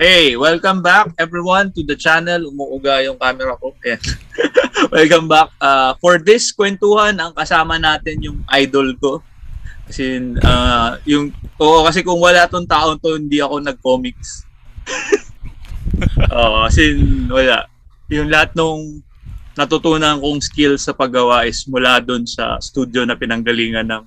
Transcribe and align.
Hey, 0.00 0.32
welcome 0.32 0.80
back 0.80 1.12
everyone 1.20 1.76
to 1.76 1.84
the 1.84 1.92
channel. 1.92 2.48
Umuuga 2.48 3.04
yung 3.04 3.20
camera 3.20 3.52
ko. 3.60 3.76
Ayan. 3.84 4.00
welcome 4.96 5.28
back. 5.28 5.52
Uh, 5.60 5.92
for 6.00 6.16
this 6.16 6.56
kwentuhan, 6.56 7.20
ang 7.20 7.36
kasama 7.36 7.76
natin 7.76 8.16
yung 8.24 8.40
idol 8.48 8.96
ko. 8.96 9.20
Kasi 9.84 10.40
uh, 10.40 10.96
yung 11.04 11.36
oo 11.60 11.84
kasi 11.84 12.00
kung 12.00 12.16
wala 12.16 12.48
tong 12.48 12.64
taon 12.64 12.96
to, 12.96 13.20
hindi 13.20 13.44
ako 13.44 13.60
nag-comics. 13.60 14.48
Oo, 16.32 16.64
kasi 16.64 16.96
wala. 17.28 17.68
Yung 18.08 18.32
lahat 18.32 18.56
nung 18.56 19.04
natutunan 19.52 20.16
kong 20.16 20.40
skills 20.40 20.88
sa 20.88 20.96
paggawa 20.96 21.44
is 21.44 21.60
mula 21.68 22.00
doon 22.00 22.24
sa 22.24 22.56
studio 22.56 23.04
na 23.04 23.20
pinanggalingan 23.20 23.84
ng 23.84 24.04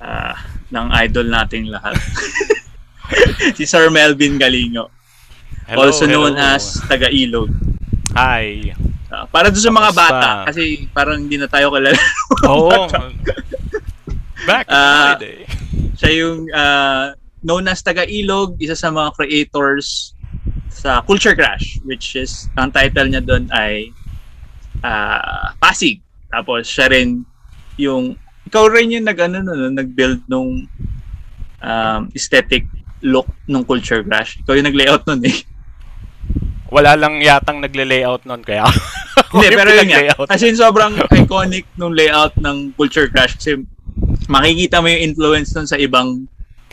uh, 0.00 0.34
ng 0.72 0.86
idol 1.04 1.28
nating 1.28 1.68
lahat. 1.68 2.00
si 3.56 3.64
Sir 3.64 3.88
Melvin 3.88 4.36
Galingo. 4.36 4.90
Hello, 5.66 5.88
also 5.88 6.06
known 6.06 6.34
hello. 6.34 6.54
as 6.54 6.78
Taga 6.84 7.08
Ilog. 7.08 7.50
Hi. 8.14 8.70
Uh, 9.06 9.26
para 9.28 9.48
doon 9.48 9.62
sa 9.62 9.70
mga 9.70 9.90
Kamusta? 9.90 10.02
bata 10.10 10.30
kasi 10.46 10.62
parang 10.90 11.18
hindi 11.20 11.36
na 11.36 11.46
tayo 11.46 11.70
kilala. 11.70 11.94
Oo. 12.50 12.70
Back 14.48 14.66
in 14.66 14.74
Ah, 14.74 15.14
my 15.14 15.18
day. 15.18 15.42
Siya 15.96 16.10
yung 16.14 16.46
uh, 16.48 17.14
known 17.40 17.66
as 17.66 17.82
Taga 17.82 18.04
Ilog, 18.04 18.58
isa 18.58 18.74
sa 18.74 18.90
mga 18.90 19.14
creators 19.14 20.14
sa 20.70 21.00
Culture 21.00 21.32
Crash 21.32 21.80
which 21.82 22.14
is 22.14 22.46
ang 22.54 22.68
title 22.68 23.08
niya 23.08 23.24
doon 23.24 23.48
ay 23.50 23.90
ah, 24.82 25.50
Pasig. 25.56 25.98
Tapos 26.28 26.66
siya 26.66 26.90
rin 26.90 27.22
yung 27.76 28.14
ikaw 28.44 28.66
rin 28.66 28.90
yung 28.90 29.04
nag 29.04 29.18
ano 29.18 29.42
no, 29.42 29.52
no, 29.52 29.66
nag-build 29.68 30.22
nung 30.26 30.66
um, 31.58 32.00
aesthetic 32.12 32.62
look 33.00 33.28
nung 33.44 33.62
Culture 33.62 34.00
Crash. 34.00 34.40
Ikaw 34.40 34.52
yung 34.54 34.68
nag-layout 34.68 35.04
nun 35.04 35.20
eh. 35.24 35.36
Wala 36.74 36.94
lang 36.94 37.20
yatang 37.20 37.60
nagle-layout 37.60 38.24
nun 38.24 38.42
kaya. 38.42 38.66
Hindi, 39.32 39.46
yung 39.48 39.56
pero 39.56 39.70
yun 39.70 39.88
nga. 39.88 40.00
Kasi 40.26 40.52
sobrang 40.52 40.96
iconic 41.10 41.64
nung 41.74 41.92
layout 41.92 42.36
ng 42.36 42.72
Culture 42.74 43.08
Crash 43.08 43.36
kasi 43.36 43.60
makikita 44.26 44.78
mo 44.78 44.88
yung 44.88 45.12
influence 45.12 45.52
nun 45.52 45.64
sa 45.64 45.76
ibang 45.76 46.26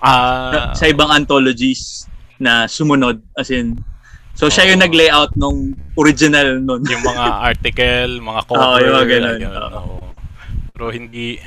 Ah, 0.03 0.75
sa 0.75 0.91
ibang 0.91 1.07
anthologies 1.07 2.11
na 2.35 2.67
sumunod 2.67 3.23
as 3.39 3.47
in 3.47 3.71
so 4.35 4.51
siya 4.51 4.67
yung 4.67 4.83
Oo. 4.83 4.85
nag-layout 4.91 5.31
nung 5.33 5.71
original 5.95 6.59
nun. 6.59 6.83
yung 6.83 6.99
mga 6.99 7.23
article, 7.55 8.19
mga 8.19 8.41
Oo, 8.43 8.49
cover. 8.51 8.83
yung 8.83 8.95
mga 8.99 9.07
ganun. 9.07 9.37
yun, 9.39 9.53
oo. 9.55 10.03
Pero 10.75 10.91
hindi 10.91 11.39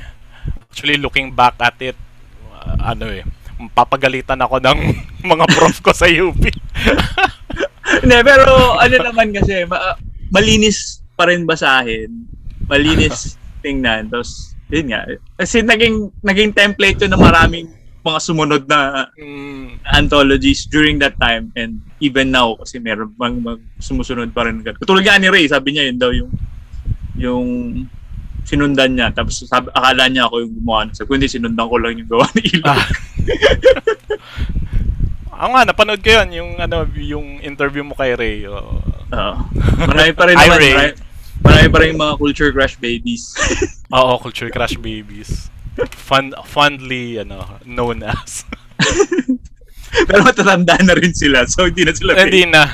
actually 0.65 0.97
looking 0.97 1.29
back 1.29 1.53
at 1.61 1.77
it 1.77 1.93
uh, 2.49 2.97
ano 2.97 3.13
eh 3.13 3.21
papagalitan 3.73 4.39
ako 4.39 4.61
ng 4.61 4.79
mga 5.31 5.45
prof 5.49 5.77
ko 5.81 5.91
sa 5.91 6.05
UP. 6.05 6.37
Hindi, 8.03 8.17
pero 8.21 8.77
ano 8.77 8.95
naman 9.01 9.33
kasi 9.33 9.65
ma- 9.65 9.97
malinis 10.29 11.01
pa 11.17 11.25
rin 11.27 11.47
basahin. 11.47 12.27
Malinis 12.69 13.35
tingnan. 13.65 14.11
Tapos 14.11 14.53
yun 14.69 14.93
nga. 14.93 15.07
Kasi 15.39 15.63
naging 15.63 16.11
naging 16.21 16.51
template 16.53 17.01
yun 17.01 17.11
ng 17.15 17.23
maraming 17.23 17.67
mga 18.03 18.19
sumunod 18.23 18.63
na 18.69 19.11
Mm, 19.17 19.83
anthologies 19.91 20.63
during 20.69 20.95
that 21.01 21.17
time 21.19 21.51
and 21.59 21.81
even 21.99 22.31
now 22.31 22.55
kasi 22.55 22.79
meron 22.79 23.11
bang 23.17 23.41
mag 23.41 23.59
sumusunod 23.81 24.31
pa 24.31 24.47
rin. 24.47 24.63
Katulad 24.63 25.03
nga 25.03 25.19
ni 25.19 25.27
Ray, 25.27 25.49
sabi 25.49 25.73
niya 25.75 25.89
yun 25.91 25.97
daw 25.99 26.11
yung 26.13 26.31
yung 27.17 27.47
sinundan 28.47 28.95
niya 28.95 29.11
tapos 29.11 29.43
sabi, 29.43 29.67
akala 29.75 30.07
niya 30.07 30.31
ako 30.31 30.35
yung 30.47 30.53
gumawa. 30.63 30.87
Sabi 30.95 31.07
ko, 31.11 31.13
hindi, 31.19 31.27
sinundan 31.27 31.67
ko 31.67 31.75
lang 31.75 31.93
yung 31.99 32.09
gawa 32.09 32.25
ni 32.31 32.41
Ilo. 32.47 32.65
Ah. 32.65 32.87
Ako 35.37 35.49
nga, 35.53 35.69
napanood 35.69 36.01
ko 36.01 36.09
yun, 36.09 36.29
yung, 36.33 36.51
ano, 36.57 36.89
yung 36.97 37.37
interview 37.45 37.85
mo 37.85 37.93
kay 37.93 38.17
Ray. 38.17 38.49
oo. 38.49 38.81
Oo. 39.13 39.35
marami 39.85 40.11
pa 40.17 40.25
rin 40.25 40.33
Hi, 40.33 40.47
naman. 40.49 40.57
Ray. 40.57 40.73
Marami, 40.73 40.93
marami 41.45 41.67
pa 41.69 41.77
rin 41.85 41.93
mga 41.93 42.15
culture 42.17 42.49
crush 42.49 42.75
babies. 42.81 43.37
Oo, 43.95 44.19
Culture 44.19 44.51
Crush 44.51 44.75
Babies. 44.75 45.47
Fun, 45.95 46.35
fondly, 46.43 47.23
ano, 47.23 47.39
known 47.63 48.03
as. 48.03 48.43
Pero 50.07 50.19
matatanda 50.27 50.75
na 50.83 50.91
rin 50.91 51.15
sila. 51.15 51.47
So, 51.47 51.71
hindi 51.71 51.87
na 51.87 51.95
sila 51.95 52.11
Hindi 52.19 52.43
na. 52.43 52.67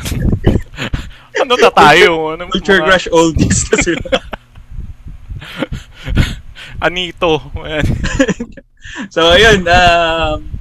ano 1.38 1.54
na 1.54 1.70
tayo? 1.70 2.34
Ano, 2.34 2.50
Culture 2.50 2.82
mga 2.82 2.88
crush 2.90 3.08
oldies 3.14 3.60
na 3.70 3.78
sila. 3.78 4.10
Anito. 6.86 7.40
So, 9.10 9.34
ayun. 9.34 9.66
Um, 9.66 10.54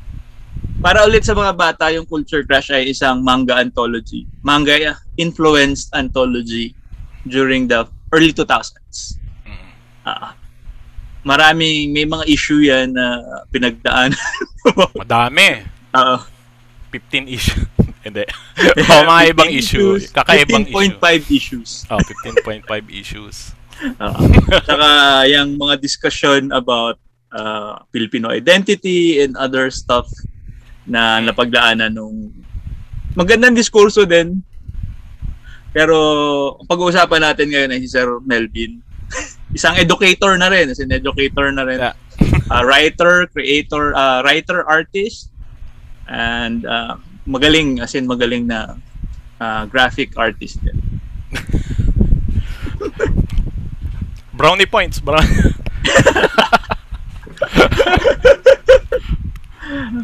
para 0.80 1.04
ulit 1.04 1.26
sa 1.26 1.36
mga 1.36 1.52
bata, 1.52 1.92
yung 1.92 2.08
Culture 2.08 2.46
Crush 2.46 2.72
ay 2.72 2.88
isang 2.88 3.20
manga 3.20 3.60
anthology. 3.60 4.24
Manga 4.40 4.72
uh, 4.72 4.96
influenced 5.20 5.92
anthology 5.92 6.72
during 7.28 7.68
the 7.68 7.84
early 8.14 8.32
2000s. 8.32 9.20
Mm. 9.44 9.68
Ah. 10.06 10.32
maraming, 11.22 11.94
may 11.94 12.02
mga 12.02 12.24
issue 12.26 12.66
yan 12.66 12.94
na 12.94 13.22
pinagdaan. 13.54 14.10
Madami. 15.02 15.62
Oo. 15.94 16.16
15 16.90 17.30
issue. 17.30 17.62
Hindi. 18.02 18.26
o, 18.90 19.06
mga 19.06 19.22
ibang 19.30 19.50
15 19.54 19.60
issue. 19.62 19.90
Kakaibang 20.10 20.66
issue. 20.66 20.98
15.5 20.98 21.30
issues. 21.30 21.70
Oh, 21.88 22.02
15.5 22.02 22.66
issues. 22.90 23.54
Oo. 23.82 24.20
Tsaka 24.66 24.88
yung 25.26 25.58
mga 25.58 25.74
discussion 25.82 26.54
about 26.54 26.98
uh, 27.34 27.82
Filipino 27.90 28.30
identity 28.30 29.20
and 29.22 29.34
other 29.34 29.70
stuff 29.72 30.06
na 30.86 31.18
napagdaanan 31.22 31.94
nung 31.94 32.30
magandang 33.14 33.56
diskurso 33.56 34.06
din. 34.06 34.42
Pero 35.72 35.96
pag-uusapan 36.68 37.32
natin 37.32 37.48
ngayon 37.48 37.72
ay 37.72 37.80
si 37.80 37.88
Sir 37.88 38.20
Melvin. 38.22 38.84
Isang 39.56 39.76
educator 39.80 40.36
na 40.36 40.52
rin, 40.52 40.68
as 40.68 40.80
an 40.80 40.92
educator 40.92 41.48
na 41.52 41.64
rin. 41.64 41.80
Yeah. 41.80 41.96
Uh, 42.52 42.62
writer, 42.64 43.24
creator, 43.32 43.96
uh, 43.96 44.20
writer, 44.20 44.68
artist, 44.68 45.32
and 46.08 46.68
uh, 46.68 47.00
magaling, 47.24 47.80
as 47.80 47.96
in 47.96 48.04
magaling 48.04 48.44
na 48.48 48.76
uh, 49.40 49.64
graphic 49.64 50.12
artist 50.20 50.60
din. 50.60 50.76
Brownie 54.42 54.66
points. 54.66 54.98
Brown- 54.98 55.22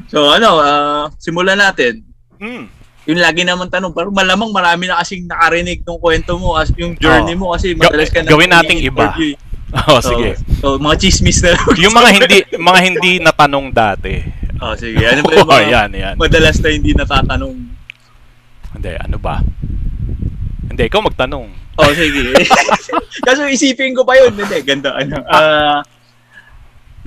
So 0.08 0.30
ano, 0.30 0.56
uh, 0.58 1.04
simulan 1.18 1.58
natin. 1.58 2.06
Hmm. 2.38 2.70
Yung 3.04 3.18
lagi 3.18 3.42
naman 3.42 3.68
tanong, 3.68 3.92
pero 3.92 4.08
malamang 4.08 4.52
marami 4.52 4.84
na 4.84 5.00
kasing 5.00 5.26
nakarinig 5.26 5.80
ng 5.80 5.98
kwento 5.98 6.36
mo 6.36 6.54
as 6.54 6.68
yung 6.76 6.92
journey 6.94 7.34
Oo. 7.34 7.40
mo 7.40 7.46
kasi 7.52 7.72
madalas 7.72 8.08
ka 8.08 8.20
na 8.20 8.28
gawin 8.28 8.52
nating 8.52 8.80
iba. 8.80 9.10
Oh, 9.68 10.00
sige. 10.00 10.32
So, 10.64 10.80
so, 10.80 10.80
mga 10.80 10.96
chismis 10.96 11.44
na 11.44 11.52
lang. 11.52 11.60
Yung 11.84 11.92
mga 11.92 12.08
hindi 12.16 12.38
mga 12.56 12.78
hindi 12.80 13.12
natanong 13.20 13.68
dati. 13.68 14.16
Oh, 14.64 14.72
sige. 14.72 14.96
Ano 15.04 15.20
ba 15.20 15.36
yung 15.36 15.44
Oh, 15.44 15.52
mga 15.52 15.64
yan, 15.68 15.90
yan. 15.92 16.14
madalas 16.16 16.56
na 16.56 16.72
hindi 16.72 16.96
natatanong? 16.96 17.52
Hindi, 18.72 18.92
ano 18.96 19.20
ba? 19.20 19.44
Hindi, 20.72 20.82
ikaw 20.88 21.04
magtanong. 21.04 21.52
Oh, 21.78 21.92
sige. 21.94 22.34
Kaso 23.26 23.46
isipin 23.46 23.94
ko 23.94 24.02
pa 24.02 24.18
yun. 24.18 24.34
Hindi, 24.34 24.58
ganda. 24.66 24.98
Ano. 24.98 25.22
Ah, 25.30 25.80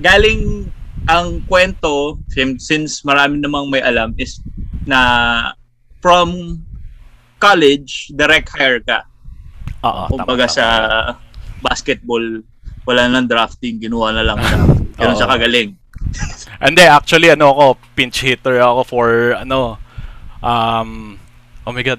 galing 0.00 0.64
ang 1.04 1.44
kwento, 1.44 2.16
since, 2.32 2.66
since 2.66 3.04
marami 3.04 3.42
namang 3.42 3.68
may 3.68 3.82
alam, 3.84 4.16
is 4.16 4.40
na 4.88 5.52
from 6.00 6.58
college, 7.38 8.10
direct 8.14 8.48
hire 8.54 8.80
ka. 8.80 9.04
Oo, 9.82 10.14
Kumbaga 10.14 10.46
tama, 10.46 10.56
sa 10.56 10.64
tama. 10.64 11.12
basketball, 11.60 12.24
wala 12.86 13.10
nang 13.10 13.26
drafting, 13.26 13.82
ginawa 13.82 14.14
na 14.14 14.22
lang 14.22 14.38
siya. 14.38 14.58
Ganun 14.98 15.16
siya 15.18 15.30
kagaling. 15.30 15.70
Hindi, 16.62 16.84
actually, 16.86 17.28
ano 17.34 17.50
ako, 17.50 17.64
pinch 17.98 18.22
hitter 18.22 18.62
ako 18.62 18.80
for, 18.86 19.08
ano, 19.34 19.74
um, 20.38 21.18
oh 21.66 21.74
my 21.74 21.82
god, 21.82 21.98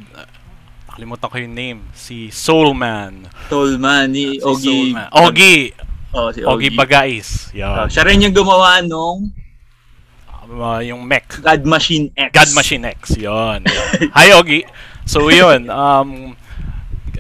nakalimutan 0.93 1.25
ko 1.25 1.35
yung 1.41 1.57
name, 1.57 1.79
si 1.97 2.29
Soulman. 2.29 3.25
Tolman 3.49 4.13
ni 4.13 4.37
Si 4.37 4.45
Ogie. 4.45 4.93
Soulman. 4.93 5.09
Ogie! 5.09 5.73
Oh, 6.13 6.29
si 6.29 6.45
Ogie 6.45 6.69
Ogie. 6.69 6.77
Bagais. 6.77 7.49
Oh, 7.49 7.57
Yan. 7.57 7.89
siya 7.89 8.05
rin 8.05 8.21
yung 8.21 8.37
gumawa 8.37 8.77
nung 8.85 9.33
Uh, 10.53 10.83
yung 10.85 11.01
mech. 11.01 11.41
God 11.41 11.65
Machine 11.65 12.13
X. 12.13 12.29
God 12.29 12.51
Machine 12.53 12.85
X. 12.93 13.17
Yun. 13.17 13.63
Hi, 14.13 14.37
Ogie. 14.37 14.69
So, 15.01 15.33
yun. 15.33 15.65
Um, 15.71 16.37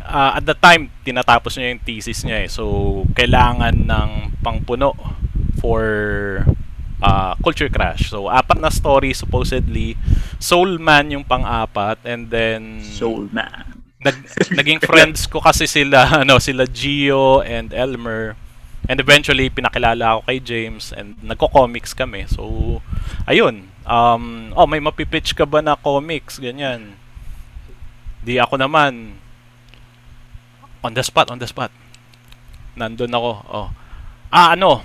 uh, 0.05 0.37
at 0.37 0.45
the 0.45 0.53
time, 0.53 0.93
tinatapos 1.01 1.57
niya 1.57 1.73
yung 1.73 1.81
thesis 1.81 2.21
niya 2.29 2.45
eh. 2.45 2.49
So, 2.51 3.01
kailangan 3.17 3.89
ng 3.89 4.09
pangpuno 4.43 4.93
for 5.57 5.81
uh, 7.03 7.35
Culture 7.43 7.67
Crash. 7.67 8.07
So, 8.07 8.31
apat 8.31 8.63
na 8.63 8.71
story 8.71 9.11
supposedly. 9.11 9.99
Soul 10.39 10.79
Man 10.79 11.11
yung 11.11 11.27
pang-apat. 11.27 11.99
And 12.07 12.31
then, 12.31 12.79
Soul 12.81 13.27
Man. 13.29 13.83
nag, 14.03 14.15
naging 14.55 14.79
friends 14.89 15.27
ko 15.27 15.43
kasi 15.43 15.67
sila, 15.67 16.07
ano, 16.23 16.39
sila 16.39 16.63
Gio 16.63 17.43
and 17.43 17.75
Elmer. 17.75 18.39
And 18.83 18.99
eventually, 18.99 19.47
pinakilala 19.47 20.19
ako 20.19 20.21
kay 20.27 20.39
James 20.43 20.91
and 20.91 21.15
nagko-comics 21.23 21.95
kami. 21.95 22.27
So, 22.27 22.79
ayun. 23.27 23.71
Um, 23.83 24.51
oh, 24.55 24.67
may 24.67 24.79
mapipitch 24.79 25.35
ka 25.35 25.47
ba 25.47 25.63
na 25.63 25.79
comics? 25.79 26.39
Ganyan. 26.39 26.99
Di 28.23 28.39
ako 28.39 28.59
naman, 28.59 29.19
on 30.83 30.91
the 30.95 31.03
spot, 31.03 31.31
on 31.31 31.39
the 31.39 31.47
spot. 31.47 31.71
Nandun 32.75 33.11
ako, 33.15 33.31
oh. 33.47 33.69
Ah, 34.27 34.51
ano, 34.51 34.83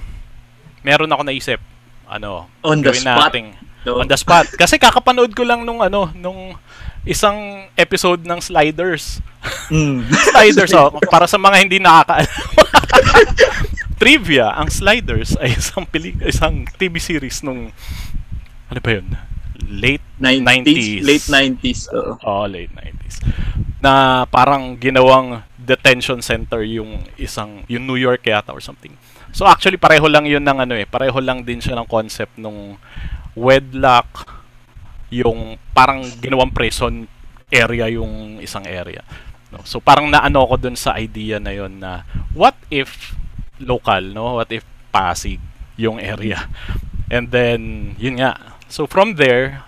meron 0.87 1.11
ako 1.11 1.23
naisip. 1.27 1.59
Ano, 2.09 2.49
On 2.65 2.81
the 2.81 2.93
spot? 2.93 3.31
nating- 3.31 3.55
So, 3.79 4.03
on 4.03 4.09
the 4.09 4.19
spot. 4.19 4.51
Kasi 4.53 4.77
kakapanood 4.77 5.33
ko 5.33 5.47
lang 5.47 5.63
nung 5.63 5.79
ano, 5.79 6.11
nung 6.13 6.59
isang 7.05 7.37
episode 7.73 8.21
ng 8.21 8.41
Sliders. 8.43 9.23
mm. 9.71 10.03
Sliders, 10.29 10.73
oh, 10.75 10.93
para 11.13 11.25
sa 11.25 11.39
mga 11.39 11.57
hindi 11.63 11.79
nakakaalam. 11.79 12.29
Trivia, 13.99 14.53
ang 14.53 14.71
Sliders 14.71 15.35
ay 15.37 15.55
isang 15.55 15.83
peli 15.83 16.15
isang 16.23 16.63
TV 16.77 16.99
series 16.99 17.43
nung 17.43 17.75
ano 18.69 18.79
ba 18.79 18.91
'yun? 18.93 19.07
Late 19.59 20.05
90s, 20.17 21.03
90s. 21.03 21.03
late 21.03 21.27
90s. 21.27 21.81
oo. 21.91 22.13
Oh, 22.23 22.47
late 22.47 22.71
90s. 22.71 23.17
Na 23.81 24.23
parang 24.25 24.79
ginawang 24.79 25.43
detention 25.59 26.23
center 26.23 26.63
yung 26.63 27.03
isang 27.17 27.67
yung 27.67 27.85
New 27.85 27.99
York 27.99 28.23
yata 28.23 28.55
or 28.55 28.63
something. 28.63 28.95
So 29.33 29.45
actually 29.45 29.77
pareho 29.77 30.09
lang 30.09 30.25
'yun 30.25 30.43
ng 30.43 30.59
ano 30.65 30.75
eh, 30.75 30.89
pareho 30.89 31.17
lang 31.21 31.45
din 31.45 31.61
siya 31.61 31.77
ng 31.79 31.89
concept 31.89 32.37
nung 32.41 32.81
wedlock 33.39 34.27
yung 35.09 35.57
parang 35.73 36.05
ginawang 36.21 36.53
prison 36.53 37.09
area 37.49 37.89
yung 37.89 38.43
isang 38.45 38.65
area. 38.69 39.01
No? 39.49 39.65
So 39.65 39.81
parang 39.81 40.13
naano 40.13 40.45
ako 40.45 40.69
dun 40.69 40.77
sa 40.77 40.97
idea 40.97 41.41
na 41.41 41.53
'yon 41.53 41.81
na 41.81 42.05
what 42.37 42.57
if 42.69 43.17
local, 43.61 44.03
no? 44.13 44.39
What 44.41 44.53
if 44.53 44.65
Pasig 44.89 45.41
yung 45.77 46.01
area? 46.01 46.49
And 47.09 47.33
then 47.33 47.95
yun 47.97 48.21
nga. 48.21 48.37
So 48.69 48.85
from 48.85 49.17
there 49.17 49.65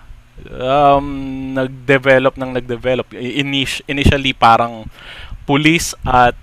um 0.49 1.05
nag-develop 1.53 2.33
nang 2.33 2.57
nag-develop 2.57 3.13
Init- 3.13 3.85
initially 3.85 4.33
parang 4.33 4.89
police 5.45 5.93
at 6.01 6.33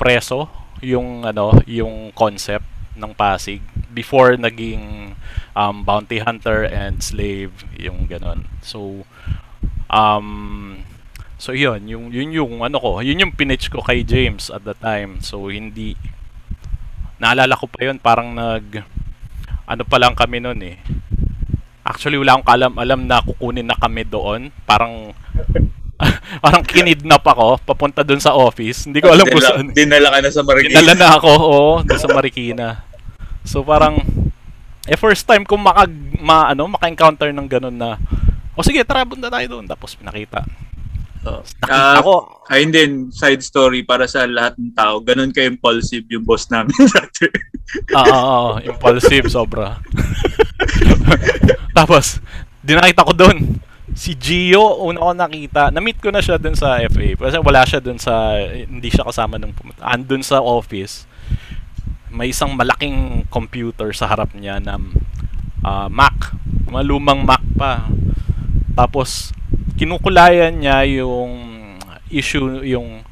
preso 0.00 0.48
yung 0.80 1.24
ano 1.24 1.56
yung 1.68 2.12
concept 2.12 2.66
ng 2.96 3.12
Pasig 3.14 3.62
before 3.92 4.36
naging 4.36 5.14
um, 5.56 5.84
bounty 5.84 6.20
hunter 6.20 6.64
and 6.66 7.00
slave 7.00 7.64
yung 7.76 8.04
ganon 8.10 8.48
so 8.60 9.06
um 9.90 10.78
so 11.40 11.56
yun 11.56 11.88
yung 11.88 12.12
yun 12.12 12.30
yung 12.30 12.60
ano 12.60 12.76
ko 12.76 13.00
yun 13.00 13.24
yung 13.24 13.32
pinitch 13.34 13.72
ko 13.72 13.80
kay 13.80 14.04
James 14.04 14.52
at 14.52 14.62
the 14.62 14.76
time. 14.76 15.24
So 15.24 15.48
hindi 15.48 15.96
naalala 17.16 17.56
ko 17.56 17.64
pa 17.64 17.88
yun 17.88 17.96
parang 17.96 18.36
nag 18.36 18.84
ano 19.64 19.82
pa 19.88 19.96
lang 19.96 20.12
kami 20.12 20.38
noon 20.44 20.60
eh. 20.62 20.76
Actually 21.80 22.20
wala 22.20 22.36
akong 22.36 22.48
kalam 22.48 22.74
alam 22.76 23.08
na 23.08 23.24
kukunin 23.24 23.64
na 23.64 23.76
kami 23.76 24.04
doon. 24.04 24.52
Parang 24.68 25.16
parang 26.44 26.62
kinidnap 26.62 27.20
ako 27.20 27.60
papunta 27.60 28.00
doon 28.00 28.18
sa 28.18 28.32
office 28.32 28.88
hindi 28.88 29.00
ko 29.00 29.12
alam 29.12 29.26
kung 29.26 29.42
saan 29.42 29.66
Dinala 29.70 30.08
ka 30.08 30.18
na 30.20 30.30
sa 30.30 30.42
Marikina. 30.42 30.80
Dinala 30.80 30.94
na 30.94 31.08
ako, 31.14 31.30
oo, 31.30 31.66
doon 31.82 32.00
sa 32.00 32.10
Marikina. 32.10 32.68
So 33.44 33.60
parang 33.60 34.00
eh 34.84 34.96
first 34.96 35.24
time 35.24 35.44
kong 35.44 35.60
maka 35.60 35.84
ma, 36.18 36.48
ano, 36.48 36.66
maka-encounter 36.66 37.30
ng 37.30 37.46
ganun 37.46 37.76
na 37.76 38.00
o 38.52 38.64
sige, 38.64 38.80
tara 38.82 39.04
punta 39.04 39.28
tayo 39.28 39.46
doon 39.50 39.64
tapos 39.64 39.94
pinakita. 39.94 40.44
Oo. 41.20 41.44
Nakita 41.44 41.68
Ah, 41.68 42.00
ko. 42.00 42.40
Ayun 42.48 42.70
din, 42.72 42.90
side 43.12 43.44
story 43.44 43.84
para 43.84 44.08
sa 44.08 44.24
lahat 44.24 44.56
ng 44.56 44.72
tao. 44.72 44.98
Ganun 45.00 45.30
ka-impulsive 45.30 46.08
yung 46.08 46.24
boss 46.24 46.48
namin 46.48 46.72
dati. 46.96 47.28
Oo, 47.92 48.04
oo, 48.04 48.16
oo, 48.16 48.52
impulsive 48.64 49.28
sobra. 49.28 49.76
tapos 51.78 52.18
dinakita 52.60 53.06
ko 53.06 53.12
doon 53.14 53.38
si 53.94 54.14
Gio, 54.14 54.80
una 54.86 55.00
ko 55.00 55.12
nakita, 55.12 55.74
na-meet 55.74 55.98
ko 55.98 56.10
na 56.14 56.22
siya 56.22 56.38
dun 56.38 56.54
sa 56.54 56.78
FA. 56.86 57.08
Kasi 57.18 57.36
wala 57.42 57.62
siya 57.66 57.80
dun 57.82 57.98
sa, 57.98 58.38
hindi 58.42 58.88
siya 58.90 59.06
kasama 59.06 59.36
nung 59.36 59.54
pumunta. 59.54 59.82
Andun 59.82 60.22
sa 60.22 60.40
office, 60.40 61.06
may 62.10 62.30
isang 62.34 62.54
malaking 62.54 63.26
computer 63.30 63.94
sa 63.94 64.10
harap 64.10 64.34
niya 64.34 64.58
na 64.58 64.78
ah, 65.62 65.88
Mac. 65.90 66.34
Malumang 66.70 67.26
Mac 67.26 67.42
pa. 67.58 67.90
Tapos, 68.78 69.34
kinukulayan 69.78 70.62
niya 70.62 70.86
yung 70.86 71.32
issue, 72.10 72.62
yung 72.66 73.06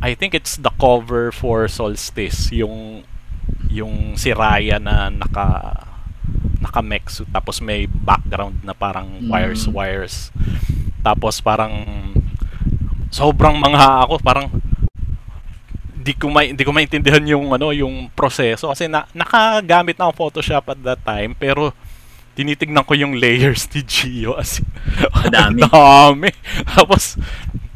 I 0.00 0.16
think 0.16 0.32
it's 0.32 0.56
the 0.56 0.72
cover 0.80 1.28
for 1.28 1.68
Solstice, 1.68 2.48
yung 2.56 3.04
yung 3.68 4.16
si 4.16 4.32
Raya 4.32 4.80
na 4.80 5.12
naka 5.12 5.89
naka 6.60 6.80
mech 6.80 7.08
suit 7.08 7.26
tapos 7.28 7.58
may 7.58 7.88
background 7.88 8.60
na 8.62 8.72
parang 8.72 9.08
Mm. 9.20 9.28
wires 9.28 9.64
wires. 9.66 10.16
Tapos 11.00 11.40
parang 11.40 11.72
sobrang 13.08 13.56
mangha 13.56 14.04
ako, 14.04 14.20
parang 14.20 14.46
di 16.00 16.16
ko 16.16 16.32
may 16.32 16.52
hindi 16.52 16.64
ko 16.64 16.72
maintindihan 16.72 17.20
yung 17.28 17.52
ano 17.52 17.76
yung 17.76 18.08
proseso 18.12 18.72
kasi 18.72 18.88
na, 18.88 19.04
nakagamit 19.12 20.00
na 20.00 20.08
ako 20.08 20.28
Photoshop 20.28 20.72
at 20.72 20.80
that 20.80 21.00
time 21.04 21.36
pero 21.36 21.76
tinitignan 22.32 22.88
ko 22.88 22.96
yung 22.96 23.20
layers 23.20 23.68
ni 23.72 23.84
Gio 23.84 24.32
as 24.36 24.64
ang 25.12 25.28
dami. 25.36 26.32
Tapos 26.64 27.20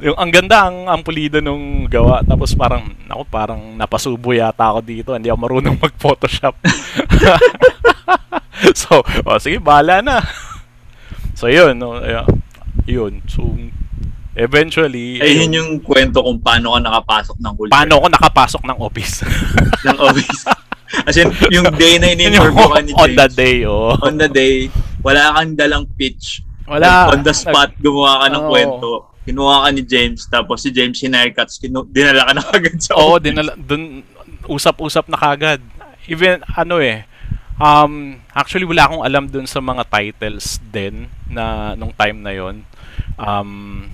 yung 0.01 0.17
ang 0.17 0.29
ganda 0.29 0.69
ang 0.69 0.89
ang 0.89 1.01
pulido 1.01 1.41
nung 1.41 1.85
gawa 1.85 2.21
tapos 2.21 2.53
parang 2.53 2.93
ako 3.09 3.23
parang 3.29 3.61
napasubo 3.77 4.33
yata 4.33 4.73
ako 4.73 4.81
dito 4.81 5.11
hindi 5.13 5.29
ako 5.29 5.39
marunong 5.41 5.77
mag-photoshop 5.81 6.55
so 8.81 9.01
oh, 9.23 9.39
sige 9.39 9.59
bahala 9.59 10.01
na 10.01 10.17
so 11.39 11.47
yun 11.47 11.75
no, 11.75 11.99
yeah, 11.99 12.25
yun 12.85 13.21
so 13.27 13.43
eventually 14.35 15.19
Ayun 15.19 15.51
yung 15.53 15.71
kwento 15.79 16.19
kung 16.19 16.39
paano 16.39 16.75
ka 16.75 16.81
nakapasok 16.81 17.37
ng 17.39 17.53
culture. 17.55 17.73
paano 17.73 17.93
ako 17.97 18.07
nakapasok 18.11 18.63
ng 18.65 18.79
office 18.79 19.15
ng 19.87 19.97
office. 19.97 20.43
As 21.05 21.15
in, 21.15 21.27
yung 21.51 21.67
day 21.75 21.99
na 21.99 22.09
Yun 22.09 22.31
in-interview 22.31 22.67
ka 22.67 22.81
ni 22.81 22.91
James. 22.91 23.03
on 23.03 23.11
that 23.15 23.33
day 23.35 23.57
oh 23.65 23.99
On 24.01 24.15
the 24.15 24.31
day, 24.31 24.71
wala 25.03 25.35
kang 25.35 25.55
dalang 25.55 25.85
pitch. 25.91 26.39
wala 26.65 27.11
On 27.11 27.19
the 27.21 27.35
spot, 27.35 27.75
gumawa 27.77 28.23
ka 28.23 28.27
ng 28.31 28.39
Oo. 28.39 28.49
kwento. 28.49 28.91
Kinuha 29.23 29.67
ka 29.67 29.71
ni 29.71 29.83
James, 29.83 30.23
tapos 30.25 30.63
si 30.63 30.71
James 30.71 30.95
hinircuts, 30.97 31.59
kinu- 31.59 31.89
dinala 31.89 32.23
ka 32.25 32.33
na 32.33 32.43
agad 32.47 32.79
sa 32.79 32.95
Oo, 32.95 33.19
office. 33.19 33.27
dinala 33.27 33.53
dun 33.57 34.07
usap-usap 34.47 35.09
na 35.09 35.19
kagad. 35.19 35.59
Even 36.07 36.47
ano 36.49 36.79
eh 36.79 37.03
um 37.61 38.19
actually 38.35 38.67
wala 38.67 38.91
akong 38.91 39.05
alam 39.06 39.25
dun 39.31 39.47
sa 39.47 39.62
mga 39.62 39.87
titles 39.87 40.58
din 40.75 41.06
na 41.31 41.75
nung 41.79 41.94
time 41.94 42.19
na 42.23 42.32
yon. 42.34 42.67
Um 43.15 43.91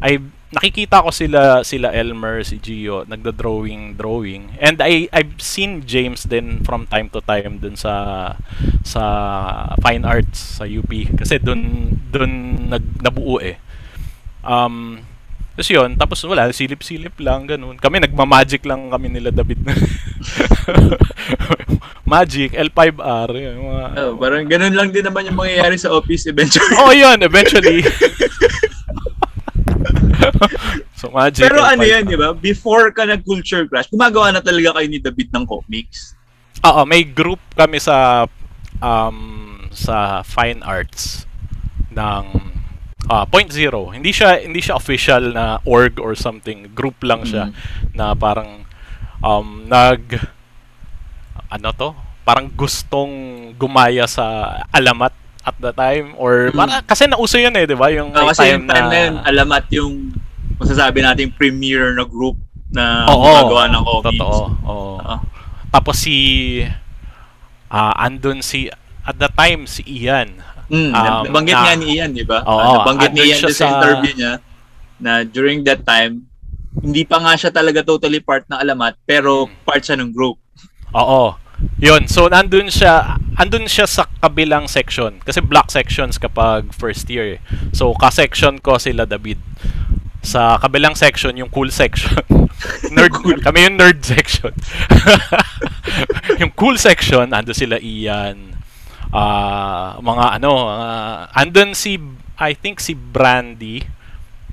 I 0.00 0.20
nakikita 0.50 1.04
ko 1.04 1.14
sila 1.14 1.62
sila 1.62 1.94
Elmer, 1.94 2.42
si 2.42 2.58
Gio 2.58 3.06
nagda-drawing 3.06 3.94
drawing 3.94 4.58
and 4.58 4.82
I 4.82 5.06
I've 5.14 5.38
seen 5.38 5.86
James 5.86 6.26
din 6.26 6.66
from 6.66 6.90
time 6.90 7.06
to 7.14 7.22
time 7.22 7.62
dun 7.62 7.78
sa 7.78 8.34
sa 8.82 9.02
fine 9.78 10.02
arts 10.02 10.58
sa 10.58 10.66
UP 10.66 10.90
kasi 11.14 11.38
dun 11.38 11.94
dun 12.10 12.66
nag 12.72 12.84
nabuo 12.98 13.38
eh. 13.38 13.56
Um, 14.40 15.04
tapos 15.60 15.76
yun, 15.76 15.92
tapos 15.92 16.24
wala, 16.24 16.48
silip-silip 16.56 17.20
lang, 17.20 17.44
ganun. 17.44 17.76
Kami, 17.76 18.00
nagma-magic 18.00 18.64
lang 18.64 18.88
kami 18.88 19.12
nila 19.12 19.28
David. 19.28 19.60
Magic, 22.08 22.56
L5R, 22.56 23.28
yun, 23.36 23.68
mga... 23.68 23.84
Oh, 24.00 24.16
parang 24.16 24.48
ganun 24.48 24.72
lang 24.72 24.88
din 24.88 25.04
naman 25.04 25.28
yung 25.28 25.36
mangyayari 25.36 25.76
sa 25.76 25.92
office 25.92 26.24
eventually. 26.32 26.80
oh, 26.80 26.96
yun, 26.96 27.20
eventually. 27.20 27.84
so, 30.96 31.12
Magic, 31.12 31.44
Pero 31.44 31.60
ano 31.60 31.84
L5R. 31.84 31.92
yan, 31.92 32.02
di 32.08 32.16
ba? 32.16 32.32
Before 32.32 32.88
ka 32.96 33.04
nag-culture 33.04 33.68
crash, 33.68 33.92
gumagawa 33.92 34.32
na 34.32 34.40
talaga 34.40 34.80
kayo 34.80 34.88
ni 34.88 34.96
David 34.96 35.28
ng 35.28 35.44
comics. 35.44 36.16
Oo, 36.64 36.88
may 36.88 37.04
group 37.04 37.40
kami 37.52 37.76
sa 37.76 38.24
um 38.80 39.60
sa 39.76 40.24
fine 40.24 40.64
arts 40.64 41.28
ng 41.92 42.49
ah 43.10 43.26
Point 43.26 43.50
Zero. 43.50 43.90
Hindi 43.90 44.14
siya 44.14 44.38
hindi 44.38 44.62
siya 44.62 44.78
official 44.78 45.34
na 45.34 45.58
org 45.66 45.98
or 45.98 46.14
something. 46.14 46.70
Group 46.70 47.02
lang 47.02 47.26
siya 47.26 47.50
Mm. 47.50 47.54
na 47.92 48.14
parang 48.14 48.62
um 49.20 49.66
nag 49.66 50.14
ano 51.50 51.68
to? 51.74 51.90
Parang 52.22 52.46
gustong 52.48 53.10
gumaya 53.58 54.06
sa 54.06 54.24
alamat 54.70 55.10
at 55.42 55.56
the 55.58 55.72
time 55.72 56.14
or 56.14 56.52
Mm. 56.52 56.56
para, 56.56 56.72
kasi 56.86 57.10
nauso 57.10 57.34
yun 57.34 57.50
eh, 57.52 57.66
'di 57.66 57.74
ba? 57.74 57.90
Yung 57.90 58.14
may 58.14 58.30
kasi 58.30 58.54
yung 58.54 58.70
time 58.70 58.86
na 58.86 58.98
yun, 59.02 59.14
alamat 59.26 59.64
yung 59.74 59.94
masasabi 60.56 61.02
natin 61.02 61.34
premier 61.34 61.90
na 61.90 62.06
group 62.06 62.38
na 62.70 63.10
Oo, 63.10 63.18
gumagawa 63.18 63.64
ng 63.66 63.82
comics. 63.82 64.06
Totoo. 64.14 64.38
Oo. 64.62 64.94
Oo. 65.02 65.16
Tapos 65.68 65.96
si 65.98 66.16
ah 67.66 67.94
andun 67.98 68.38
si 68.40 68.70
at 69.02 69.16
the 69.16 69.30
time 69.32 69.66
si 69.66 69.82
Ian. 69.82 70.38
Mm, 70.70 70.90
Um, 70.90 71.22
nabanggit 71.26 71.52
na- 71.52 71.64
nga 71.66 71.74
ni 71.74 71.86
Ian, 71.92 72.10
di 72.12 72.22
ba? 72.22 72.40
Oo, 72.40 72.54
Ah, 72.54 72.74
nabanggit 72.78 73.10
ni 73.10 73.20
andun 73.20 73.28
Ian 73.28 73.40
sa 73.40 73.50
sa- 73.50 73.70
interview 73.72 74.12
niya 74.14 74.32
na 74.98 75.12
during 75.24 75.60
that 75.62 75.82
time, 75.82 76.30
hindi 76.76 77.02
pa 77.02 77.18
nga 77.18 77.34
siya 77.34 77.50
talaga 77.50 77.82
totally 77.82 78.18
part 78.18 78.46
ng 78.46 78.54
alamat, 78.56 78.94
pero 79.04 79.44
Hmm. 79.44 79.52
part 79.64 79.82
siya 79.82 79.98
ng 79.98 80.10
group. 80.10 80.38
Oo. 80.92 81.34
Yun. 81.76 82.06
So 82.06 82.24
nandun 82.24 82.70
siya 82.70 83.04
andun 83.36 83.66
siya 83.66 83.84
sa 83.84 84.08
kabilang 84.18 84.64
section 84.64 85.20
kasi 85.20 85.40
block 85.40 85.68
sections 85.68 86.16
kapag 86.16 86.72
first 86.72 87.04
year. 87.06 87.36
eh. 87.36 87.40
So 87.72 87.92
ka-section 87.92 88.60
ko 88.60 88.78
sila 88.78 89.04
David. 89.04 89.36
Sa 90.22 90.56
kabilang 90.56 90.94
section, 90.94 91.32
yung 91.34 91.48
cool 91.48 91.68
section. 91.68 92.16
nerd, 92.92 93.12
kami 93.40 93.66
yung 93.66 93.76
nerd 93.76 94.00
section. 94.00 94.52
yung 96.40 96.52
cool 96.54 96.76
section, 96.76 97.28
ando 97.30 97.52
sila 97.52 97.76
Ian, 97.78 98.49
ah 99.10 99.98
mga 99.98 100.40
ano, 100.40 100.52
uh, 100.70 101.26
andun 101.34 101.74
si, 101.74 101.98
I 102.38 102.54
think 102.54 102.78
si 102.78 102.94
Brandy, 102.94 103.82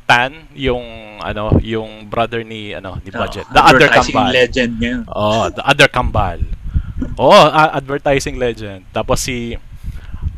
Tan, 0.08 0.48
yung 0.56 1.20
ano, 1.20 1.52
yung 1.60 2.08
brother 2.08 2.40
ni 2.48 2.72
ano, 2.72 2.96
ni 3.04 3.12
Budget. 3.12 3.44
Oh, 3.52 3.54
the 3.54 3.64
other 3.64 3.90
kambal. 3.92 4.32
legend 4.32 4.72
ngayon. 4.80 5.04
Oh, 5.12 5.46
the 5.52 5.64
other 5.68 5.90
kambal. 5.92 6.40
Oh, 7.20 7.36
advertising 7.52 8.40
legend. 8.40 8.88
Tapos 8.96 9.20
si 9.20 9.60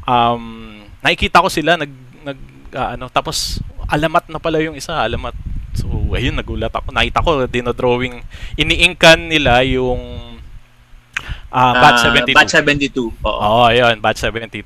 um 0.10 0.82
nakikita 1.06 1.46
ko 1.46 1.48
sila 1.54 1.78
nag 1.78 1.94
nag 2.26 2.40
ah, 2.74 2.98
ano 2.98 3.14
tapos 3.14 3.62
alamat 3.90 4.26
na 4.30 4.42
pala 4.42 4.58
yung 4.62 4.74
isa, 4.74 4.98
alamat. 4.98 5.38
So, 5.78 5.86
ayun 6.18 6.34
nagulat 6.34 6.74
ako. 6.74 6.90
Nakita 6.90 7.26
ko 7.26 7.46
dino-drawing 7.46 8.22
iniingkan 8.58 9.30
nila 9.30 9.62
yung 9.66 10.02
ah 11.50 11.74
batch 11.78 12.02
Ah, 12.06 12.14
72. 12.14 12.38
Batch 12.38 12.54
72. 12.54 12.94
Oo. 12.98 13.10
Oo, 13.26 13.66
oh, 13.66 13.70
ayun, 13.70 13.98
batch 13.98 14.22
72. 14.22 14.64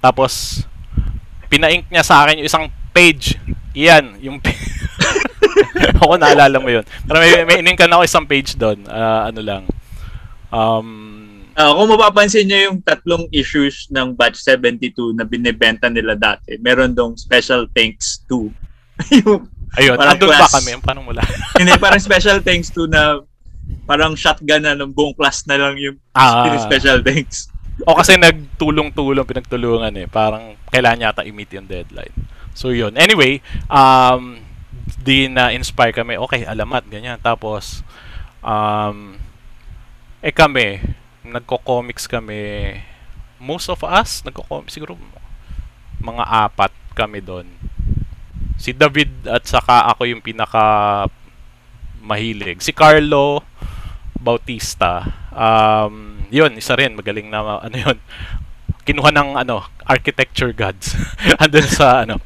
Tapos 0.00 0.62
pina-ink 1.46 1.88
niya 1.88 2.04
sa 2.04 2.24
akin 2.24 2.40
yung 2.42 2.48
isang 2.48 2.66
page. 2.92 3.36
Iyan, 3.76 4.20
yung 4.20 4.36
ako 6.00 6.16
naalala 6.16 6.56
mo 6.60 6.68
yun. 6.68 6.84
Pero 7.04 7.16
may, 7.20 7.30
may 7.44 7.56
ininkan 7.64 7.88
ako 7.92 8.02
isang 8.04 8.26
page 8.28 8.56
doon. 8.56 8.84
Ah, 8.88 9.28
ano 9.28 9.40
lang. 9.40 9.62
Um, 10.52 11.16
Ah, 11.56 11.72
kung 11.72 11.88
mapapansin 11.88 12.44
niyo 12.44 12.68
yung 12.68 12.84
tatlong 12.84 13.24
issues 13.32 13.88
ng 13.88 14.12
Batch 14.12 14.44
72 14.44 14.92
na 15.16 15.24
binebenta 15.24 15.88
nila 15.88 16.12
dati, 16.12 16.60
meron 16.60 16.92
dong 16.92 17.16
special 17.16 17.64
thanks 17.72 18.20
to. 18.28 18.52
yung, 19.24 19.48
ayun, 19.80 19.96
andun 19.96 20.36
ba 20.36 20.44
class. 20.44 20.52
kami? 20.52 20.76
Paano 20.84 21.00
mula? 21.00 21.24
hindi, 21.56 21.72
parang 21.80 21.96
special 22.12 22.44
thanks 22.44 22.68
to 22.68 22.84
na 22.84 23.24
parang 23.86 24.18
shotgun 24.18 24.66
na 24.66 24.74
ng 24.74 24.90
buong 24.90 25.14
class 25.14 25.46
na 25.46 25.56
lang 25.56 25.78
yung 25.78 25.96
Ah. 26.12 26.58
special 26.58 27.00
thanks. 27.06 27.48
o 27.86 27.94
kasi 27.94 28.16
nagtulong-tulong, 28.18 29.24
pinagtulungan 29.28 29.94
eh. 29.94 30.08
Parang 30.10 30.58
kailangan 30.72 31.06
yata 31.06 31.22
i-meet 31.22 31.54
yung 31.54 31.68
deadline. 31.68 32.12
So 32.56 32.72
yun. 32.72 32.96
Anyway, 32.96 33.44
um, 33.68 34.40
di 34.98 35.28
na-inspire 35.28 35.92
kami. 35.92 36.16
Okay, 36.16 36.48
alamat, 36.48 36.88
ganyan. 36.88 37.20
Tapos, 37.20 37.84
um, 38.40 39.20
eh 40.24 40.32
kami, 40.32 40.80
nagko-comics 41.20 42.08
kami. 42.08 42.74
Most 43.36 43.68
of 43.68 43.84
us, 43.84 44.24
nagko-comics 44.24 44.72
siguro 44.72 44.96
mga 46.00 46.24
apat 46.48 46.72
kami 46.96 47.20
doon. 47.20 47.44
Si 48.56 48.72
David 48.72 49.28
at 49.28 49.44
saka 49.44 49.92
ako 49.92 50.08
yung 50.08 50.24
pinaka 50.24 51.04
mahilig. 52.00 52.64
Si 52.64 52.72
Carlo 52.72 53.44
Bautista. 54.20 55.04
Um, 55.32 56.24
yun, 56.30 56.56
isa 56.56 56.74
rin. 56.74 56.96
Magaling 56.96 57.28
na, 57.30 57.60
ano 57.62 57.76
yun. 57.76 57.98
Kinuha 58.86 59.10
ng, 59.10 59.30
ano, 59.38 59.66
architecture 59.82 60.54
gods. 60.54 60.94
Andun 61.42 61.66
sa, 61.66 62.06
ano, 62.06 62.22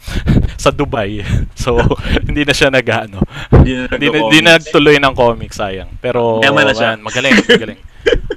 sa 0.56 0.73
Dubai. 0.73 1.20
So, 1.61 1.76
hindi 2.25 2.49
na 2.49 2.56
siya 2.56 2.73
nag, 2.73 2.88
ano, 2.88 3.20
Hindi 3.52 3.76
na, 3.76 3.85
hindi 3.92 4.09
na, 4.09 4.16
nagko-comics. 4.16 4.25
hindi 4.32 4.38
na 4.40 4.50
nagtuloy 4.56 4.97
ng 4.97 5.14
comics, 5.14 5.56
sayang. 5.61 5.90
Pero, 6.00 6.40
Yaman 6.40 6.64
na 6.64 6.73
siya. 6.73 6.97
magaling, 6.97 7.37
magaling. 7.44 7.80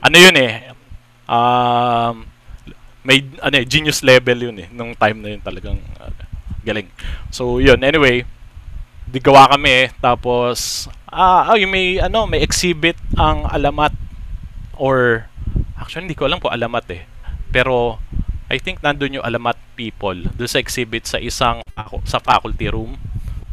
ano 0.03 0.15
yun 0.19 0.35
eh, 0.35 0.53
um, 1.23 2.15
may, 3.07 3.23
ano 3.39 3.55
eh, 3.55 3.63
genius 3.63 4.03
level 4.03 4.51
yun 4.51 4.55
eh, 4.59 4.67
nung 4.75 4.91
time 4.91 5.17
na 5.23 5.29
yun 5.31 5.39
talagang, 5.39 5.79
uh, 6.03 6.11
galing. 6.67 6.91
So, 7.31 7.63
yun, 7.63 7.79
anyway, 7.79 8.27
di 9.13 9.21
gawa 9.21 9.45
kami 9.53 9.69
eh, 9.69 9.87
tapos, 10.01 10.89
ah, 11.05 11.53
oh, 11.53 11.57
yung 11.57 11.69
may, 11.69 12.01
ano, 12.01 12.25
may 12.25 12.41
exhibit 12.41 12.97
ang 13.13 13.45
alamat, 13.45 13.93
or, 14.73 15.29
actually, 15.77 16.09
hindi 16.09 16.17
ko 16.17 16.25
alam 16.25 16.41
kung 16.41 16.49
alamat 16.49 16.85
eh, 16.89 17.05
pero, 17.53 18.01
I 18.53 18.61
think 18.61 18.85
nandun 18.85 19.17
yung 19.17 19.25
alamat 19.25 19.57
people 19.73 20.29
doon 20.37 20.49
sa 20.49 20.61
exhibit 20.61 21.09
sa 21.09 21.17
isang 21.17 21.65
sa 22.05 22.21
faculty 22.21 22.69
room 22.69 23.01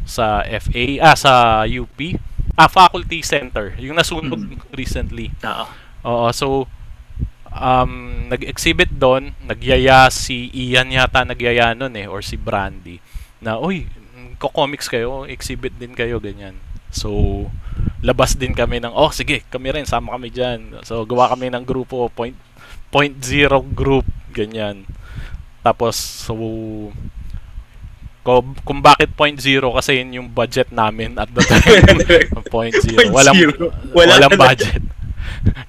sa 0.04 0.44
FA 0.44 0.84
ah 1.00 1.16
sa 1.16 1.32
UP 1.64 1.96
ah 2.52 2.68
faculty 2.68 3.24
center. 3.24 3.72
Yung 3.80 3.96
nasunog 3.96 4.44
recently. 4.76 5.32
Oo. 5.40 5.66
oo 6.04 6.28
so 6.36 6.46
um 7.48 8.26
nag-exhibit 8.28 8.92
doon 8.92 9.32
nagyaya 9.42 10.12
si 10.12 10.52
Ian 10.52 10.92
yata 10.92 11.24
nagyaya 11.24 11.72
nun 11.72 11.96
eh 11.96 12.04
or 12.04 12.20
si 12.20 12.36
Brandy 12.36 13.00
na 13.40 13.56
oy 13.56 13.88
ko-comics 14.40 14.88
kayo 14.88 15.28
exhibit 15.28 15.76
din 15.76 15.92
kayo 15.92 16.16
ganyan. 16.18 16.56
So 16.90 17.46
labas 18.00 18.34
din 18.34 18.56
kami 18.56 18.80
ng 18.80 18.96
oh 18.96 19.12
sige 19.12 19.44
kami 19.52 19.76
rin 19.76 19.84
sama 19.84 20.16
kami 20.16 20.32
diyan 20.32 20.80
so 20.82 21.04
gawa 21.04 21.28
kami 21.36 21.52
ng 21.52 21.62
grupo 21.68 22.08
point 22.08 22.34
point 22.88 23.14
zero 23.20 23.60
group 23.60 24.08
ganyan. 24.32 24.88
Tapos 25.60 26.00
so 26.00 26.34
kung, 28.20 28.52
kung 28.64 28.80
bakit 28.84 29.12
point 29.16 29.36
zero? 29.40 29.72
Kasi 29.72 30.00
yun 30.00 30.24
yung 30.24 30.28
budget 30.28 30.68
namin 30.68 31.16
at 31.16 31.28
the 31.32 31.40
time. 31.40 32.04
Point 32.52 32.76
zero. 32.76 33.08
Point 33.08 33.16
walang 33.16 33.36
zero. 33.36 33.52
Wala 33.96 34.12
walang 34.16 34.34
budget. 34.36 34.82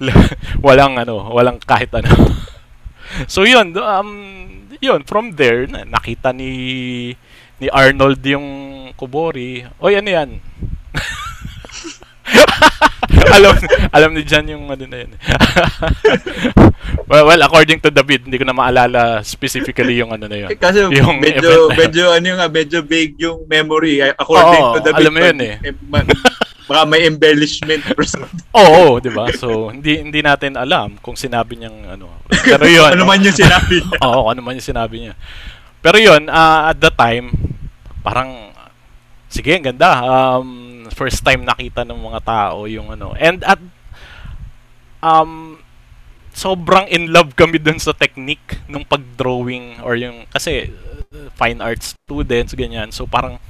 Walang 0.66 0.94
ano 1.00 1.32
walang 1.32 1.58
kahit 1.62 1.88
ano. 1.96 2.12
So 3.32 3.44
yun 3.44 3.76
um 3.76 4.10
yun 4.80 5.04
from 5.04 5.36
there 5.36 5.68
na- 5.68 5.84
nakita 5.84 6.32
ni 6.32 7.12
ni 7.62 7.70
Arnold 7.70 8.18
yung 8.26 8.46
Kubori 8.98 9.62
oy 9.78 9.94
ano 9.94 10.10
yan 10.10 10.30
alam 13.36 13.54
alam 13.92 14.10
ni 14.14 14.22
Jan 14.24 14.46
yung 14.48 14.66
ano 14.72 14.84
na 14.88 15.04
yun. 15.04 15.12
well, 17.10 17.28
well, 17.28 17.42
according 17.44 17.78
to 17.80 17.92
David, 17.92 18.24
hindi 18.24 18.40
ko 18.40 18.46
na 18.48 18.56
maalala 18.56 19.20
specifically 19.20 20.00
yung 20.00 20.12
ano 20.12 20.26
na 20.26 20.36
yun. 20.46 20.48
Kasi 20.56 20.86
Yung 20.98 21.20
medyo, 21.20 21.68
yun. 21.68 21.76
medyo, 21.76 22.04
ano 22.12 22.28
nga, 22.40 22.48
medyo 22.48 22.78
vague 22.80 23.18
yung 23.20 23.44
memory. 23.44 24.00
eh, 24.00 24.12
According 24.16 24.62
Oo, 24.64 24.74
to 24.74 24.80
the 24.80 24.92
alam 24.96 25.12
mo 25.12 25.20
yun 25.20 25.38
eh. 25.42 25.54
baka 26.62 26.88
may 26.88 27.04
embellishment 27.04 27.82
or 27.98 28.06
something. 28.06 28.38
Oo, 28.54 28.96
'di 28.96 29.10
ba? 29.12 29.28
So 29.34 29.68
hindi 29.68 29.98
hindi 29.98 30.22
natin 30.22 30.54
alam 30.56 30.94
kung 31.02 31.18
sinabi 31.18 31.58
niyang 31.58 31.98
ano. 31.98 32.22
Pero 32.30 32.64
'yun. 32.64 32.86
ano 32.86 33.02
man 33.02 33.20
yung 33.20 33.34
sinabi 33.34 33.82
niya. 33.82 33.98
Oo, 34.00 34.30
ano 34.30 34.40
man 34.40 34.56
yung 34.56 34.64
sinabi 34.64 34.96
niya. 35.04 35.14
Pero 35.82 35.98
'yun, 35.98 36.30
ah, 36.30 36.70
at 36.70 36.78
the 36.78 36.88
time 36.94 37.34
parang 38.06 38.54
sige, 39.32 39.54
ang 39.56 39.64
ganda. 39.64 39.90
Um 40.02 40.86
first 40.92 41.24
time 41.24 41.42
nakita 41.42 41.82
ng 41.88 41.96
mga 41.96 42.20
tao 42.22 42.68
yung 42.68 42.92
ano. 42.92 43.16
And 43.16 43.40
at 43.42 43.58
um 45.02 45.58
sobrang 46.32 46.88
in 46.88 47.12
love 47.12 47.36
kami 47.36 47.60
dun 47.60 47.76
sa 47.76 47.92
technique 47.92 48.60
nung 48.64 48.88
pag-drawing 48.88 49.84
or 49.84 49.96
yung 50.00 50.24
kasi 50.32 50.72
uh, 51.12 51.28
fine 51.36 51.60
arts 51.60 51.96
students 52.06 52.52
ganyan. 52.56 52.88
So 52.92 53.04
parang 53.04 53.40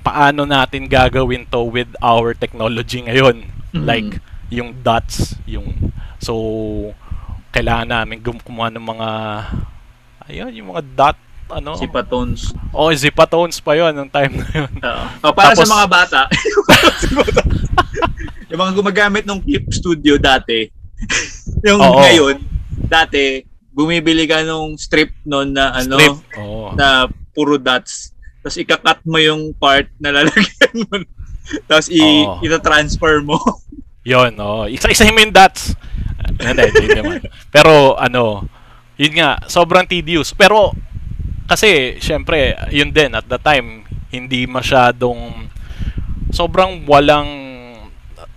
paano 0.00 0.46
natin 0.46 0.86
gagawin 0.90 1.46
to 1.50 1.62
with 1.66 1.90
our 2.00 2.34
technology 2.34 3.02
ngayon? 3.06 3.46
Mhm. 3.74 3.84
Like 3.86 4.10
yung 4.50 4.82
dots, 4.82 5.38
yung 5.46 5.94
so 6.18 6.34
kailangan 7.50 7.90
namin 7.90 8.18
gum- 8.22 8.42
kumuha 8.42 8.70
ng 8.70 8.82
mga 8.82 9.08
ayun, 10.30 10.52
yung 10.54 10.68
mga 10.74 10.82
dot 10.94 11.18
ano? 11.52 11.74
Si 11.74 11.86
Patones. 11.86 12.50
Oh, 12.70 12.90
zipatones 12.90 13.58
pa 13.58 13.74
yon 13.74 13.92
nung 13.92 14.08
time 14.08 14.32
na 14.36 14.46
yun. 14.48 14.70
Oo. 14.80 15.04
Oh, 15.22 15.32
para 15.32 15.52
Tapos- 15.52 15.60
sa 15.62 15.68
mga 15.68 15.86
bata, 15.86 16.20
yung 18.50 18.60
mga 18.60 18.72
gumagamit 18.74 19.24
ng 19.24 19.38
Clip 19.40 19.64
Studio 19.70 20.16
dati, 20.16 20.66
yung 21.68 21.78
Oo. 21.78 21.98
ngayon, 21.98 22.36
dati, 22.86 23.44
bumibili 23.70 24.24
ka 24.24 24.42
nung 24.42 24.74
strip 24.74 25.14
noon 25.22 25.54
na 25.54 25.72
ano, 25.72 25.94
Strip. 25.96 26.16
Oo. 26.36 26.74
na 26.74 27.06
puro 27.30 27.56
dots. 27.56 28.10
Tapos 28.40 28.56
ikakat 28.56 28.98
mo 29.04 29.16
yung 29.16 29.52
part 29.52 29.86
na 29.96 30.12
lalagyan 30.12 30.74
mo. 30.82 30.92
Tapos 31.66 31.86
i- 31.88 32.26
Oo. 32.26 32.40
ita-transfer 32.40 33.20
mo. 33.22 33.36
Yun, 34.02 34.32
oh. 34.40 34.64
Isa-isahin 34.64 35.12
mo 35.12 35.20
yung 35.20 35.30
dots. 35.30 35.76
Hindi, 36.40 36.72
hindi 36.72 36.88
naman. 36.96 37.20
Pero, 37.52 37.94
ano, 37.94 38.42
yun 38.96 39.12
nga, 39.12 39.36
sobrang 39.44 39.84
tedious. 39.84 40.32
Pero, 40.32 40.72
kasi, 41.50 41.98
syempre, 41.98 42.54
yun 42.70 42.94
din, 42.94 43.10
at 43.18 43.26
the 43.26 43.42
time, 43.42 43.82
hindi 44.14 44.46
masyadong, 44.46 45.50
sobrang 46.30 46.86
walang 46.86 47.50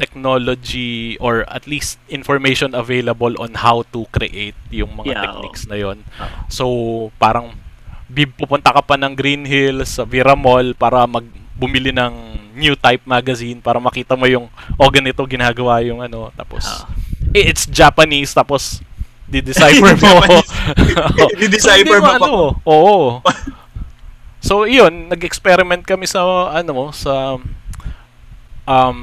technology 0.01 1.15
or 1.22 1.46
at 1.46 1.70
least 1.70 2.01
information 2.10 2.74
available 2.74 3.38
on 3.38 3.53
how 3.53 3.86
to 3.93 4.10
create 4.10 4.58
yung 4.74 4.98
mga 4.98 5.13
Yeah, 5.13 5.22
techniques 5.29 5.63
na 5.70 5.77
yon. 5.77 6.01
So, 6.50 6.65
parang 7.22 7.53
pupunta 8.38 8.74
ka 8.74 8.82
pa 8.82 8.98
ng 8.98 9.13
Green 9.13 9.46
Hills 9.46 9.98
sa 9.98 10.03
Vira 10.03 10.34
Mall 10.34 10.74
para 10.74 11.05
mag 11.05 11.25
bumili 11.53 11.93
ng 11.93 12.13
new 12.53 12.77
type 12.77 13.01
magazine 13.05 13.58
para 13.62 13.82
makita 13.82 14.13
mo 14.13 14.29
yung 14.29 14.50
oh 14.77 14.89
ganito 14.89 15.22
ginagawa 15.25 15.82
yung 15.86 16.01
ano 16.01 16.29
tapos 16.34 16.86
eh, 17.34 17.50
it's 17.50 17.65
Japanese 17.65 18.34
tapos 18.34 18.82
di-decipher 19.34 19.98
mo. 20.04 20.13
Di-decipher 21.42 21.98
Hindi 21.98 22.06
mo 22.06 22.13
ano, 22.13 22.32
oo 22.62 22.98
So, 24.44 24.68
iyon, 24.68 25.08
nag-experiment 25.08 25.88
kami 25.88 26.04
sa, 26.04 26.52
ano, 26.52 26.92
sa 26.92 27.40
um, 28.68 29.00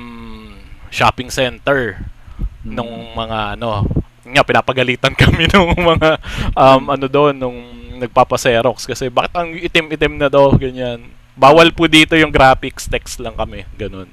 shopping 0.93 1.33
center 1.33 1.97
nung 2.61 3.17
mga, 3.17 3.57
ano, 3.57 3.89
nga, 4.21 4.45
pinapagalitan 4.45 5.17
kami 5.23 5.49
nung 5.49 5.73
mga, 5.73 6.21
um, 6.53 6.93
ano 6.93 7.07
doon, 7.09 7.33
nung 7.33 7.59
nagpapaserox 8.05 8.85
kasi 8.85 9.09
bakit 9.09 9.33
ang 9.33 9.57
itim-itim 9.57 10.21
na 10.21 10.29
daw, 10.29 10.53
ganyan. 10.61 11.09
Bawal 11.41 11.73
po 11.73 11.89
dito 11.89 12.21
yung 12.21 12.29
graphics, 12.29 12.85
text 12.85 13.17
lang 13.17 13.33
kami, 13.33 13.65
ganun. 13.81 14.13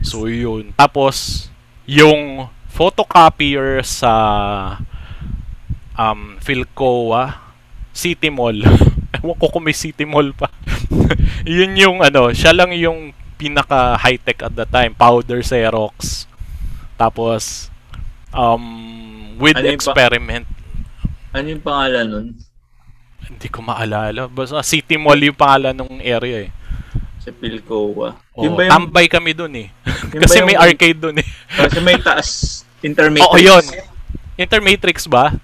So, 0.00 0.32
yun. 0.32 0.72
Tapos, 0.80 1.48
yung 1.84 2.48
photocopier 2.72 3.84
sa 3.84 4.12
um, 5.98 6.38
Philcoa 6.38 7.42
City 7.92 8.30
Mall. 8.30 8.62
Ewan 9.18 9.36
ko 9.36 9.50
kung 9.50 9.66
may 9.66 9.74
City 9.74 10.06
Mall 10.06 10.30
pa. 10.30 10.48
yun 11.44 11.74
yung 11.74 11.98
ano, 12.00 12.30
siya 12.30 12.54
lang 12.54 12.70
yung 12.72 13.10
pinaka 13.34 13.98
high-tech 13.98 14.46
at 14.46 14.54
the 14.54 14.64
time. 14.64 14.94
Powder 14.94 15.42
Xerox. 15.42 16.26
Tapos, 16.94 17.70
um, 18.30 18.62
with 19.36 19.54
Ano 19.54 19.66
yung 19.66 19.74
pa- 19.74 19.94
experiment. 19.94 20.46
Ano 21.30 21.46
yung 21.46 21.62
pangalan 21.62 22.06
nun? 22.06 22.28
Hindi 23.28 23.48
ko 23.50 23.60
maalala. 23.60 24.26
Basta 24.26 24.62
City 24.62 24.96
Mall 24.96 25.18
yung 25.20 25.36
pangalan 25.36 25.74
ng 25.74 25.98
area 26.00 26.48
eh. 26.48 26.50
Sa 27.18 27.30
Pilcoa. 27.30 28.14
Oh, 28.32 28.42
Yung 28.46 28.54
yung, 28.54 28.70
tambay 28.70 29.10
kami 29.10 29.34
dun 29.34 29.54
eh. 29.54 29.68
Kasi 30.22 30.38
yung- 30.40 30.48
may 30.48 30.56
arcade 30.56 30.98
dun 30.98 31.18
eh. 31.18 31.26
kasi 31.50 31.78
may 31.82 31.98
taas 31.98 32.62
intermatrix. 32.80 33.26
Oo, 33.26 33.36
yun. 33.36 33.64
Intermatrix 34.38 34.98
ba? 35.10 35.34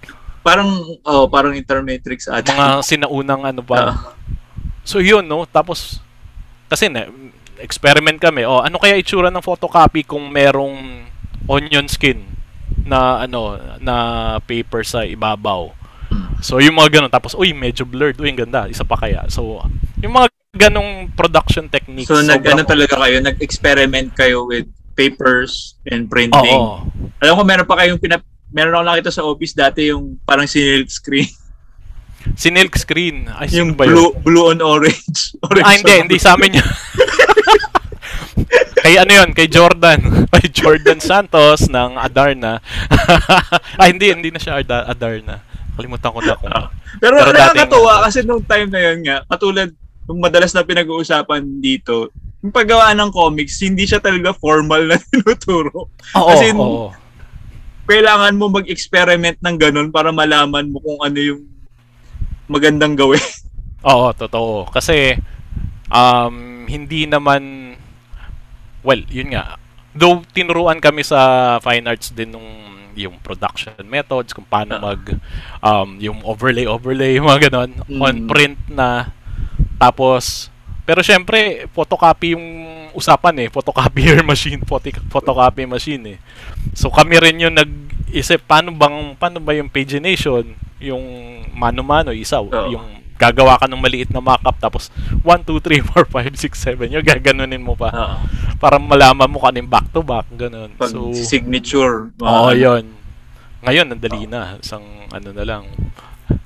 Parang, 0.44 0.68
oh, 1.02 1.24
parang 1.26 1.56
intermatrix 1.56 2.28
ata. 2.28 2.52
Mga 2.52 2.84
sinaunang 2.84 3.42
ano 3.48 3.64
Ah. 3.64 3.66
pa. 3.66 3.78
So 4.84 5.00
yun, 5.00 5.24
no? 5.24 5.48
Tapos, 5.48 6.04
kasi 6.68 6.92
na, 6.92 7.08
experiment 7.56 8.20
kami. 8.20 8.44
Oh, 8.44 8.60
ano 8.60 8.76
kaya 8.76 9.00
itsura 9.00 9.32
ng 9.32 9.40
photocopy 9.40 10.04
kung 10.04 10.28
merong 10.28 11.08
onion 11.48 11.88
skin 11.88 12.20
na 12.84 13.24
ano 13.24 13.56
na 13.80 13.94
paper 14.44 14.84
sa 14.84 15.00
ibabaw. 15.04 15.72
So 16.44 16.60
yung 16.60 16.76
mga 16.76 17.00
ganun 17.00 17.12
tapos 17.12 17.32
uy 17.32 17.56
medyo 17.56 17.88
blurred, 17.88 18.20
uy 18.20 18.28
ang 18.28 18.44
ganda, 18.44 18.68
isa 18.68 18.84
pa 18.84 19.00
kaya. 19.00 19.24
So 19.32 19.64
yung 20.04 20.12
mga 20.12 20.28
ganong 20.54 21.10
production 21.16 21.66
techniques. 21.66 22.06
So, 22.08 22.22
nag, 22.22 22.44
ano 22.46 22.62
talaga 22.62 22.94
kayo, 23.02 23.18
nag-experiment 23.18 24.14
kayo 24.14 24.46
with 24.46 24.68
papers 24.94 25.74
and 25.90 26.06
printing. 26.06 26.38
Oo. 26.54 26.86
Alam 27.18 27.34
ko, 27.34 27.42
meron 27.42 27.66
pa 27.66 27.74
kayong 27.82 27.98
pinap... 27.98 28.22
Meron 28.54 28.72
ako 28.72 28.84
nakita 28.84 29.10
sa 29.10 29.26
office 29.26 29.52
dati 29.52 29.90
yung 29.90 30.22
parang 30.22 30.46
sinilk 30.46 30.86
screen. 30.88 31.26
Sinilk 32.34 32.72
screen. 32.74 33.28
Ay, 33.28 33.52
yung 33.52 33.74
ba 33.74 33.84
yun? 33.84 33.92
blue, 33.92 34.12
blue 34.24 34.46
on 34.48 34.62
orange. 34.62 35.34
orange 35.44 35.60
Ah, 35.60 35.74
hindi, 35.74 35.92
hindi 36.00 36.16
sa 36.16 36.32
amin 36.32 36.56
yun. 36.56 36.68
kay 38.76 38.96
ano 38.96 39.12
yun, 39.12 39.30
kay 39.32 39.44
Jordan. 39.46 40.00
Kay 40.34 40.50
Jordan 40.50 40.98
Santos 40.98 41.66
ng 41.66 41.96
Adarna. 41.96 42.58
ah, 43.74 43.86
hindi, 43.86 44.10
hindi 44.10 44.28
na 44.28 44.36
siya 44.36 44.58
Ada- 44.58 44.84
Adarna. 44.86 45.40
Kalimutan 45.72 46.10
ko 46.10 46.20
na 46.20 46.34
kung... 46.34 46.48
Ah. 46.48 46.68
Pero, 46.96 47.16
Pero 47.16 47.30
dating- 47.30 47.38
nakakatuwa 47.40 47.94
kasi 48.02 48.18
nung 48.22 48.42
time 48.42 48.68
na 48.68 48.80
yun 48.82 48.98
nga, 49.02 49.16
katulad 49.26 49.68
yung 50.04 50.18
madalas 50.18 50.52
na 50.52 50.62
pinag-uusapan 50.62 51.42
dito, 51.58 52.12
yung 52.40 52.50
paggawa 52.50 52.92
ng 52.92 53.08
comics, 53.08 53.56
hindi 53.60 53.84
siya 53.84 53.98
talaga 53.98 54.32
formal 54.32 54.84
na 54.84 54.96
tinuturo. 55.00 55.88
Oo, 56.12 56.28
As 56.28 56.42
in, 56.42 56.54
oo. 56.54 56.92
Kailangan 57.84 58.34
mo 58.34 58.48
mag-experiment 58.48 59.36
ng 59.40 59.56
ganun 59.60 59.88
para 59.92 60.08
malaman 60.08 60.72
mo 60.72 60.80
kung 60.80 60.98
ano 61.00 61.18
yung 61.20 61.42
magandang 62.48 62.96
gawin. 62.96 63.20
Oo, 63.88 64.12
totoo. 64.12 64.68
Kasi, 64.72 65.16
um, 65.88 66.64
hindi 66.64 67.04
naman, 67.04 67.74
well, 68.80 69.00
yun 69.08 69.36
nga. 69.36 69.60
Though, 69.92 70.24
tinuruan 70.32 70.80
kami 70.80 71.04
sa 71.04 71.20
fine 71.60 71.84
arts 71.84 72.10
din 72.10 72.32
nung 72.32 72.48
yung 72.94 73.18
production 73.20 73.74
methods, 73.84 74.30
kung 74.30 74.46
paano 74.46 74.78
Ah. 74.78 74.94
mag, 74.94 75.02
um, 75.60 75.98
yung 75.98 76.22
overlay, 76.22 76.62
overlay, 76.64 77.18
mga 77.20 77.50
ganon, 77.50 77.70
Mm. 77.90 78.00
on 78.00 78.16
print 78.30 78.58
na, 78.70 79.10
tapos, 79.76 80.48
pero 80.86 81.02
syempre, 81.02 81.66
photocopy 81.74 82.38
yung 82.38 82.46
usapan 82.94 83.44
eh, 83.44 83.48
photocopier 83.50 84.22
machine, 84.30 84.62
photo- 84.62 85.04
photocopy 85.10 85.66
machine 85.66 86.16
eh. 86.16 86.18
So 86.72 86.88
kami 86.88 87.18
rin 87.18 87.42
yung 87.42 87.54
nag-isip 87.54 88.46
paano 88.46 88.70
bang 88.72 89.18
paano 89.18 89.38
ba 89.42 89.52
yung 89.52 89.68
pagination, 89.68 90.46
yung 90.78 91.04
mano-mano 91.52 92.14
isa, 92.14 92.38
Oo. 92.40 92.70
yung 92.70 93.04
gagawa 93.14 93.54
ka 93.62 93.70
ng 93.70 93.78
maliit 93.78 94.10
na 94.10 94.18
mock-up 94.18 94.58
tapos 94.58 94.90
1 95.22 95.46
2 95.46 95.62
3 95.62 95.86
4 95.86 96.34
5 96.34 96.34
6 96.34 96.74
7 96.82 96.94
yung 96.98 97.06
gaganunin 97.06 97.62
mo 97.62 97.78
pa 97.78 97.88
Ah, 97.94 98.18
para 98.58 98.76
malaman 98.82 99.30
mo 99.30 99.38
yung 99.38 99.70
back 99.70 99.86
to 99.94 100.02
back 100.02 100.26
ganun. 100.34 100.74
pag 100.74 100.90
So 100.90 101.14
signature. 101.14 102.10
Oo, 102.18 102.50
ano. 102.50 102.58
yun. 102.58 102.84
Ngayon 103.64 103.86
ang 103.86 104.00
dali 104.02 104.26
na, 104.26 104.58
isang 104.60 104.82
ano 105.08 105.30
na 105.30 105.44
lang. 105.46 105.62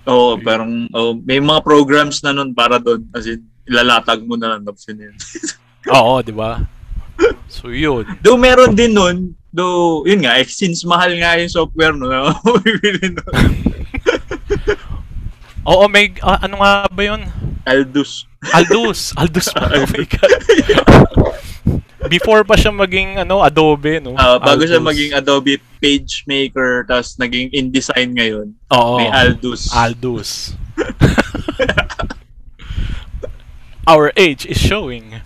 Oo, 0.07 0.37
parang 0.39 0.87
oh, 0.93 1.17
may 1.19 1.41
mga 1.41 1.65
programs 1.65 2.21
na 2.23 2.37
nun 2.37 2.53
para 2.53 2.79
doon. 2.79 3.03
As 3.17 3.27
in, 3.27 3.43
ilalatag 3.65 4.23
mo 4.25 4.37
na 4.37 4.55
lang 4.57 4.63
tapos 4.63 4.85
yun 4.89 5.09
yun. 5.11 5.17
Oo, 5.87 6.19
di 6.21 6.35
ba? 6.35 6.67
So 7.47 7.71
yun. 7.71 8.05
Though 8.23 8.39
meron 8.39 8.75
din 8.75 8.95
nun, 8.95 9.35
though, 9.55 10.05
yun 10.05 10.27
nga, 10.27 10.39
eh, 10.39 10.47
since 10.47 10.85
mahal 10.85 11.15
nga 11.19 11.39
yung 11.39 11.51
software 11.51 11.95
no, 11.95 12.35
bibili 12.67 13.15
nun. 13.15 13.29
Oo, 15.69 15.85
may 15.85 16.17
ah, 16.25 16.41
ano 16.41 16.65
nga 16.65 16.89
ba 16.89 17.03
yun? 17.05 17.29
Aldus. 17.69 18.25
Aldus. 18.57 19.13
Aldus 19.21 19.53
pa. 19.53 19.69
Oh 19.77 19.85
my 19.85 20.05
God. 20.09 20.33
Before 22.09 22.41
pa 22.41 22.57
siya 22.57 22.73
maging 22.73 23.21
ano 23.21 23.45
Adobe, 23.45 24.01
no? 24.01 24.17
Ah, 24.17 24.41
bago 24.41 24.65
siya 24.65 24.81
Aldus. 24.81 24.89
maging 24.89 25.13
Adobe 25.13 25.61
PageMaker, 25.77 26.89
tapos 26.89 27.21
naging 27.21 27.53
InDesign 27.53 28.17
ngayon, 28.17 28.57
Oo. 28.73 28.97
may 28.97 29.13
Aldus. 29.13 29.69
Aldus. 29.77 30.57
Our 33.89 34.13
age 34.21 34.45
is 34.45 34.61
showing. 34.61 35.17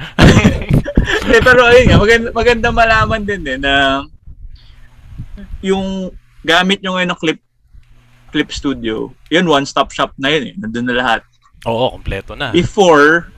Hindi, 1.27 1.39
pero 1.43 1.67
ayun 1.67 1.91
nga, 1.91 1.99
maganda, 1.99 2.29
maganda 2.31 2.69
malaman 2.71 3.23
din 3.27 3.43
eh 3.43 3.59
na 3.59 4.07
yung 5.59 6.15
gamit 6.47 6.79
nyo 6.79 6.95
ngayon 6.95 7.11
ng 7.11 7.21
Clip 7.21 7.41
Clip 8.33 8.49
Studio, 8.49 9.13
yun, 9.29 9.45
one-stop 9.45 9.93
shop 9.93 10.15
na 10.17 10.33
yun 10.33 10.45
eh. 10.49 10.55
Nandun 10.57 10.89
na 10.89 10.97
lahat. 10.97 11.21
Oo, 11.69 11.93
kompleto 11.93 12.33
na. 12.33 12.49
Before, 12.49 13.29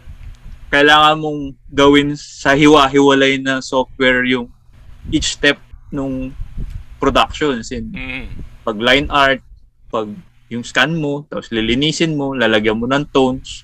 kailangan 0.71 1.19
mong 1.19 1.41
gawin 1.73 2.15
sa 2.15 2.55
hiwa-hiwalay 2.55 3.43
na 3.43 3.59
software 3.59 4.23
yung 4.23 4.47
each 5.11 5.35
step 5.35 5.59
nung 5.91 6.31
production. 7.03 7.59
As 7.59 7.75
in, 7.75 7.91
Mm. 7.91 8.29
pag 8.63 8.79
line 8.79 9.09
art, 9.11 9.43
pag 9.91 10.09
yung 10.47 10.63
scan 10.63 10.95
mo, 10.95 11.27
tapos 11.27 11.51
lilinisin 11.51 12.15
mo, 12.15 12.31
lalagyan 12.31 12.79
mo 12.79 12.87
ng 12.87 13.09
tones, 13.11 13.64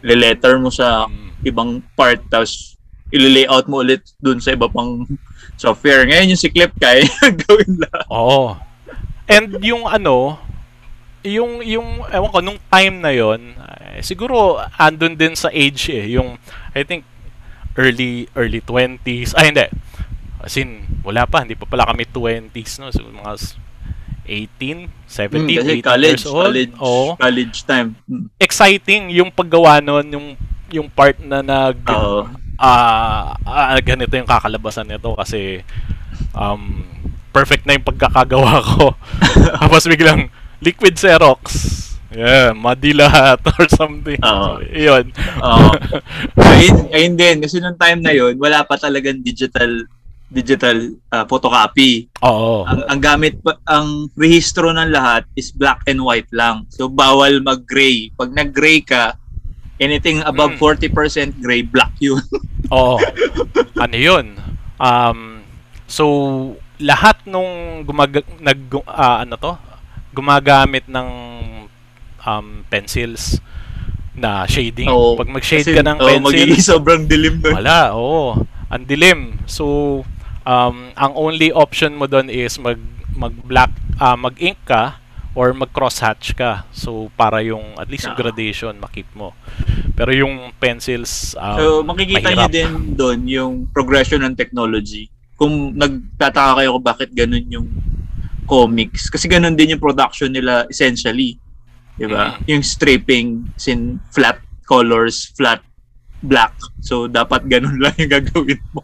liletter 0.00 0.58
mo 0.58 0.70
sa 0.70 1.06
Mm. 1.06 1.30
ibang 1.44 1.70
part, 1.94 2.18
tapos 2.26 2.74
ili-layout 3.08 3.64
mo 3.66 3.80
ulit 3.80 4.04
dun 4.20 4.36
sa 4.36 4.52
iba 4.52 4.68
pang 4.68 5.06
software. 5.56 6.04
Ngayon 6.04 6.34
yung 6.34 6.40
si 6.40 6.52
Clip 6.52 6.70
kaya 6.76 7.06
gawin 7.46 7.80
lahat. 7.80 8.04
Oo. 8.12 8.52
And 9.24 9.56
yung 9.64 9.88
ano, 9.88 10.36
yung 11.24 11.60
yung 11.64 12.04
ewan 12.08 12.30
ko 12.30 12.38
nung 12.40 12.60
time 12.68 12.96
na 13.00 13.12
yon, 13.12 13.56
eh, 13.96 14.00
siguro 14.00 14.60
andun 14.76 15.16
din 15.16 15.34
sa 15.34 15.48
age 15.48 15.90
eh, 15.90 16.14
yung 16.14 16.36
I 16.72 16.84
think 16.84 17.02
early 17.74 18.26
early 18.34 18.60
20s. 18.60 19.32
Ay 19.38 19.54
hindi. 19.54 19.66
As 20.38 20.54
in, 20.54 20.86
wala 21.02 21.26
pa, 21.26 21.42
hindi 21.42 21.58
pa 21.58 21.66
pala 21.66 21.88
kami 21.88 22.06
20s 22.06 22.78
no, 22.78 22.92
so 22.94 23.02
mga 23.02 23.34
18, 24.28 24.92
17, 25.08 25.40
Hmm, 25.40 25.48
kasi 25.48 25.72
18 25.80 25.82
college, 25.82 26.20
years 26.20 26.26
old. 26.28 26.44
college, 26.44 26.72
Oo. 26.78 27.06
college 27.16 27.56
time. 27.64 27.88
Hmm. 28.04 28.28
Exciting 28.36 29.08
yung 29.10 29.32
paggawa 29.32 29.80
nun, 29.80 30.06
yung 30.06 30.26
yung 30.68 30.86
part 30.86 31.16
na 31.18 31.40
nag 31.40 31.80
Oo. 31.88 32.28
ah 32.60 33.32
ah, 33.40 33.80
ganito 33.80 34.12
yung 34.12 34.28
kakalabasan 34.28 34.84
nito 34.84 35.16
kasi 35.16 35.64
um, 36.32 36.84
perfect 37.32 37.64
na 37.64 37.72
yung 37.72 37.86
pagkakagawa 37.86 38.60
ko. 38.68 38.92
Tapos 39.58 39.88
biglang 39.88 40.28
liquid 40.60 40.94
Xerox. 40.94 41.76
Yeah, 42.08 42.56
muddy 42.56 42.96
lahat 42.96 43.44
or 43.52 43.68
something. 43.68 44.16
Oo. 44.18 44.58
So, 44.58 44.64
yun. 44.64 45.12
Oo. 45.40 45.70
ayun, 46.56 46.76
ayun 46.88 47.14
din. 47.14 47.36
Kasi 47.40 47.60
nung 47.60 47.76
time 47.76 48.00
na 48.00 48.12
yun, 48.12 48.32
wala 48.36 48.64
pa 48.64 48.76
talagang 48.76 49.20
digital 49.20 49.84
digital 50.28 50.76
ah, 51.08 51.24
photocopy. 51.24 52.08
Oo. 52.20 52.68
Ang, 52.68 52.80
ang 52.84 53.00
gamit, 53.00 53.40
pa- 53.40 53.60
ang 53.64 54.12
rehistro 54.12 54.68
ng 54.70 54.92
lahat 54.92 55.24
is 55.34 55.48
black 55.50 55.80
and 55.88 56.04
white 56.04 56.28
lang. 56.30 56.68
So, 56.68 56.88
bawal 56.88 57.40
mag-gray. 57.40 58.12
Pag 58.12 58.36
nag-gray 58.36 58.84
ka, 58.84 59.16
anything 59.80 60.20
above 60.22 60.60
Mm. 60.60 60.92
40% 60.92 61.40
gray, 61.40 61.64
black 61.64 61.96
yun. 61.98 62.20
Oo. 62.74 63.00
ano 63.78 63.96
yun? 63.96 64.36
Um, 64.76 65.40
so, 65.88 66.04
lahat 66.78 67.24
nung 67.26 67.82
gumag 67.82 68.22
nag 68.38 68.60
ah, 68.86 69.24
ano 69.24 69.34
to? 69.34 69.52
gumagamit 70.08 70.88
ng 70.88 71.08
um, 72.24 72.46
pencils 72.66 73.38
na 74.18 74.44
shading. 74.50 74.90
Oo. 74.90 75.14
Pag 75.14 75.30
mag-shade 75.30 75.62
Kasi, 75.62 75.78
ka 75.78 75.82
ng 75.86 75.98
oo, 76.02 76.08
pencil, 76.10 76.26
magiging 76.26 76.64
sobrang 76.64 77.02
dilim 77.06 77.38
wala, 77.44 77.94
oo. 77.94 78.34
Ang 78.68 78.84
dilim. 78.84 79.38
So, 79.46 80.02
um, 80.48 80.96
ang 80.96 81.12
only 81.12 81.52
option 81.52 81.92
mo 81.92 82.08
doon 82.08 82.32
is 82.32 82.56
mag 82.56 82.80
mag-black, 83.12 83.74
ah, 83.98 84.14
mag-ink 84.14 84.56
ka 84.64 84.96
or 85.34 85.50
mag-crosshatch 85.50 86.38
ka. 86.38 86.62
So, 86.70 87.10
para 87.18 87.42
yung, 87.42 87.74
at 87.74 87.90
least 87.90 88.06
yung 88.06 88.14
Ah. 88.14 88.22
gradation, 88.22 88.78
makip 88.78 89.10
mo. 89.12 89.34
Pero 89.92 90.14
yung 90.14 90.54
pencils, 90.56 91.34
um, 91.34 91.58
So, 91.58 91.66
makikita 91.82 92.30
niyo 92.30 92.46
mahirap. 92.46 92.54
din 92.54 92.70
doon 92.94 93.18
yung 93.26 93.52
progression 93.74 94.22
ng 94.22 94.38
technology. 94.38 95.10
Kung 95.34 95.74
nagtataka 95.74 96.62
kayo 96.62 96.78
kung 96.78 96.86
bakit 96.86 97.10
ganun 97.10 97.46
yung 97.50 97.66
comics. 98.46 99.10
Kasi 99.10 99.26
ganun 99.26 99.54
din 99.54 99.74
yung 99.74 99.82
production 99.82 100.30
nila 100.30 100.64
essentially. 100.70 101.36
Di 101.98 102.06
ba? 102.06 102.38
Mm. 102.38 102.46
Yung 102.48 102.62
stripping 102.62 103.26
sin 103.58 103.98
flat 104.14 104.38
colors, 104.62 105.34
flat 105.34 105.58
black. 106.22 106.54
So, 106.80 107.06
dapat 107.06 107.50
ganun 107.50 107.78
lang 107.82 107.94
yung 107.98 108.10
gagawin 108.10 108.62
mo. 108.70 108.82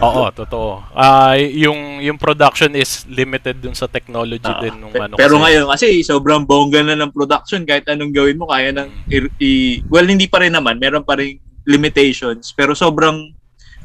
Oo, 0.00 0.24
totoo. 0.30 0.80
Ah, 0.90 1.36
yung 1.36 2.00
yung 2.00 2.16
production 2.16 2.72
is 2.72 3.04
limited 3.06 3.60
dun 3.60 3.72
sa 3.72 3.84
technology 3.86 4.40
Ah, 4.42 4.56
din 4.58 4.72
nung 4.74 4.88
pe- 4.88 5.02
ano 5.02 5.12
pero 5.14 5.36
kasi. 5.36 5.44
ngayon, 5.44 5.64
kasi 5.68 5.86
sobrang 6.02 6.42
bongga 6.42 6.80
na 6.82 6.96
ng 6.96 7.10
production. 7.10 7.62
Kahit 7.62 7.84
anong 7.86 8.08
gawin 8.10 8.34
mo, 8.34 8.48
kaya 8.48 8.72
nang 8.72 8.88
i- 9.06 9.32
i- 9.38 9.80
well, 9.86 10.02
hindi 10.02 10.24
pa 10.24 10.40
rin 10.40 10.50
naman. 10.50 10.76
Meron 10.76 11.04
pa 11.04 11.14
rin 11.14 11.36
limitations. 11.64 12.50
Pero 12.50 12.72
sobrang, 12.72 13.28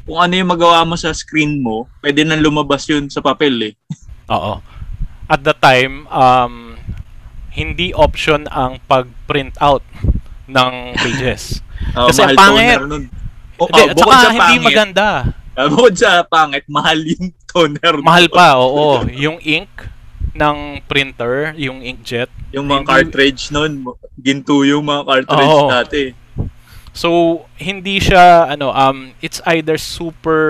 kung 0.02 0.16
ano 0.16 0.32
yung 0.32 0.48
magawa 0.48 0.82
mo 0.82 0.96
sa 0.96 1.12
screen 1.12 1.60
mo, 1.60 1.84
pwede 2.00 2.22
nang 2.22 2.40
lumabas 2.40 2.84
yun 2.86 3.06
sa 3.06 3.20
papel 3.20 3.52
eh. 3.62 3.72
Oo. 4.32 4.64
At 5.26 5.42
the 5.42 5.52
time, 5.52 6.08
um, 6.08 6.80
hindi 7.50 7.92
option 7.92 8.48
ang 8.48 8.80
pag-print 8.82 9.52
out 9.58 9.84
ng 10.46 10.72
pages. 10.96 11.42
Oh, 11.88 12.08
Kasi 12.08 12.24
mahal 12.24 12.32
ang 12.32 12.40
pangit. 12.40 12.56
toner 12.74 12.82
nun. 12.88 13.04
O, 13.54 13.62
Hindi, 13.62 13.78
oh, 13.78 13.86
at 13.86 13.94
bukod 13.94 14.16
sa 14.16 14.28
hindi 14.28 14.40
pangit, 14.42 14.64
maganda. 14.64 15.08
Ah, 15.56 15.66
bukod 15.66 15.96
sa 15.96 16.22
pangit, 16.22 16.64
mahal 16.68 17.00
yung 17.00 17.32
toner. 17.48 17.94
Mahal 18.04 18.28
pa, 18.28 18.60
oo. 18.60 19.02
Yung 19.10 19.40
ink 19.40 19.68
ng 20.36 20.84
printer, 20.84 21.56
yung 21.56 21.80
inkjet. 21.80 22.28
Yung 22.52 22.68
mga 22.68 22.84
Hindi- 22.84 22.92
cartridge 22.92 23.42
nun, 23.50 23.82
ginto 24.20 24.62
yung 24.62 24.84
mga 24.84 25.02
cartridge 25.02 25.56
Oo. 25.56 25.68
dati. 25.72 26.04
So, 26.92 27.08
hindi 27.56 28.00
siya, 28.00 28.48
ano, 28.48 28.72
um, 28.72 29.12
it's 29.20 29.40
either 29.48 29.76
super 29.76 30.40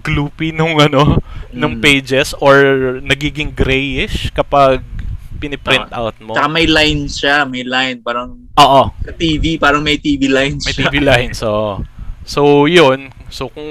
gloopy 0.00 0.52
nung, 0.52 0.76
ano, 0.76 1.20
nung 1.52 1.80
Mm. 1.80 1.82
pages 1.82 2.36
or 2.36 2.56
nagiging 3.00 3.52
grayish 3.52 4.28
kapag 4.32 4.84
piniprint 5.36 5.92
out 5.92 6.16
mo. 6.20 6.32
Tsaka 6.32 6.48
may 6.48 6.64
line 6.64 7.04
siya, 7.04 7.44
may 7.44 7.60
line. 7.60 8.00
Parang 8.00 8.48
Oo. 8.56 8.82
sa 9.04 9.12
TV, 9.12 9.60
parang 9.60 9.84
may 9.84 10.00
TV 10.00 10.28
lines 10.28 10.64
May 10.64 10.72
siya. 10.72 10.88
TV 10.88 11.04
line. 11.04 11.32
So, 11.36 11.80
so 12.26 12.66
yun. 12.66 13.14
So, 13.30 13.48
kung 13.48 13.70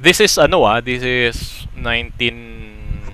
this 0.00 0.18
is 0.20 0.36
ano 0.40 0.64
ah, 0.64 0.80
this 0.80 1.04
is 1.04 1.68
19 1.76 2.66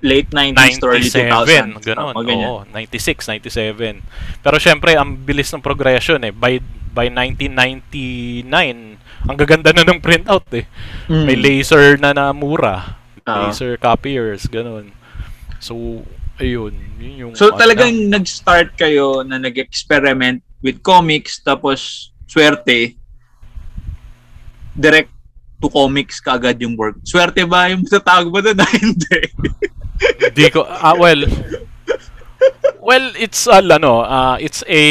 Late 0.03 0.35
90s 0.35 0.83
to 0.83 0.87
early 0.91 1.07
2000s. 1.07 1.79
97, 1.79 1.95
ganun. 1.95 2.15
Ganyan. 2.27 2.49
Oo, 2.51 2.67
96, 2.75 3.23
97. 3.39 4.03
Pero 4.43 4.57
syempre, 4.59 4.99
ang 4.99 5.15
bilis 5.15 5.55
ng 5.55 5.63
progression 5.63 6.19
eh. 6.27 6.35
By 6.35 6.59
by 6.91 7.07
1999, 7.07 8.51
ang 8.99 9.37
gaganda 9.39 9.71
na 9.71 9.87
ng 9.87 10.03
printout 10.03 10.51
eh. 10.59 10.67
Mm. 11.07 11.23
May 11.23 11.39
laser 11.39 12.03
na 12.03 12.11
na 12.11 12.35
mura. 12.35 12.99
Ah. 13.23 13.47
laser 13.47 13.79
copiers, 13.79 14.51
ganun. 14.51 14.91
So, 15.63 16.03
ayun. 16.43 16.75
Yun 16.99 17.15
yung 17.15 17.33
So 17.39 17.55
ano 17.55 17.63
talagang 17.63 17.95
na- 18.11 18.19
nag-start 18.19 18.75
kayo 18.75 19.23
na 19.23 19.39
nag-experiment 19.39 20.43
with 20.67 20.83
comics 20.83 21.39
tapos 21.39 22.11
swerte 22.27 22.99
direct 24.75 25.13
to 25.63 25.71
comics 25.71 26.19
kaagad 26.19 26.59
yung 26.59 26.75
work. 26.75 26.99
Swerte 27.07 27.47
ba 27.47 27.71
yung 27.71 27.87
tatawag 27.93 28.29
mo 28.29 28.39
doon? 28.43 28.59
Hindi. 28.59 29.21
Di 30.35 30.51
ko 30.51 30.67
ah 30.67 30.99
well 30.99 31.23
Well, 32.83 33.15
it's 33.15 33.47
uh, 33.47 33.63
ano, 33.63 34.03
uh, 34.03 34.37
it's 34.43 34.67
a 34.67 34.85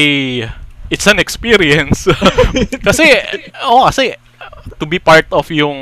it's 0.87 1.07
an 1.11 1.19
experience. 1.19 2.07
kasi 2.87 3.19
oh, 3.67 3.83
kasi 3.91 4.15
to 4.79 4.87
be 4.87 4.95
part 4.95 5.27
of 5.35 5.51
yung 5.51 5.75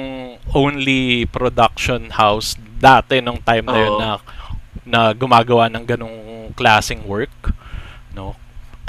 only 0.57 1.29
production 1.29 2.09
house 2.09 2.57
dati 2.81 3.21
nung 3.21 3.37
time 3.45 3.69
na 3.69 3.77
yun 3.77 3.93
na 4.01 4.09
na 4.89 4.99
gumagawa 5.13 5.69
ng 5.69 5.85
ganong 5.85 6.17
klaseng 6.57 7.05
work, 7.05 7.53
no? 8.17 8.33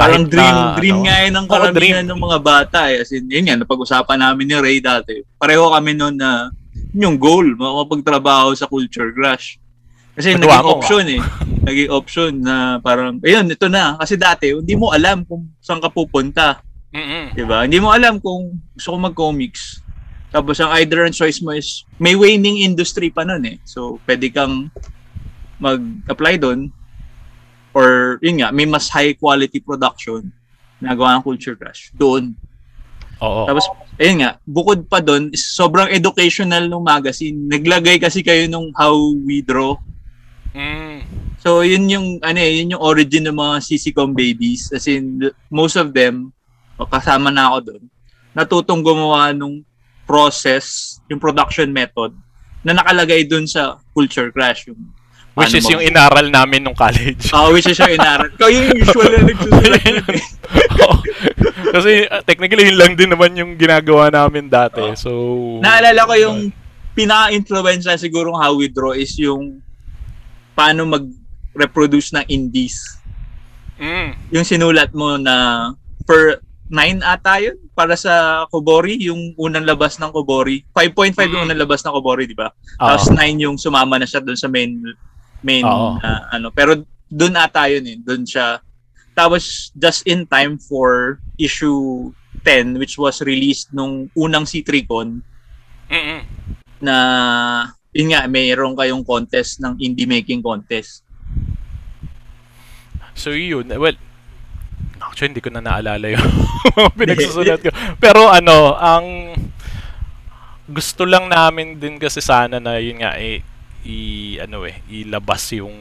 Parang 0.01 0.25
dream, 0.25 0.57
na, 0.57 0.75
dream 0.81 0.97
ano, 0.97 1.05
nga 1.05 1.17
yun 1.21 1.35
ng 1.37 1.47
Oo, 1.47 1.53
karamihan 1.53 2.01
dream. 2.01 2.09
ng 2.09 2.21
mga 2.25 2.39
bata 2.41 2.81
eh. 2.89 3.05
As 3.05 3.13
in, 3.13 3.29
yun 3.29 3.45
nga, 3.45 3.61
napag-usapan 3.61 4.17
namin 4.17 4.49
ni 4.49 4.57
Ray 4.57 4.79
dati. 4.81 5.21
Pareho 5.37 5.69
kami 5.69 5.93
noon 5.93 6.17
na 6.17 6.49
yun 6.97 7.13
yung 7.13 7.19
goal, 7.21 7.53
makapagtrabaho 7.53 8.57
sa 8.57 8.65
Culture 8.65 9.13
Crush. 9.13 9.61
Kasi 10.17 10.35
Nagawa 10.35 10.65
naging 10.65 10.73
option 10.73 11.05
eh. 11.07 11.23
Naging 11.69 11.91
option 11.93 12.33
na 12.41 12.81
parang, 12.81 13.21
ayun, 13.21 13.45
ito 13.53 13.69
na. 13.69 14.01
Kasi 14.01 14.17
dati, 14.17 14.57
hindi 14.57 14.73
mo 14.73 14.89
alam 14.89 15.29
kung 15.29 15.53
saan 15.61 15.79
ka 15.85 15.93
pupunta. 15.93 16.65
Mm-mm. 16.91 17.37
Diba? 17.37 17.69
Hindi 17.69 17.79
mo 17.79 17.93
alam 17.93 18.17
kung 18.19 18.57
gusto 18.73 18.97
ko 18.97 18.99
mag-comics. 18.99 19.85
Tapos 20.33 20.57
ang 20.65 20.73
either 20.81 21.05
ang 21.05 21.13
choice 21.13 21.45
mo 21.45 21.53
is, 21.53 21.85
may 22.01 22.17
waning 22.17 22.65
industry 22.65 23.13
pa 23.13 23.29
nun 23.29 23.45
eh. 23.45 23.61
So, 23.69 24.01
pwede 24.09 24.33
kang 24.33 24.73
mag-apply 25.61 26.41
doon 26.41 26.73
or 27.75 28.19
yun 28.23 28.43
nga, 28.43 28.51
may 28.51 28.67
mas 28.67 28.91
high 28.91 29.15
quality 29.15 29.63
production 29.63 30.27
na 30.81 30.97
gawa 30.97 31.19
ng 31.19 31.25
Culture 31.25 31.55
Crush 31.55 31.93
doon. 31.95 32.35
Oo. 33.21 33.45
Tapos, 33.45 33.69
ayun 34.01 34.25
nga, 34.25 34.41
bukod 34.49 34.89
pa 34.89 35.05
doon, 35.05 35.29
is 35.31 35.45
sobrang 35.53 35.93
educational 35.93 36.65
ng 36.65 36.83
magazine. 36.83 37.37
Naglagay 37.37 38.01
kasi 38.01 38.25
kayo 38.25 38.49
nung 38.49 38.73
how 38.73 38.97
we 39.29 39.45
draw. 39.45 39.77
Mm. 40.57 41.05
So, 41.41 41.61
yun 41.61 41.85
yung, 41.89 42.07
ano 42.25 42.39
eh, 42.41 42.61
yun 42.61 42.77
yung 42.77 42.85
origin 42.85 43.29
ng 43.29 43.37
mga 43.37 43.61
CCCOM 43.61 44.17
babies. 44.17 44.73
As 44.73 44.89
in, 44.89 45.21
most 45.53 45.77
of 45.77 45.93
them, 45.93 46.33
kasama 46.81 47.29
na 47.29 47.53
ako 47.53 47.59
doon, 47.73 47.83
natutong 48.33 48.81
gumawa 48.81 49.37
nung 49.37 49.61
process, 50.09 50.97
yung 51.13 51.21
production 51.21 51.69
method, 51.69 52.17
na 52.65 52.73
nakalagay 52.73 53.29
doon 53.29 53.45
sa 53.45 53.77
Culture 53.93 54.33
Crash. 54.33 54.69
Yung, 54.69 54.81
Which 55.35 55.55
is 55.55 55.67
yung 55.67 55.81
inaral 55.81 56.27
namin 56.27 56.67
nung 56.67 56.75
college. 56.75 57.31
Ah, 57.31 57.49
which 57.49 57.65
is 57.65 57.79
yung 57.79 57.95
inaral. 57.95 58.29
Ikaw 58.35 58.49
yung 58.51 58.67
usual 58.75 59.09
na 59.09 59.21
nagsusulat 59.31 59.83
eh. 59.87 60.25
Oo. 60.83 60.97
Kasi 61.71 61.93
uh, 62.05 62.23
technically 62.27 62.67
yun 62.67 62.77
lang 62.77 62.93
din 62.99 63.09
naman 63.09 63.39
yung 63.39 63.55
ginagawa 63.55 64.11
namin 64.11 64.51
dati. 64.51 64.83
Oo. 64.83 64.99
So 64.99 65.11
Naalala 65.63 66.03
ko 66.03 66.15
yung 66.19 66.39
pinaka-influence 66.93 67.87
na 67.87 67.95
siguro 67.95 68.35
how 68.35 68.53
we 68.53 68.67
draw 68.67 68.91
is 68.91 69.15
yung 69.17 69.63
paano 70.53 70.85
mag-reproduce 70.85 72.11
ng 72.13 72.27
indies. 72.27 72.83
Mm. 73.79 74.13
Yung 74.35 74.45
sinulat 74.45 74.91
mo 74.93 75.15
na 75.17 75.71
per 76.05 76.43
9 76.69 77.03
ata 77.03 77.39
yun 77.41 77.59
para 77.73 77.95
sa 77.95 78.45
Kobori, 78.47 78.95
yung 79.01 79.35
unang 79.35 79.65
labas 79.65 79.97
ng 79.97 80.11
Kobori. 80.11 80.63
5.5 80.71 81.17
yung 81.27 81.43
Mm. 81.43 81.47
unang 81.49 81.63
labas 81.65 81.81
ng 81.83 81.95
Kobori, 81.95 82.27
di 82.27 82.37
ba? 82.37 82.51
Oo. 82.51 82.79
Tapos 82.85 83.09
9 83.09 83.41
yung 83.41 83.57
sumama 83.57 83.97
na 83.97 84.07
siya 84.07 84.21
doon 84.21 84.37
sa 84.37 84.51
main 84.51 84.75
main 85.41 85.65
Oo. 85.65 85.97
ah, 86.01 86.33
ano. 86.33 86.53
Pero 86.53 86.85
doon 87.11 87.35
ata 87.37 87.67
yun 87.69 87.85
eh. 87.87 87.97
Doon 88.01 88.25
siya. 88.25 88.61
Tapos 89.13 89.75
just 89.75 90.07
in 90.07 90.25
time 90.25 90.57
for 90.57 91.19
issue 91.37 92.11
10 92.47 92.79
which 92.81 92.97
was 92.97 93.21
released 93.21 93.69
nung 93.75 94.09
unang 94.17 94.49
C3con 94.49 95.21
Mm-mm. 95.91 96.21
na 96.81 96.97
yun 97.91 98.15
nga, 98.15 98.31
mayroon 98.31 98.79
kayong 98.79 99.03
contest 99.03 99.59
ng 99.59 99.75
indie 99.83 100.07
making 100.07 100.39
contest. 100.39 101.03
So 103.19 103.35
yun, 103.35 103.67
well, 103.67 103.99
actually 105.03 105.35
hindi 105.35 105.43
ko 105.43 105.51
na 105.51 105.61
naalala 105.61 106.07
yung 106.07 106.23
pinagsusulat 106.99 107.61
ko. 107.67 107.75
Pero 107.99 108.31
ano, 108.31 108.79
ang 108.79 109.35
gusto 110.71 111.03
lang 111.03 111.27
namin 111.27 111.83
din 111.83 111.99
kasi 111.99 112.23
sana 112.23 112.63
na 112.63 112.79
yun 112.79 113.03
nga 113.03 113.19
eh, 113.19 113.43
i 113.85 114.37
ano 114.43 114.65
eh, 114.69 114.81
ilabas 114.91 115.57
yung 115.57 115.75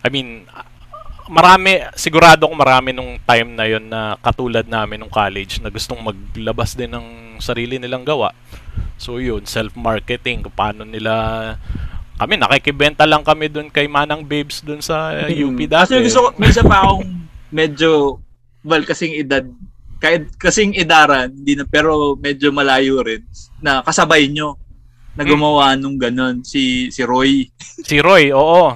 I 0.00 0.08
mean, 0.08 0.48
marami 1.30 1.84
sigurado 1.94 2.48
ko 2.48 2.54
marami 2.56 2.90
nung 2.90 3.20
time 3.22 3.54
na 3.54 3.64
yun 3.68 3.86
na 3.86 4.18
katulad 4.18 4.66
namin 4.66 4.98
nung 4.98 5.12
college 5.12 5.62
na 5.62 5.70
gustong 5.70 6.00
maglabas 6.02 6.74
din 6.74 6.90
ng 6.90 7.38
sarili 7.38 7.78
nilang 7.78 8.02
gawa. 8.02 8.34
So 9.00 9.22
yun, 9.22 9.46
self-marketing, 9.46 10.44
kung 10.44 10.56
paano 10.56 10.82
nila 10.82 11.54
kami 12.20 12.36
nakikibenta 12.36 13.08
lang 13.08 13.24
kami 13.24 13.48
doon 13.48 13.72
kay 13.72 13.88
Manang 13.88 14.28
Babes 14.28 14.60
doon 14.60 14.84
sa 14.84 15.24
uh, 15.24 15.30
UP 15.32 15.56
dati. 15.64 15.96
Kasi 15.96 16.04
gusto 16.04 16.20
ko, 16.20 16.28
may 16.36 16.52
isa 16.52 16.60
pa 16.60 16.84
akong 16.84 17.08
medyo, 17.48 18.20
well, 18.60 18.84
kasing 18.84 19.16
edad, 19.16 19.48
kahit 19.96 20.28
kasing 20.36 20.76
edaran, 20.76 21.32
hindi 21.32 21.56
na, 21.56 21.64
pero 21.64 22.20
medyo 22.20 22.52
malayo 22.52 23.00
rin, 23.00 23.24
na 23.64 23.80
kasabay 23.80 24.28
nyo, 24.28 24.60
na 25.12 25.22
Hmm. 25.22 25.30
gumawa 25.30 25.74
nung 25.74 25.96
ganon, 25.96 26.42
si, 26.42 26.88
si 26.88 27.02
Roy. 27.02 27.50
Si 27.58 27.98
Roy, 27.98 28.30
oo. 28.30 28.74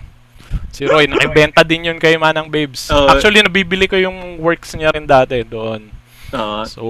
Si 0.75 0.83
Roy, 0.85 1.07
nakibenta 1.07 1.63
din 1.63 1.87
yun 1.87 1.99
kay 1.99 2.19
Manang 2.19 2.51
Babes. 2.51 2.91
Oo. 2.91 3.07
Actually, 3.07 3.41
nabibili 3.41 3.87
ko 3.87 3.95
yung 3.95 4.39
works 4.39 4.75
niya 4.75 4.91
rin 4.91 5.07
dati 5.07 5.47
doon. 5.47 5.87
Oo. 6.35 6.61
So, 6.67 6.83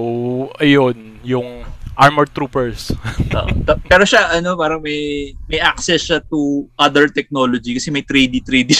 ayun, 0.57 1.21
yung 1.21 1.61
Armored 1.95 2.33
Troopers. 2.33 2.91
Oo. 3.31 3.49
Ta- 3.63 3.77
pero 3.79 4.03
siya, 4.03 4.33
ano, 4.33 4.57
parang 4.57 4.81
may 4.81 5.31
may 5.47 5.61
access 5.61 6.03
siya 6.03 6.19
to 6.19 6.65
other 6.75 7.07
technology 7.07 7.77
kasi 7.77 7.87
may 7.87 8.01
3D, 8.01 8.41
3D. 8.41 8.73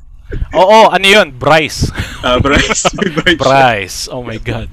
Oo, 0.56 0.88
ano 0.88 1.02
yun? 1.04 1.28
Bryce. 1.32 1.88
Ah, 2.22 2.36
Bryce. 2.38 2.88
Bryce. 2.96 3.36
siya. 3.36 3.40
Bryce. 3.40 3.98
Oh 4.08 4.22
my 4.22 4.38
God. 4.38 4.68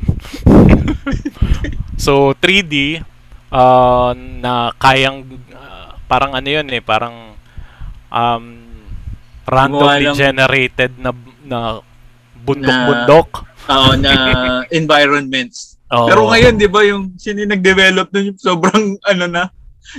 so, 1.98 2.32
3D, 2.40 3.04
uh, 3.54 4.12
na 4.16 4.74
kayang, 4.78 5.26
uh, 5.54 5.98
parang 6.10 6.34
ano 6.34 6.48
yun 6.50 6.68
eh, 6.74 6.82
parang 6.82 7.38
um, 8.10 8.44
randomly 9.46 10.10
generated 10.14 10.98
na, 10.98 11.12
na 11.46 11.60
bundok-bundok. 12.46 13.46
Oo, 13.70 13.92
na 13.98 14.14
environments. 14.80 15.78
Oo. 15.90 16.06
Pero 16.06 16.22
ngayon, 16.30 16.54
di 16.58 16.70
ba, 16.70 16.82
yung 16.86 17.18
sino 17.18 17.42
nag-develop 17.46 18.14
nun, 18.14 18.34
yung 18.34 18.40
sobrang, 18.42 18.98
ano 19.10 19.26
na, 19.26 19.50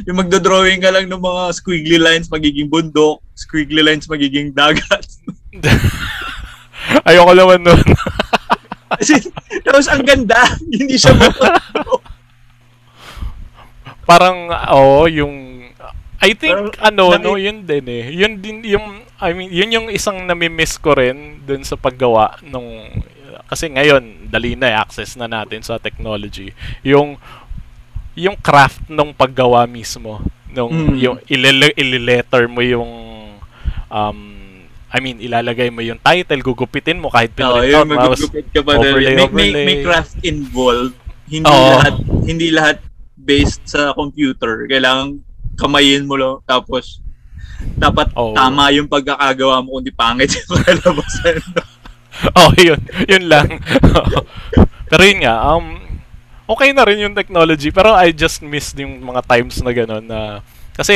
yung 0.07 0.23
magdodrawing 0.23 0.79
ka 0.79 0.95
lang 0.95 1.11
ng 1.11 1.19
mga 1.19 1.43
squiggly 1.51 1.99
lines, 1.99 2.31
magiging 2.31 2.71
bundok, 2.71 3.19
squiggly 3.35 3.83
lines, 3.83 4.07
magiging 4.07 4.55
dagat. 4.55 5.03
Ayoko 7.11 7.33
naman 7.35 7.67
nun. 7.67 7.83
Kasi, 8.99 9.19
tapos 9.67 9.87
ang 9.91 10.03
ganda, 10.07 10.39
hindi 10.71 10.95
siya 10.95 11.15
mo. 11.15 11.27
Parang, 14.11 14.39
oo, 14.75 15.07
yung, 15.07 15.35
I 16.19 16.35
think, 16.35 16.53
Pero, 16.53 16.75
ano, 16.83 17.15
nami- 17.15 17.23
no, 17.25 17.39
yun 17.39 17.63
din 17.63 17.87
eh. 17.87 18.05
Yun 18.11 18.33
din, 18.43 18.57
yung, 18.67 19.07
I 19.23 19.31
mean, 19.31 19.49
yun 19.49 19.71
yung 19.71 19.87
isang 19.89 20.27
nami-miss 20.27 20.77
ko 20.77 20.99
rin 20.99 21.39
dun 21.47 21.63
sa 21.63 21.79
paggawa 21.79 22.43
nung, 22.43 22.91
kasi 23.47 23.71
ngayon, 23.71 24.27
dali 24.27 24.59
na 24.59 24.69
eh, 24.69 24.77
access 24.77 25.15
na 25.15 25.31
natin 25.31 25.63
sa 25.63 25.79
technology. 25.79 26.51
Yung, 26.83 27.15
yung 28.19 28.35
craft 28.37 28.91
nung 28.91 29.15
paggawa 29.15 29.65
mismo. 29.65 30.19
Nung, 30.51 30.75
Mm. 30.75 30.95
yung, 30.99 31.17
ilele- 31.31 31.77
ililetter 31.79 32.51
mo 32.51 32.61
yung, 32.61 32.91
um, 33.87 34.19
I 34.91 34.99
mean, 34.99 35.23
ilalagay 35.23 35.71
mo 35.71 35.87
yung 35.87 36.03
title, 36.03 36.43
gugupitin 36.43 36.99
mo 36.99 37.15
kahit 37.15 37.31
pinrint 37.31 37.71
yung 37.71 37.87
out, 37.87 37.95
mouse, 37.95 38.27
magugupit 38.27 38.47
ka 38.51 38.61
pa 38.67 38.75
na 38.75 38.79
overlay, 38.83 39.15
may, 39.15 39.15
may, 39.15 39.27
overlay. 39.31 39.65
may 39.65 39.79
craft 39.87 40.15
involved. 40.27 40.99
Hindi 41.31 41.47
Oo. 41.47 41.71
lahat, 41.79 41.95
hindi 42.27 42.47
lahat 42.51 42.77
based 43.21 43.63
sa 43.69 43.93
computer. 43.93 44.65
Kailangan 44.67 45.21
kamayin 45.61 46.09
mo 46.09 46.17
lang. 46.17 46.41
Tapos, 46.49 47.05
dapat 47.77 48.09
Oo. 48.17 48.33
tama 48.33 48.73
yung 48.73 48.89
pagkakagawa 48.89 49.61
mo 49.61 49.79
kundi 49.79 49.93
pangit 49.93 50.33
yung 50.33 50.49
kalabasan. 50.65 51.41
oh, 52.41 52.53
yun. 52.57 52.81
Yun 53.07 53.25
lang. 53.29 53.49
pero 54.91 55.03
yun 55.05 55.21
nga, 55.25 55.37
um, 55.53 55.77
okay 56.49 56.73
na 56.73 56.85
rin 56.89 57.05
yung 57.05 57.17
technology. 57.17 57.69
Pero 57.69 57.93
I 57.93 58.11
just 58.11 58.41
missed 58.41 58.77
yung 58.81 59.05
mga 59.05 59.21
times 59.29 59.61
na 59.61 59.73
gano'n 59.73 60.05
na... 60.05 60.21
Kasi, 60.75 60.95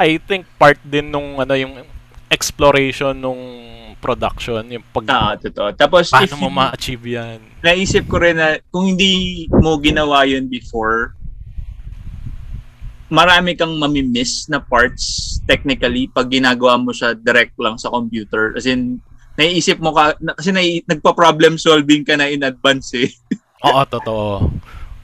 I 0.00 0.16
think 0.24 0.48
part 0.56 0.80
din 0.80 1.12
nung, 1.12 1.36
ano, 1.36 1.52
yung 1.52 1.84
exploration 2.32 3.12
nung 3.12 3.42
production, 4.00 4.64
yung 4.72 4.84
pag... 4.90 5.04
ah, 5.12 5.34
totoo. 5.36 5.76
Tapos, 5.76 6.08
paano 6.08 6.36
mo 6.40 6.48
ma-achieve 6.48 7.20
yan? 7.20 7.50
naisip 7.60 8.08
ko 8.08 8.16
rin 8.20 8.40
na 8.40 8.56
kung 8.72 8.96
hindi 8.96 9.44
mo 9.52 9.76
ginawa 9.76 10.24
yun 10.24 10.48
before, 10.48 11.12
marami 13.12 13.52
kang 13.58 13.76
mamimiss 13.76 14.48
na 14.48 14.62
parts 14.62 15.36
technically 15.44 16.08
pag 16.08 16.30
ginagawa 16.30 16.80
mo 16.80 16.94
siya 16.94 17.12
direct 17.12 17.52
lang 17.60 17.76
sa 17.76 17.92
computer. 17.92 18.56
As 18.56 18.64
in, 18.64 19.02
naiisip 19.36 19.76
mo 19.82 19.92
ka, 19.92 20.16
na, 20.22 20.32
kasi 20.32 20.50
nai, 20.54 20.80
nagpa-problem 20.88 21.60
solving 21.60 22.06
ka 22.06 22.16
na 22.16 22.32
in 22.32 22.46
advance 22.46 22.96
eh. 22.96 23.10
Oo, 23.66 23.84
totoo. 23.84 24.48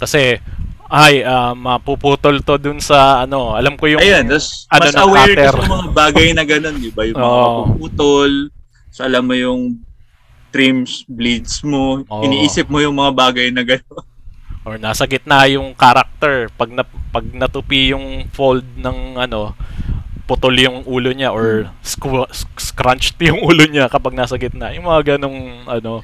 Kasi, 0.00 0.40
ay, 0.87 1.26
ah, 1.26 1.52
mapuputol 1.52 2.40
to 2.40 2.56
dun 2.56 2.80
sa, 2.80 3.26
ano, 3.26 3.52
alam 3.52 3.76
ko 3.76 3.90
yung... 3.90 4.00
Ayun, 4.00 4.32
tapos 4.32 4.70
ano 4.70 4.80
mas 4.80 4.96
aware 4.96 5.35
ka 5.35 5.42
cutter. 5.50 5.56
sa 5.61 5.68
mga 5.68 5.88
bagay 5.92 6.28
na 6.32 6.44
ganun, 6.46 6.76
di 6.78 6.90
ba? 6.94 7.02
Yung 7.04 7.18
mga 7.20 7.26
Oo. 7.42 7.61
puputol, 7.74 8.32
so 8.96 9.04
alam 9.04 9.28
mo 9.28 9.37
yung 9.37 9.76
trims, 10.48 11.04
bleeds 11.04 11.61
mo, 11.61 12.00
Oo. 12.09 12.24
iniisip 12.24 12.72
mo 12.72 12.80
yung 12.80 12.96
mga 12.96 13.12
bagay 13.12 13.52
na 13.52 13.61
gano'n. 13.61 14.04
or 14.66 14.80
nasa 14.80 15.04
gitna 15.04 15.44
yung 15.52 15.76
character 15.76 16.48
pag 16.56 16.72
na, 16.72 16.82
pag 17.12 17.22
natupi 17.28 17.92
yung 17.92 18.24
fold 18.32 18.64
ng 18.80 19.14
ano 19.14 19.52
putol 20.26 20.59
yung 20.59 20.82
ulo 20.82 21.14
niya 21.14 21.30
or 21.30 21.70
squ- 21.87 22.26
scrunched 22.59 23.14
yung 23.28 23.46
ulo 23.46 23.62
niya 23.62 23.87
kapag 23.87 24.18
nasa 24.18 24.35
gitna 24.35 24.74
yung 24.74 24.90
mga 24.90 25.14
ganong 25.14 25.70
ano 25.70 26.02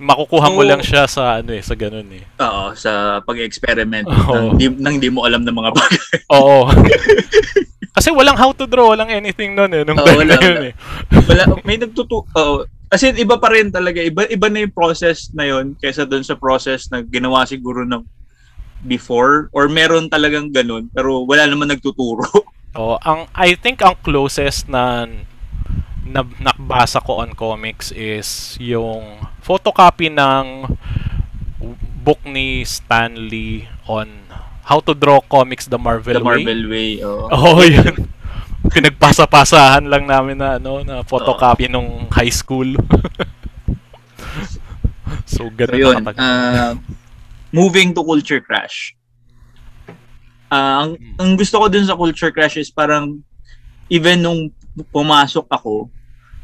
makukuha 0.00 0.48
mo 0.48 0.64
Oo. 0.64 0.68
lang 0.68 0.80
siya 0.80 1.04
sa 1.04 1.38
ano 1.38 1.52
eh 1.52 1.60
sa 1.60 1.76
ganun 1.76 2.08
eh 2.10 2.24
Oo, 2.40 2.72
sa 2.74 3.20
pag-experiment 3.20 4.08
Oo. 4.08 4.32
nang, 4.32 4.46
di, 4.56 4.66
nang 4.72 4.96
di 4.96 5.12
mo 5.12 5.28
alam 5.28 5.44
ng 5.44 5.52
mga 5.52 5.70
bagay. 5.76 6.08
oo 6.36 6.66
kasi 7.96 8.08
walang 8.08 8.38
how 8.38 8.50
to 8.50 8.64
draw 8.64 8.96
walang 8.96 9.12
anything 9.12 9.52
noon 9.52 9.70
eh 9.76 9.82
nung 9.84 10.00
Oo, 10.00 10.06
time 10.08 10.24
na 10.24 10.34
wala. 10.34 10.46
yun 10.48 10.62
eh 10.70 10.74
Wala, 11.28 11.42
may 11.68 11.76
nagtutu... 11.76 12.24
Oo. 12.24 12.64
Kasi 12.90 13.14
iba 13.14 13.38
pa 13.38 13.54
rin 13.54 13.70
talaga. 13.70 14.02
Iba, 14.02 14.26
iba 14.26 14.50
na 14.50 14.66
yung 14.66 14.74
process 14.74 15.30
na 15.30 15.46
yon 15.46 15.78
kaysa 15.78 16.02
doon 16.10 16.26
sa 16.26 16.34
process 16.34 16.90
na 16.90 17.06
ginawa 17.06 17.46
siguro 17.46 17.86
ng 17.86 18.02
before 18.82 19.46
or 19.54 19.70
meron 19.70 20.10
talagang 20.10 20.50
ganun 20.50 20.90
pero 20.90 21.22
wala 21.22 21.46
naman 21.46 21.70
nagtuturo. 21.70 22.26
Oh, 22.74 22.98
ang 23.06 23.30
I 23.30 23.54
think 23.54 23.78
ang 23.78 23.94
closest 24.02 24.66
na 24.66 25.06
na 26.02 26.26
nakbasa 26.42 26.98
ko 26.98 27.22
on 27.22 27.30
comics 27.38 27.94
is 27.94 28.58
yung 28.58 29.22
photocopy 29.40 30.08
ng 30.08 30.68
book 32.00 32.20
ni 32.24 32.64
Stan 32.64 33.12
Lee 33.12 33.68
on 33.84 34.08
How 34.64 34.80
to 34.80 34.94
Draw 34.94 35.26
Comics 35.26 35.66
the 35.66 35.76
Marvel, 35.76 36.16
The 36.16 36.24
Marvel 36.24 36.62
Way. 36.70 37.02
oo. 37.02 37.26
Oo, 37.34 37.58
oh, 37.58 37.64
yun. 37.66 38.06
Pinagpasa-pasahan 38.70 39.82
lang 39.84 40.06
namin 40.06 40.38
na 40.38 40.56
ano 40.56 40.80
na 40.80 41.02
photocopy 41.02 41.66
nung 41.66 42.06
high 42.08 42.30
school. 42.30 42.78
so, 45.26 45.42
So 45.48 45.50
ganun 45.50 45.76
yun, 45.76 45.94
nakatagal. 46.00 46.22
ah, 46.22 46.72
moving 47.50 47.90
to 47.92 48.06
Culture 48.06 48.38
Crash. 48.38 48.94
Ah, 50.46 50.86
ang, 50.86 50.94
ang 51.18 51.30
gusto 51.34 51.58
ko 51.58 51.66
dun 51.66 51.84
sa 51.84 51.98
Culture 51.98 52.30
Crash 52.30 52.56
is 52.56 52.70
parang 52.70 53.18
even 53.90 54.22
nung 54.22 54.40
pumasok 54.94 55.50
ako, 55.50 55.90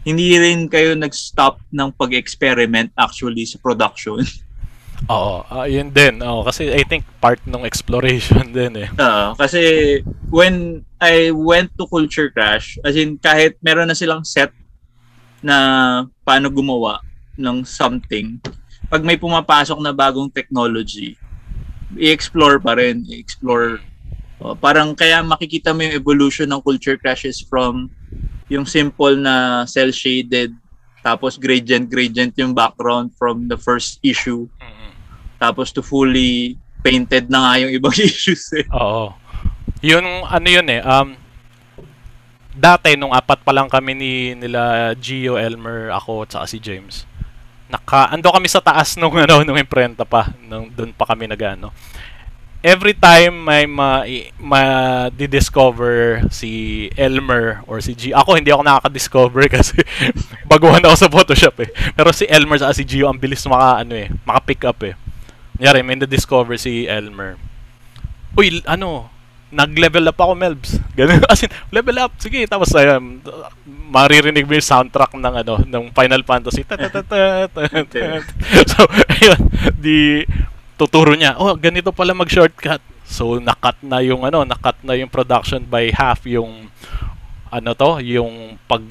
hindi 0.07 0.39
rin 0.39 0.71
kayo 0.71 0.95
nag-stop 0.95 1.59
ng 1.75 1.91
pag-experiment 1.99 2.95
actually 2.95 3.43
sa 3.43 3.59
production. 3.59 4.23
Oo, 5.13 5.43
ah, 5.51 5.67
yun 5.67 5.91
din. 5.91 6.23
Oo, 6.23 6.47
kasi 6.47 6.71
I 6.71 6.87
think 6.87 7.03
part 7.19 7.43
ng 7.43 7.67
exploration 7.67 8.49
din 8.57 8.87
eh. 8.87 8.89
Oo, 9.03 9.35
kasi 9.35 9.99
when 10.31 10.87
I 11.03 11.35
went 11.35 11.75
to 11.75 11.91
Culture 11.91 12.31
Crash, 12.31 12.79
as 12.87 12.95
in 12.95 13.19
kahit 13.19 13.59
meron 13.59 13.91
na 13.91 13.99
silang 13.99 14.23
set 14.23 14.55
na 15.43 16.07
paano 16.23 16.55
gumawa 16.55 17.03
ng 17.35 17.67
something, 17.67 18.39
pag 18.87 19.03
may 19.03 19.19
pumapasok 19.19 19.83
na 19.83 19.91
bagong 19.91 20.31
technology, 20.31 21.19
i-explore 21.99 22.63
pa 22.63 22.79
rin, 22.79 23.03
i-explore. 23.11 23.83
Oh, 24.39 24.55
parang 24.55 24.95
kaya 24.95 25.19
makikita 25.27 25.75
mo 25.75 25.83
yung 25.83 25.99
evolution 25.99 26.47
ng 26.47 26.63
Culture 26.63 26.95
Crashes 26.95 27.43
from 27.43 27.91
yung 28.47 28.65
simple 28.65 29.19
na 29.19 29.67
cell 29.67 29.91
shaded 29.91 30.55
tapos 31.03 31.39
gradient 31.39 31.87
gradient 31.87 32.35
yung 32.35 32.51
background 32.51 33.11
from 33.15 33.47
the 33.47 33.59
first 33.59 33.99
issue 34.03 34.47
Mm. 34.59 34.91
tapos 35.39 35.71
to 35.71 35.83
fully 35.83 36.55
painted 36.81 37.27
na 37.27 37.43
nga 37.43 37.53
yung 37.67 37.73
ibang 37.75 37.95
issues 38.11 38.47
eh. 38.55 38.63
Oo. 38.71 39.11
Yun, 39.83 40.07
ano 40.23 40.47
yun 40.47 40.67
eh, 40.71 40.79
um, 40.81 41.19
dati 42.57 42.97
nung 42.97 43.13
apat 43.13 43.45
pa 43.45 43.53
lang 43.53 43.69
kami 43.69 43.93
ni 43.93 44.13
nila 44.33 44.95
Gio, 44.97 45.37
Elmer, 45.37 45.93
ako, 45.93 46.25
at 46.25 46.33
saka 46.33 46.47
si 46.49 46.57
James. 46.63 47.05
Naka, 47.69 48.09
ando 48.15 48.31
kami 48.33 48.49
sa 48.49 48.63
taas 48.65 48.97
nung 48.97 49.13
ano, 49.21 49.45
nung 49.45 49.59
imprenta 49.61 50.07
pa, 50.09 50.33
nung 50.47 50.71
doon 50.73 50.95
pa 50.97 51.05
kami 51.05 51.29
nagano. 51.29 51.75
Every 52.67 52.99
time 52.99 53.47
may 53.47 53.63
ma, 53.71 54.03
i- 54.03 54.35
ma 54.43 55.07
discover 55.15 56.27
si 56.35 56.91
Elmer 56.99 57.63
or 57.71 57.79
si 57.79 57.95
Gio. 57.95 58.19
Ako 58.19 58.35
hindi 58.35 58.51
ako 58.51 58.67
nakaka-discover 58.67 59.47
kasi 59.55 59.79
baguhan 60.51 60.83
ako 60.83 60.97
sa 60.99 61.07
Photoshop 61.07 61.63
eh. 61.63 61.71
Pero 61.95 62.11
si 62.11 62.27
Elmer 62.27 62.59
at 62.59 62.75
si 62.75 62.83
Gio 62.83 63.07
ang 63.07 63.23
bilis 63.23 63.47
maka 63.47 63.87
ano 63.87 63.95
eh, 63.95 64.11
maka-pick 64.27 64.67
up 64.67 64.83
eh. 64.83 64.99
Kunyari, 65.55 65.87
may 65.87 65.95
na-discover 65.95 66.59
si 66.59 66.91
Elmer. 66.91 67.39
Uy, 68.35 68.61
ano, 68.67 69.15
nag-level 69.55 70.11
up 70.11 70.19
ako, 70.19 70.35
Melbs. 70.35 70.83
Ganun. 70.99 71.23
As 71.31 71.47
in, 71.47 71.55
level 71.71 71.97
up. 72.03 72.13
Sige, 72.19 72.51
tapos 72.51 72.75
ayun, 72.75 73.23
maririnig 73.95 74.43
mo 74.43 74.59
yung 74.59 74.69
soundtrack 74.69 75.15
ng 75.15 75.35
ano, 75.47 75.55
ng 75.63 75.85
Final 75.95 76.27
Fantasy. 76.27 76.67
Ta- 76.67 76.77
ta- 76.77 76.91
ta- 76.91 77.07
ta- 77.07 77.47
ta- 77.47 77.71
ta- 77.71 78.27
so, 78.75 78.85
ayun, 79.23 79.41
di 79.79 80.27
tuturo 80.77 81.17
niya, 81.17 81.37
oh, 81.41 81.57
ganito 81.57 81.91
pala 81.91 82.13
mag-shortcut. 82.13 82.81
So, 83.07 83.41
nakat 83.41 83.81
na 83.81 84.05
yung 84.05 84.27
ano, 84.29 84.45
nakat 84.45 84.81
na 84.85 84.93
yung 84.99 85.09
production 85.09 85.65
by 85.65 85.91
half 85.95 86.29
yung 86.29 86.69
ano 87.49 87.71
to, 87.73 88.03
yung 88.03 88.61
pag 88.67 88.83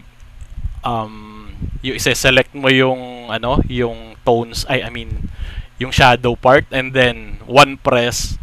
um 0.81 1.45
yung 1.85 1.95
i-select 1.99 2.55
mo 2.57 2.71
yung 2.71 3.29
ano, 3.29 3.61
yung 3.69 4.17
tones, 4.25 4.65
ay 4.65 4.81
I 4.81 4.89
mean, 4.89 5.29
yung 5.77 5.91
shadow 5.91 6.33
part 6.33 6.65
and 6.71 6.95
then 6.95 7.43
one 7.45 7.75
press 7.77 8.39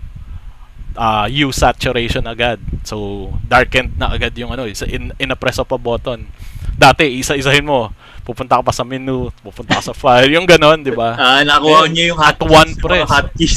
uh, 0.96 1.26
use 1.28 1.60
saturation 1.60 2.28
agad. 2.28 2.60
So, 2.84 3.28
darkened 3.48 3.96
na 3.96 4.12
agad 4.12 4.36
yung 4.36 4.52
ano, 4.52 4.68
isa 4.68 4.84
in, 4.84 5.12
in 5.16 5.32
a 5.32 5.38
press 5.38 5.58
of 5.58 5.72
a 5.72 5.78
button. 5.80 6.28
Dati, 6.76 7.08
isa-isahin 7.20 7.66
mo. 7.66 7.92
Pupunta 8.22 8.56
ka 8.56 8.62
pa 8.62 8.72
sa 8.72 8.82
menu, 8.82 9.28
pupunta 9.40 9.76
ka 9.76 9.90
sa 9.90 9.94
file, 9.94 10.30
yung 10.32 10.46
ganon, 10.46 10.78
di 10.78 10.90
ba? 10.90 11.14
Ah, 11.14 11.42
nakuha 11.42 11.84
Then, 11.84 11.90
niyo 11.90 12.04
yung 12.14 12.20
at 12.20 12.34
hotkeys, 12.34 12.52
one 12.52 12.70
press. 12.78 13.08
hotkeys. 13.08 13.56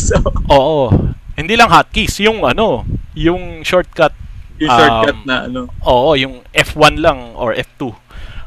Oo. 0.50 0.90
Hindi 1.34 1.54
lang 1.54 1.70
hotkeys, 1.70 2.18
yung 2.20 2.42
ano, 2.42 2.82
yung 3.14 3.62
shortcut. 3.62 4.12
yung 4.58 4.72
shortcut 4.72 5.18
Um, 5.18 5.24
na 5.24 5.36
ano. 5.46 5.62
Oo, 5.82 6.16
yung 6.16 6.42
F1 6.50 6.98
lang 6.98 7.36
or 7.36 7.54
F2. 7.54 7.94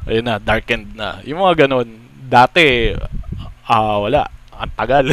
Ayun 0.07 0.24
na, 0.24 0.37
darkened 0.38 0.90
na. 0.92 1.20
Yung 1.22 1.38
mga 1.38 1.64
ganon, 1.64 1.87
dati, 2.24 2.96
ah 3.62 4.00
wala. 4.00 4.26
Ang 4.50 4.72
tagal. 4.74 5.07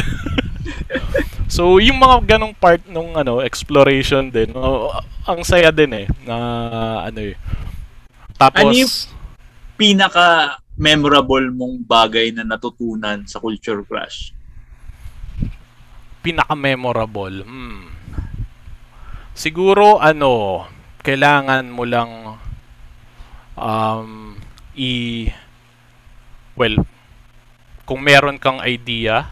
so, 1.46 1.78
yung 1.78 1.96
mga 1.96 2.34
ganong 2.34 2.52
part 2.52 2.82
nung 2.86 3.14
ano, 3.14 3.38
exploration 3.38 4.26
din, 4.26 4.50
oh, 4.52 4.90
ang 5.22 5.44
saya 5.44 5.70
din 5.70 5.92
eh. 5.94 6.06
Na 6.24 6.34
ano 7.04 7.20
eh. 7.22 7.36
Tapos, 8.34 8.64
Ano 8.64 8.74
yung- 8.74 9.14
Pinaka 9.76 10.56
memorable 10.76 11.48
mong 11.52 11.84
bagay 11.88 12.32
na 12.36 12.44
natutunan 12.44 13.24
sa 13.24 13.40
Culture 13.40 13.80
Clash. 13.84 14.36
pinaka-memorable. 16.26 17.46
Hmm. 17.46 17.86
Siguro 19.30 20.02
ano, 20.02 20.66
kailangan 21.06 21.70
mo 21.70 21.86
lang 21.86 22.10
um 23.54 24.34
i 24.74 25.30
well, 26.58 26.82
kung 27.86 28.02
meron 28.02 28.42
kang 28.42 28.58
idea 28.66 29.30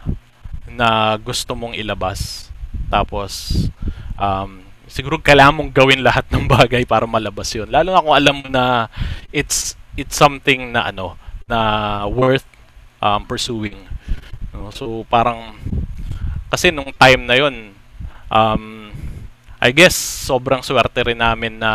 na 0.71 1.19
gusto 1.19 1.51
mong 1.51 1.75
ilabas, 1.75 2.47
tapos 2.87 3.67
um 4.15 4.63
siguro 4.87 5.19
kailangan 5.19 5.59
mong 5.59 5.71
gawin 5.75 5.99
lahat 5.99 6.23
ng 6.31 6.47
bagay 6.47 6.87
para 6.87 7.03
malabas 7.03 7.51
'yun. 7.51 7.67
Lalo 7.67 7.91
na 7.91 7.99
kung 7.99 8.15
alam 8.15 8.39
mo 8.39 8.47
na 8.47 8.87
it's 9.35 9.75
it's 9.99 10.15
something 10.15 10.71
na 10.71 10.95
ano 10.95 11.19
na 11.45 11.61
worth 12.09 12.45
um, 13.01 13.21
pursuing. 13.25 13.77
No? 14.53 14.69
So 14.73 15.05
parang 15.07 15.57
kasi 16.49 16.69
nung 16.69 16.89
time 16.95 17.25
na 17.25 17.35
yon 17.37 17.73
um, 18.29 18.89
I 19.59 19.73
guess 19.73 19.95
sobrang 20.29 20.61
swerte 20.61 21.01
rin 21.01 21.17
namin 21.17 21.57
na 21.57 21.71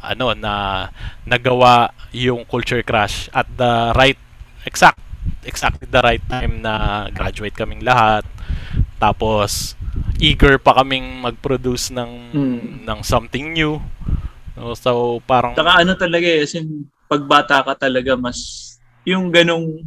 ano 0.00 0.32
na 0.32 0.86
nagawa 1.28 1.92
yung 2.14 2.44
culture 2.48 2.80
crash 2.80 3.28
at 3.32 3.44
the 3.52 3.92
right 3.92 4.16
exact 4.64 4.96
exactly 5.44 5.84
the 5.90 6.00
right 6.00 6.22
time 6.30 6.62
na 6.62 7.06
graduate 7.10 7.52
kaming 7.52 7.82
lahat 7.84 8.24
tapos 8.96 9.74
eager 10.22 10.56
pa 10.56 10.78
kaming 10.80 11.20
mag-produce 11.20 11.90
ng 11.92 12.10
Hmm. 12.32 12.60
ng 12.86 13.00
something 13.04 13.52
new 13.52 13.76
so 14.78 15.18
parang 15.26 15.52
Saka 15.58 15.82
ano 15.82 15.92
talaga 15.98 16.24
eh, 16.24 16.46
as 16.46 16.54
in, 16.54 16.86
pagbata 17.10 17.60
ka 17.60 17.74
talaga 17.76 18.14
mas, 18.16 18.71
yung 19.02 19.30
ganong 19.30 19.82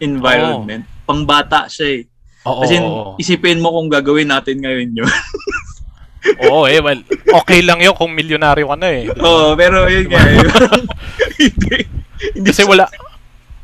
environment, 0.00 0.84
pangbata 1.04 1.68
siya 1.68 2.00
eh. 2.00 2.02
oo, 2.48 2.62
As 2.64 2.72
in, 2.72 2.84
oo. 2.84 3.16
isipin 3.20 3.60
mo 3.60 3.72
kung 3.72 3.88
gagawin 3.92 4.28
natin 4.28 4.60
ngayon 4.60 4.96
yun. 4.96 5.08
Oo, 6.20 6.68
eh 6.68 6.84
well 6.84 7.00
okay 7.32 7.64
lang 7.64 7.80
yun 7.80 7.96
kung 7.96 8.12
milyonaryo 8.12 8.68
ka 8.68 8.76
na 8.76 8.88
eh 8.92 9.08
Oo, 9.08 9.56
pero 9.56 9.88
yun 9.88 10.04
nga 10.04 10.20
eh. 10.20 10.36
hindi, 11.40 11.76
hindi 12.36 12.48
Kasi 12.52 12.68
wala 12.68 12.84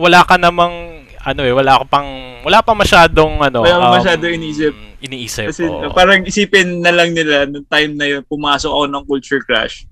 wala 0.01 0.25
ka 0.25 0.41
namang 0.41 1.05
ano 1.27 1.43
eh, 1.43 1.53
wala 1.53 1.83
ka 1.83 1.85
pang 1.91 2.09
wala 2.47 2.63
pa 2.63 2.73
masyadong 2.73 3.43
ano, 3.43 3.67
Wala 3.67 3.83
pa 3.83 3.99
masyadong 3.99 4.39
iniisip. 4.39 4.73
Iniisip. 5.03 5.51
Kasi 5.51 5.67
oo. 5.67 5.91
parang 5.91 6.23
isipin 6.23 6.79
na 6.79 6.95
lang 6.95 7.11
nila 7.11 7.51
nung 7.51 7.67
time 7.67 7.99
na 7.99 8.07
yun, 8.07 8.23
pumasok 8.23 8.71
ako 8.71 8.85
ng 8.87 9.05
culture 9.11 9.43
crash. 9.43 9.85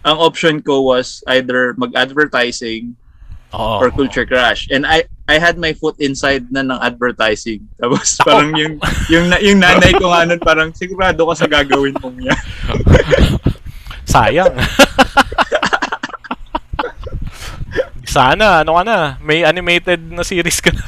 Ang 0.00 0.16
option 0.16 0.64
ko 0.64 0.80
was 0.88 1.20
either 1.28 1.76
mag-advertising 1.76 2.96
Oo. 3.50 3.82
or 3.82 3.90
culture 3.90 4.22
crash. 4.22 4.70
And 4.70 4.86
I 4.86 5.10
I 5.26 5.38
had 5.38 5.58
my 5.58 5.74
foot 5.74 5.98
inside 5.98 6.50
na 6.50 6.62
ng 6.62 6.78
advertising. 6.78 7.66
Tapos 7.80 8.18
parang 8.22 8.54
yung 8.54 8.78
yung 9.10 9.26
yung 9.42 9.58
nanay 9.58 9.90
ko 9.98 10.10
nga 10.10 10.26
nun, 10.26 10.38
parang 10.42 10.70
sigurado 10.74 11.26
ka 11.26 11.34
sa 11.34 11.46
gagawin 11.50 11.94
mong 11.98 12.18
yan. 12.18 12.42
Sayang. 14.10 14.54
Sana, 18.10 18.66
ano 18.66 18.74
ka 18.74 18.82
na, 18.82 19.22
may 19.22 19.46
animated 19.46 20.02
na 20.10 20.26
series 20.26 20.58
ka 20.58 20.74
na. 20.74 20.82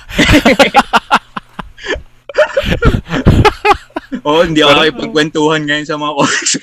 Oo, 4.26 4.42
hindi 4.42 4.58
ako 4.58 4.74
nakipagkwentuhan 4.74 5.62
ngayon 5.62 5.86
sa 5.86 5.94
mga 5.94 6.12
comics. 6.18 6.58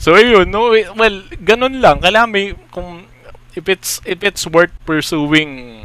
So 0.00 0.16
yun, 0.16 0.48
no, 0.48 0.72
eh, 0.72 0.88
well, 0.96 1.20
ganun 1.44 1.84
lang. 1.84 2.00
Kailangan 2.00 2.32
may 2.32 2.56
kung 2.72 3.04
if 3.52 3.68
it's 3.68 4.00
if 4.08 4.24
it's 4.24 4.48
worth 4.48 4.72
pursuing 4.88 5.84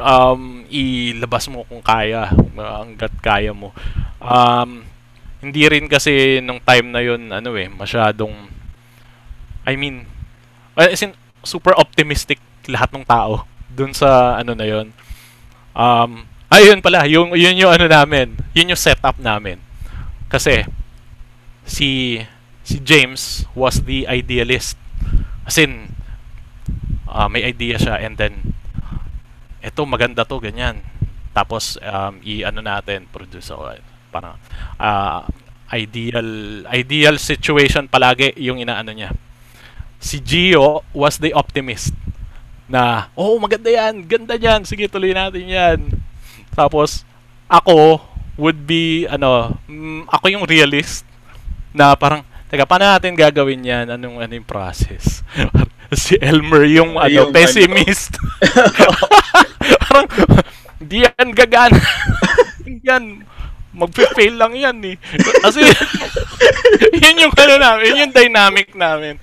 um 0.00 0.64
ilabas 0.72 1.52
mo 1.52 1.68
kung 1.68 1.84
kaya, 1.84 2.32
hangga't 2.56 3.12
kaya 3.20 3.52
mo. 3.52 3.76
Um 4.24 4.88
hindi 5.44 5.60
rin 5.68 5.92
kasi 5.92 6.40
nung 6.40 6.56
time 6.64 6.88
na 6.88 7.04
yun 7.04 7.28
ano 7.28 7.52
eh, 7.52 7.68
masyadong 7.68 8.32
I 9.68 9.76
mean, 9.76 10.08
as 10.72 11.04
in, 11.04 11.12
super 11.44 11.76
optimistic 11.76 12.40
lahat 12.64 12.96
ng 12.96 13.04
tao 13.04 13.44
dun 13.68 13.92
sa 13.92 14.40
ano 14.40 14.56
na 14.56 14.64
yun. 14.64 14.88
Um 15.76 16.24
ayun 16.48 16.80
pala, 16.80 17.04
yung 17.04 17.36
yun 17.36 17.60
yung 17.60 17.76
ano 17.76 17.84
namin, 17.92 18.40
yun 18.56 18.72
yung 18.72 18.80
setup 18.80 19.20
namin. 19.20 19.60
Kasi 20.32 20.64
si 21.68 22.20
si 22.64 22.80
James 22.80 23.44
was 23.52 23.84
the 23.84 24.08
idealist. 24.08 24.80
As 25.44 25.60
in, 25.60 25.92
ah, 27.04 27.28
may 27.28 27.44
idea 27.44 27.76
siya 27.76 28.00
and 28.00 28.16
then 28.16 28.56
eto 29.60 29.84
maganda 29.84 30.24
to 30.24 30.40
ganyan. 30.40 30.80
Tapos 31.36 31.76
um, 31.78 32.18
i-ano 32.24 32.64
natin 32.64 33.06
produce 33.12 33.52
ako 33.52 33.76
parang 34.08 34.40
ah, 34.80 35.28
ideal 35.72 36.62
ideal 36.72 37.20
situation 37.20 37.86
palagi 37.86 38.32
yung 38.40 38.58
inaano 38.58 38.90
niya. 38.90 39.12
Si 40.00 40.20
Gio 40.20 40.84
was 40.92 41.20
the 41.20 41.32
optimist 41.36 41.92
na 42.64 43.12
oh 43.12 43.36
maganda 43.36 43.68
yan, 43.68 44.08
ganda 44.08 44.40
yan, 44.40 44.64
sige 44.64 44.88
tuloy 44.88 45.12
natin 45.12 45.44
yan. 45.44 45.78
Tapos 46.56 47.04
ako 47.48 48.00
would 48.40 48.64
be 48.64 49.04
ano, 49.10 49.58
mm, 49.68 50.08
ako 50.08 50.26
yung 50.32 50.44
realist 50.48 51.04
na 51.74 51.92
parang 51.98 52.22
teka 52.54 52.70
paano 52.70 52.86
natin 52.86 53.18
gagawin 53.18 53.66
yan 53.66 53.86
anong 53.90 54.22
ano 54.22 54.32
yung 54.38 54.46
process 54.46 55.26
si 56.06 56.14
Elmer 56.22 56.70
yung 56.70 56.94
ano 56.94 57.10
Yung 57.10 57.30
ano. 57.30 57.34
pessimist 57.34 58.14
parang 59.90 60.06
di 60.78 61.02
yan 61.02 61.34
gagana 61.34 61.74
yan 62.86 63.26
magpe-fail 63.74 64.38
lang 64.38 64.54
yan 64.54 64.78
eh 64.86 64.96
kasi 65.42 65.66
yun 66.94 67.26
yung 67.26 67.34
ano 67.34 67.54
namin 67.58 67.86
yun 67.90 68.02
yung 68.06 68.14
dynamic 68.14 68.70
namin 68.78 69.18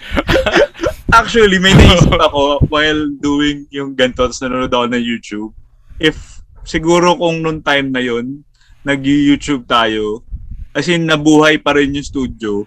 Actually, 1.12 1.60
may 1.60 1.76
naisip 1.76 2.16
ako 2.16 2.64
while 2.72 3.12
doing 3.20 3.68
yung 3.68 4.00
ganito, 4.00 4.24
tapos 4.24 4.40
nanonood 4.40 4.72
ako 4.72 4.86
ng 4.96 5.04
YouTube. 5.04 5.52
If, 6.00 6.40
siguro 6.64 7.20
kung 7.20 7.44
nung 7.44 7.60
time 7.60 7.92
na 7.92 8.00
yun, 8.00 8.48
nag-YouTube 8.88 9.68
tayo, 9.68 10.24
as 10.72 10.88
in, 10.88 11.04
nabuhay 11.04 11.60
pa 11.60 11.76
rin 11.76 11.92
yung 11.92 12.08
studio. 12.08 12.64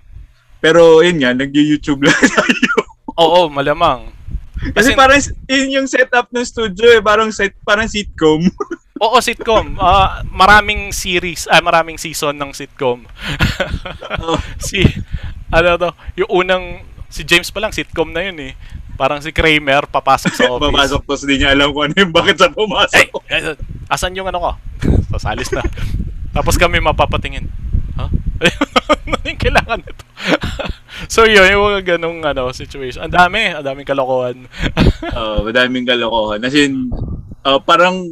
Pero, 0.64 0.80
yun 0.98 1.20
nga, 1.20 1.36
nag-YouTube 1.36 2.00
lang 2.00 2.16
tayo. 2.32 2.72
oo 3.14 3.46
malamang 3.46 4.08
Kasi 4.72 4.88
As 4.88 4.88
in- 4.88 4.96
parang, 4.96 5.20
yun 5.46 5.68
yung 5.74 5.86
setup 5.86 6.32
ng 6.32 6.40
studio 6.42 6.88
eh, 6.90 7.02
parang 7.04 7.28
set, 7.28 7.52
parang 7.60 7.84
sitcom. 7.84 8.40
Oo, 9.04 9.18
sitcom. 9.18 9.76
Ah, 9.76 10.24
maraming 10.24 10.88
series, 10.88 11.44
ah, 11.44 11.60
maraming 11.60 11.98
season 11.98 12.32
ng 12.32 12.50
sitcom. 12.50 13.04
Oh. 14.16 14.40
si, 14.56 14.80
ano 15.50 15.76
to, 15.76 15.90
yung 16.16 16.30
unang, 16.40 16.64
si 17.06 17.22
James 17.22 17.46
pa 17.48 17.60
lang, 17.60 17.70
sitcom 17.70 18.08
na 18.08 18.24
yun 18.24 18.38
eh. 18.40 18.52
Parang 18.94 19.18
si 19.18 19.30
Kramer, 19.30 19.84
papasok 19.84 20.32
sa 20.32 20.46
office. 20.48 20.70
Papasok, 20.70 21.00
tapos 21.02 21.20
di 21.22 21.34
niya 21.36 21.52
alam 21.52 21.70
kung 21.70 21.84
ano 21.84 21.94
yung 21.94 22.14
bakit 22.14 22.38
sa 22.38 22.46
Ay, 22.46 22.54
pumasok. 22.54 23.06
eh, 23.26 23.58
asan 23.86 24.16
yung 24.16 24.26
ano 24.26 24.38
ko? 24.38 24.50
Sasalis 25.12 25.50
na. 25.50 25.60
Tapos 26.32 26.56
kami 26.56 26.78
mapapatingin. 26.78 27.50
Ha? 27.98 28.06
Ano 29.04 29.20
yung 29.24 29.40
kailangan 29.40 29.80
nito? 29.80 30.04
so 31.14 31.24
yun, 31.24 31.48
yung 31.48 31.64
mga 31.64 31.96
ganong 31.96 32.20
ano, 32.24 32.52
situation. 32.52 33.04
Ang 33.04 33.14
dami, 33.14 33.52
ang 33.52 33.64
daming 33.64 33.88
kalokohan. 33.88 34.44
Oo, 35.16 35.44
madaming 35.48 35.88
kalokohan. 35.88 36.44
As 36.44 36.52
in, 36.52 36.92
uh, 37.44 37.60
parang 37.60 38.04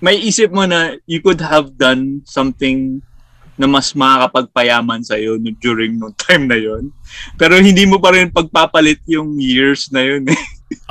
may 0.00 0.20
isip 0.20 0.52
mo 0.52 0.68
na 0.68 0.96
you 1.08 1.24
could 1.24 1.40
have 1.40 1.72
done 1.80 2.20
something 2.28 3.00
na 3.56 3.64
mas 3.64 3.96
makakapagpayaman 3.96 5.00
sa 5.00 5.16
iyo 5.16 5.40
no, 5.40 5.48
during 5.64 5.96
no 5.96 6.12
time 6.12 6.44
na 6.44 6.60
yon. 6.60 6.92
Pero 7.40 7.56
hindi 7.56 7.88
mo 7.88 7.96
pa 7.96 8.12
rin 8.12 8.28
pagpapalit 8.28 9.00
yung 9.08 9.40
years 9.40 9.88
na 9.88 10.04
yun 10.04 10.28
eh. 10.28 10.42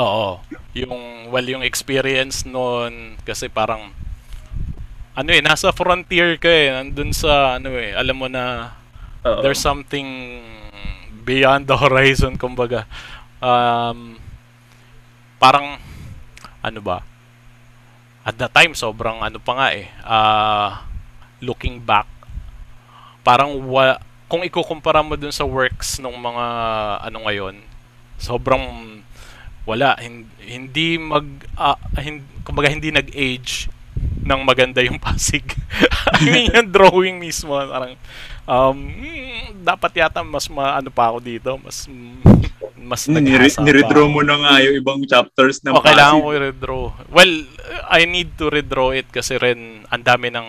Oo. 0.02 0.42
Yung, 0.74 1.30
well, 1.30 1.46
yung 1.46 1.62
experience 1.62 2.42
noon, 2.42 3.22
kasi 3.22 3.48
parang, 3.54 3.94
ano 5.16 5.30
eh, 5.32 5.40
nasa 5.40 5.72
frontier 5.72 6.36
ka 6.36 6.52
eh. 6.52 6.76
Nandun 6.76 7.16
sa, 7.16 7.56
ano 7.56 7.72
eh, 7.80 7.96
alam 7.96 8.16
mo 8.20 8.28
na, 8.28 8.76
Oo. 9.24 9.40
there's 9.40 9.64
something 9.64 10.06
beyond 11.24 11.66
the 11.66 11.76
horizon, 11.80 12.36
kumbaga. 12.36 12.84
Um, 13.40 14.20
parang, 15.40 15.80
ano 16.60 16.80
ba, 16.84 17.02
at 18.26 18.36
the 18.36 18.50
time, 18.52 18.76
sobrang 18.76 19.22
ano 19.24 19.40
pa 19.40 19.54
nga 19.56 19.68
eh, 19.72 19.88
ah, 20.04 20.84
looking 21.40 21.80
back, 21.80 22.10
parang 23.24 23.54
wa, 23.70 24.02
kung 24.26 24.42
ikukumpara 24.42 25.06
mo 25.06 25.14
dun 25.14 25.30
sa 25.32 25.46
works 25.46 26.02
ng 26.02 26.10
mga 26.12 26.46
ano 27.06 27.18
ngayon, 27.30 27.56
sobrang 28.18 28.66
wala 29.66 29.98
hin- 30.02 30.30
hindi 30.42 30.98
mag 30.98 31.26
ah, 31.54 31.78
hin- 32.02 32.26
kumbaga 32.42 32.70
hindi 32.70 32.90
nag-age 32.90 33.70
ng 34.26 34.42
maganda 34.42 34.82
yung 34.82 34.98
Pasig. 34.98 35.46
I 36.18 36.26
mean, 36.26 36.50
yung 36.50 36.70
drawing 36.70 37.22
mismo 37.22 37.54
parang 37.56 37.94
um 38.46 38.78
hmm, 38.78 39.62
dapat 39.62 39.92
yata 39.96 40.22
mas 40.22 40.50
maano 40.50 40.90
pa 40.90 41.10
ako 41.10 41.18
dito, 41.22 41.52
mas 41.58 41.86
mas 42.76 43.06
Nire- 43.06 43.22
naghasa 43.46 43.58
pa 43.58 43.66
niredraw 43.66 44.06
mo 44.06 44.22
na 44.22 44.38
nga 44.38 44.62
yung 44.62 44.76
ibang 44.78 45.00
chapters 45.06 45.62
ng 45.62 45.74
O, 45.74 45.82
kailangan 45.82 46.18
Pasig. 46.18 46.26
ko 46.26 46.30
i-redraw. 46.34 46.82
Well, 47.10 47.34
I 47.88 48.06
need 48.06 48.38
to 48.38 48.50
redraw 48.50 48.94
it 48.94 49.10
kasi 49.10 49.38
rin 49.38 49.86
ang 49.88 50.02
dami 50.02 50.30
ng 50.30 50.48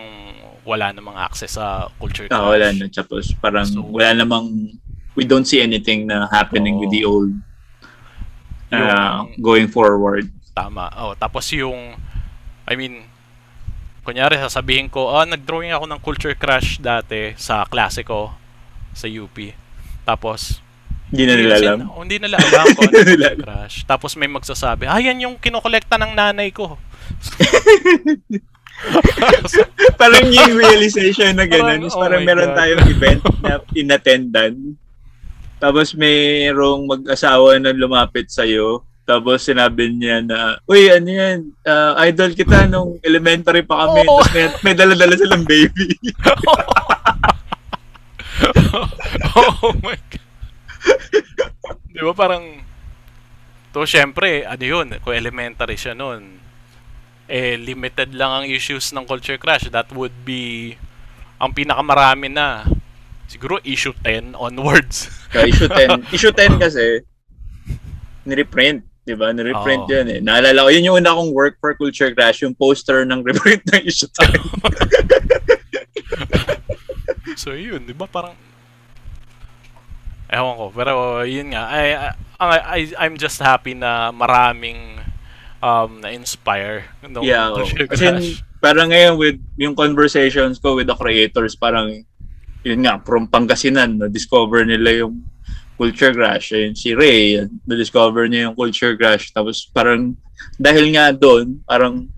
wala 0.61 0.91
namang 0.91 1.15
access 1.15 1.55
sa 1.55 1.87
culture 1.95 2.27
Ah, 2.29 2.43
wala 2.45 2.69
na. 2.69 2.85
Tapos 2.91 3.31
parang 3.39 3.63
So- 3.63 3.81
wala 3.87 4.13
namang, 4.13 4.75
we 5.15 5.23
don't 5.23 5.47
see 5.47 5.57
anything 5.57 6.05
na 6.05 6.27
happening 6.27 6.77
Oo. 6.77 6.81
with 6.83 6.91
the 6.91 7.01
old 7.01 7.31
uh, 8.69 8.77
Yung- 9.23 9.39
going 9.39 9.67
forward. 9.67 10.27
Tama. 10.51 10.89
Oh, 10.97 11.13
tapos 11.13 11.47
yung 11.53 11.95
I 12.67 12.75
mean 12.75 13.06
kunyari 14.07 14.39
sasabihin 14.39 14.87
ko, 14.87 15.11
ah, 15.11 15.27
nag-drawing 15.27 15.75
ako 15.75 15.83
ng 15.83 15.99
culture 15.99 16.31
crash 16.31 16.79
dati 16.79 17.35
sa 17.35 17.67
klase 17.67 18.07
ko 18.07 18.31
sa 18.95 19.03
UP. 19.03 19.35
Tapos 20.07 20.63
Hindi 21.07 21.23
na 21.23 21.35
nila 21.35 21.55
alam. 21.59 21.79
Oh, 21.91 22.03
hindi 22.03 22.19
nila 22.19 22.35
alam 22.35 22.67
kung 22.71 22.87
ano 22.91 23.03
nila 23.03 23.35
crash. 23.35 23.83
Tapos 23.83 24.15
may 24.15 24.31
magsasabi, 24.31 24.87
ah, 24.87 24.99
yan 24.99 25.19
yung 25.19 25.35
kinokolekta 25.35 25.99
ng 25.99 26.15
nanay 26.15 26.55
ko. 26.55 26.75
parang 29.99 30.27
yung 30.29 30.53
realization 30.53 31.35
na 31.35 31.47
Parang, 31.47 31.79
ganun. 31.79 31.87
is 31.87 31.95
oh 31.95 31.99
parang 31.99 32.21
my 32.23 32.27
meron 32.27 32.51
God. 32.51 32.57
tayong 32.59 32.83
event 32.87 33.21
na 33.39 33.53
inattendan. 33.73 34.53
Tapos 35.57 35.97
mayroong 35.97 36.85
mag-asawa 36.85 37.57
na 37.57 37.73
lumapit 37.73 38.29
sa'yo. 38.29 38.85
Tapos 39.07 39.39
sinabi 39.39 39.95
niya 39.95 40.19
na, 40.19 40.59
Uy, 40.67 40.91
ano 40.91 41.07
yan? 41.07 41.55
ah, 41.63 41.95
idol 42.03 42.35
kita 42.35 42.67
nung 42.67 42.99
elementary 42.99 43.63
pa 43.63 43.87
kami. 43.87 44.03
Oo. 44.03 44.19
Tapos 44.19 44.35
may, 44.35 44.45
may 44.67 44.75
dala-dala 44.75 45.15
silang 45.15 45.47
baby. 45.47 45.95
oh 49.63 49.71
my 49.79 49.95
God. 49.95 50.27
Di 51.87 52.03
ba 52.03 52.11
parang, 52.11 52.59
to 53.71 53.87
syempre, 53.87 54.43
ano 54.43 54.65
yun, 54.67 54.99
kung 54.99 55.15
elementary 55.15 55.79
siya 55.79 55.95
nun, 55.95 56.43
eh, 57.31 57.55
limited 57.55 58.11
lang 58.11 58.43
ang 58.43 58.45
issues 58.51 58.91
ng 58.91 59.07
culture 59.07 59.39
crash. 59.39 59.71
That 59.71 59.87
would 59.95 60.27
be, 60.27 60.75
ang 61.39 61.55
pinakamarami 61.55 62.27
na, 62.27 62.67
siguro 63.31 63.63
issue 63.63 63.95
10 64.03 64.35
onwards. 64.35 65.07
Kaya 65.31 65.47
issue 65.47 65.71
10. 65.71 66.03
issue 66.15 66.35
10 66.35 66.59
kasi, 66.59 67.07
nireprint. 68.27 68.96
Di 69.07 69.15
ba? 69.15 69.31
Nireprint 69.31 69.87
Oo. 69.87 69.95
yun 69.95 70.07
eh. 70.11 70.19
Naalala 70.19 70.67
ko, 70.67 70.69
yun 70.75 70.91
yung 70.91 70.99
una 70.99 71.15
kong 71.15 71.31
work 71.31 71.55
for 71.63 71.71
Culture 71.79 72.11
Crash, 72.11 72.43
yung 72.43 72.51
poster 72.51 73.07
ng 73.07 73.23
reprint 73.27 73.63
ng 73.71 73.87
issue 73.87 74.11
10. 74.11 74.35
so 77.41 77.55
yun, 77.55 77.87
di 77.87 77.95
ba 77.95 78.03
parang, 78.03 78.35
ewan 80.27 80.59
ko, 80.59 80.65
pero 80.75 81.23
yun 81.23 81.55
nga, 81.55 81.71
I, 81.71 81.83
I, 82.35 82.83
I- 82.83 82.97
I'm 83.07 83.15
just 83.15 83.39
happy 83.39 83.71
na 83.71 84.11
maraming 84.11 84.99
um, 85.63 86.03
na-inspire 86.03 86.91
nung 87.07 87.23
yeah. 87.23 87.47
oh. 87.47 87.63
culture 87.63 87.87
Kasi 87.87 88.05
crash. 88.11 88.43
parang 88.59 88.91
ngayon 88.91 89.15
with 89.15 89.39
yung 89.55 89.71
conversations 89.71 90.59
ko 90.59 90.75
with 90.75 90.91
the 90.91 90.97
creators, 90.99 91.55
parang 91.55 92.03
yun 92.67 92.83
nga, 92.83 92.99
from 93.07 93.31
Pangasinan, 93.31 94.03
na-discover 94.03 94.67
nila 94.67 95.07
yung 95.07 95.23
culture 95.77 96.11
crash. 96.11 96.51
Ayun, 96.51 96.73
si 96.73 96.97
Ray, 96.97 97.45
na-discover 97.63 98.25
niya 98.25 98.49
yung 98.49 98.57
culture 98.57 98.97
crash. 98.97 99.29
Tapos 99.29 99.69
parang 99.69 100.17
dahil 100.57 100.89
nga 100.93 101.13
doon, 101.13 101.61
parang 101.63 102.09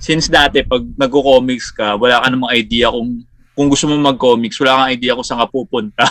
since 0.00 0.28
dati 0.28 0.64
pag 0.64 0.84
nagko-comics 0.96 1.72
ka, 1.72 1.96
wala 1.96 2.20
ka 2.20 2.28
namang 2.32 2.52
idea 2.52 2.88
kung 2.88 3.24
kung 3.54 3.70
gusto 3.70 3.86
mo 3.86 3.94
mag-comics, 3.96 4.58
wala 4.58 4.82
kang 4.82 4.92
idea 4.98 5.14
kung 5.14 5.24
saan 5.24 5.40
ka 5.46 5.48
pupunta. 5.48 6.04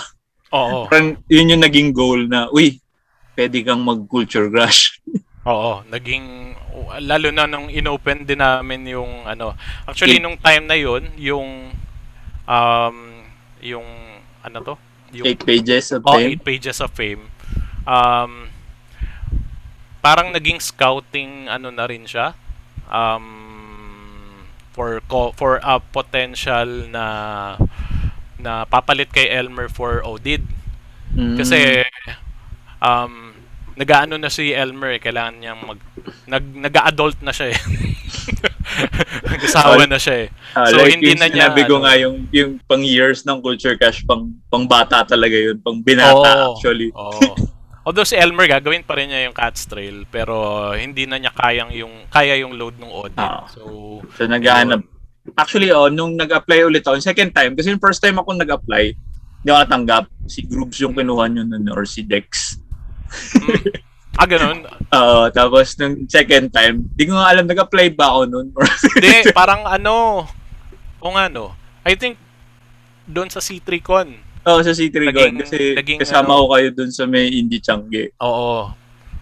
Oo, 0.55 0.81
parang 0.87 1.19
yun 1.27 1.51
yung 1.51 1.63
naging 1.65 1.91
goal 1.91 2.23
na, 2.25 2.47
uy, 2.55 2.79
pwede 3.35 3.59
kang 3.67 3.83
mag-culture 3.83 4.47
crash. 4.47 4.97
oo, 5.51 5.83
naging, 5.91 6.55
lalo 7.03 7.27
na 7.35 7.43
nung 7.43 7.67
inopen 7.67 8.23
din 8.23 8.39
namin 8.39 8.87
yung, 8.87 9.27
ano, 9.27 9.59
actually 9.83 10.23
nung 10.23 10.39
time 10.39 10.63
na 10.71 10.77
yun, 10.79 11.03
yung, 11.19 11.75
um, 12.47 12.97
yung, 13.59 13.85
ano 14.39 14.57
to? 14.63 14.75
Yung, 15.13 15.25
Eight 15.29 15.45
pages 15.45 15.93
of 15.93 16.01
Oh, 16.05 16.17
fame. 16.17 16.29
eight 16.33 16.41
pages 16.43 16.81
of 16.81 16.89
fame. 16.91 17.29
Um, 17.85 18.49
parang 20.01 20.33
naging 20.33 20.59
scouting 20.59 21.47
ano 21.47 21.69
na 21.69 21.85
rin 21.85 22.03
siya. 22.03 22.33
Um, 22.89 24.45
for 24.73 24.99
co- 25.05 25.31
for 25.37 25.61
a 25.61 25.77
potential 25.77 26.89
na 26.89 27.05
na 28.41 28.65
papalit 28.65 29.13
kay 29.13 29.29
Elmer 29.29 29.69
for 29.69 30.01
Odid. 30.01 30.41
Mm. 31.13 31.37
Kasi 31.37 31.85
um 32.81 33.37
nag-aano 33.73 34.17
na 34.17 34.29
si 34.29 34.53
Elmer 34.53 34.97
eh, 34.97 35.01
kailangan 35.01 35.35
niyang 35.39 35.61
mag 35.65 35.79
nag 36.25 36.45
nag-adult 36.57 37.21
na 37.21 37.33
siya 37.33 37.53
eh. 37.53 37.59
Nag-asawa 39.33 39.83
na 39.85 39.99
siya 39.99 40.25
eh. 40.25 40.27
Ah, 40.53 40.69
So, 40.69 40.79
like 40.79 40.95
hindi 40.95 41.13
na 41.13 41.27
niya, 41.27 41.49
sinabi 41.49 41.61
ko 41.65 41.77
ano- 41.77 41.83
nga 41.85 41.93
yung, 41.97 42.15
yung 42.29 42.51
pang 42.63 42.83
years 42.83 43.25
ng 43.25 43.41
culture 43.41 43.75
cash, 43.75 44.05
pang, 44.05 44.31
pang 44.47 44.65
bata 44.65 45.03
talaga 45.03 45.33
yun, 45.33 45.57
pang 45.59 45.81
binata 45.81 46.49
Oo. 46.49 46.55
actually. 46.55 46.89
Oo. 46.93 47.21
Although 47.83 48.07
si 48.07 48.15
Elmer 48.15 48.47
gagawin 48.47 48.87
pa 48.87 48.95
rin 48.95 49.11
niya 49.11 49.27
yung 49.27 49.35
Cat's 49.35 49.67
Trail 49.67 50.07
pero 50.07 50.71
hindi 50.71 51.03
na 51.03 51.19
niya 51.19 51.35
kayang 51.35 51.75
yung 51.75 52.07
kaya 52.07 52.39
yung 52.39 52.55
load 52.55 52.79
ng 52.79 52.87
Odin. 52.87 53.19
Ah. 53.19 53.43
So 53.51 53.99
So 54.15 54.23
naghahanap. 54.23 54.87
Actually, 55.35 55.71
oh, 55.71 55.87
nung 55.87 56.15
nag-apply 56.15 56.67
ulit 56.67 56.83
ako, 56.83 56.99
second 56.99 57.31
time, 57.31 57.55
kasi 57.55 57.71
yung 57.71 57.79
first 57.79 58.03
time 58.03 58.19
ako 58.19 58.35
nag-apply, 58.35 58.91
hindi 59.39 59.47
ako 59.47 59.59
natanggap. 59.63 60.03
Si 60.27 60.43
Groups 60.43 60.83
yung 60.83 60.91
kinuha 60.91 61.31
nyo 61.31 61.43
nun, 61.43 61.63
or 61.71 61.87
si 61.87 62.03
Dex. 62.03 62.59
mm, 63.39 63.71
ah 64.17 64.27
ganun. 64.27 64.63
Oo, 64.93 65.19
tapos 65.33 65.73
nung 65.77 66.05
second 66.05 66.49
time, 66.49 66.85
di 66.93 67.09
ko 67.09 67.17
nga 67.17 67.33
alam, 67.33 67.49
nag-apply 67.49 67.97
ba 67.97 68.13
ako 68.13 68.21
nun? 68.29 68.47
Hindi, 68.93 69.33
parang 69.33 69.65
ano, 69.65 70.25
kung 70.99 71.17
ano, 71.17 71.57
I 71.83 71.97
think 71.97 72.15
doon 73.03 73.27
sa 73.27 73.43
C3Con. 73.43 74.13
Oo, 74.43 74.59
sa 74.61 74.71
C3 74.71 74.95
Con. 75.09 75.11
Naging- 75.11 75.39
Kasi 75.41 75.57
naging, 75.75 75.99
kasama 75.99 76.31
ano, 76.31 76.45
ko 76.45 76.55
kayo 76.55 76.67
dun 76.71 76.91
sa 76.91 77.03
may 77.03 77.27
Indie 77.27 77.59
Changi. 77.59 78.11
Oo. 78.21 78.71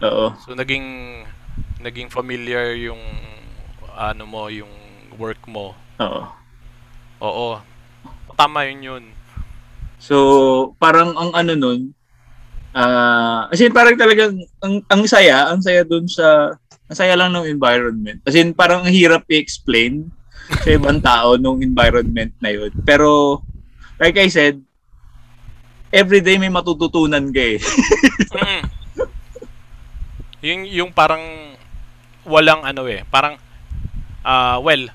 Oo. 0.02 0.26
So 0.42 0.54
naging 0.54 0.86
naging 1.82 2.10
familiar 2.10 2.74
yung 2.78 3.02
ano 3.92 4.24
mo, 4.26 4.50
yung 4.50 4.70
work 5.18 5.42
mo. 5.46 5.74
Oo. 6.02 6.24
Oo. 7.22 7.50
Tama 8.34 8.66
yun 8.66 8.82
yun. 8.82 9.04
So, 10.02 10.18
parang 10.82 11.14
ang 11.14 11.30
ano 11.38 11.54
nun, 11.54 11.94
ah, 12.76 13.48
as 13.52 13.60
in 13.62 13.74
parang 13.76 13.96
talagang, 13.96 14.36
ang, 14.64 14.84
ang 14.88 15.02
saya, 15.08 15.52
ang 15.52 15.60
saya 15.64 15.84
dun 15.84 16.08
sa, 16.08 16.56
ang 16.88 16.98
saya 16.98 17.16
lang 17.16 17.32
ng 17.32 17.48
environment. 17.48 18.20
As 18.28 18.36
in, 18.36 18.52
parang 18.52 18.84
ang 18.84 18.92
hirap 18.92 19.24
i-explain 19.32 20.12
sa 20.60 20.70
ibang 20.76 21.00
tao 21.00 21.40
nung 21.40 21.64
environment 21.64 22.36
na 22.44 22.52
yun. 22.52 22.72
Pero, 22.84 23.40
like 24.00 24.20
I 24.20 24.28
said, 24.28 24.60
everyday 25.92 26.40
may 26.40 26.50
matututunan 26.50 27.30
ka 27.30 27.44
eh. 27.56 27.60
Mm. 28.32 28.62
yung 30.42 30.62
yung 30.66 30.92
parang 30.92 31.22
walang 32.26 32.66
ano 32.66 32.90
eh, 32.90 33.06
parang 33.12 33.38
ah 34.26 34.58
well, 34.64 34.90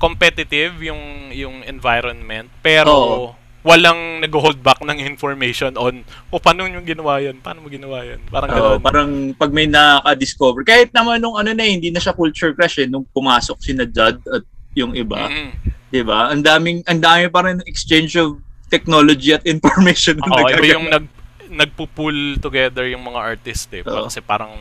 competitive 0.00 0.74
yung 0.82 1.30
yung 1.30 1.62
environment 1.66 2.50
pero 2.64 2.94
Oo. 2.94 3.37
Walang 3.68 4.24
nag-hold 4.24 4.64
back 4.64 4.80
ng 4.80 4.96
information 5.04 5.76
on 5.76 6.00
o 6.32 6.40
paano 6.40 6.64
yung 6.64 6.88
ginawa 6.88 7.20
yan? 7.20 7.36
Paano 7.44 7.60
mo 7.60 7.68
ginawa 7.68 8.00
yan? 8.00 8.24
Parang 8.32 8.48
Oo, 8.48 8.56
gano'n. 8.56 8.80
parang 8.80 9.10
pag 9.36 9.52
may 9.52 9.68
nakaka-discover, 9.68 10.64
kahit 10.64 10.88
naman 10.96 11.20
nung 11.20 11.36
ano 11.36 11.52
na 11.52 11.68
eh, 11.68 11.76
hindi 11.76 11.92
na 11.92 12.00
siya 12.00 12.16
culture 12.16 12.56
crash 12.56 12.80
eh, 12.80 12.88
nung 12.88 13.04
pumasok 13.12 13.60
si 13.60 13.76
na 13.76 13.84
Judd 13.84 14.24
at 14.32 14.42
yung 14.72 14.96
iba. 14.96 15.28
Mm. 15.28 15.52
'di 15.92 16.02
ba? 16.04 16.32
Ang 16.32 16.40
daming 16.40 16.80
ang 16.88 17.00
dami 17.00 17.28
pa 17.28 17.44
rin 17.44 17.60
exchange 17.68 18.16
of 18.16 18.40
technology 18.72 19.36
at 19.36 19.44
information 19.44 20.16
Oo, 20.20 20.28
iba 20.28 20.48
nagaganap. 20.48 20.72
yung 20.72 20.86
nag 20.88 21.06
nagpo-pull 21.48 22.36
together 22.44 22.84
yung 22.84 23.04
mga 23.04 23.20
artist 23.36 23.72
eh. 23.72 23.80
Oo. 23.84 24.08
Kasi 24.08 24.20
parang 24.20 24.52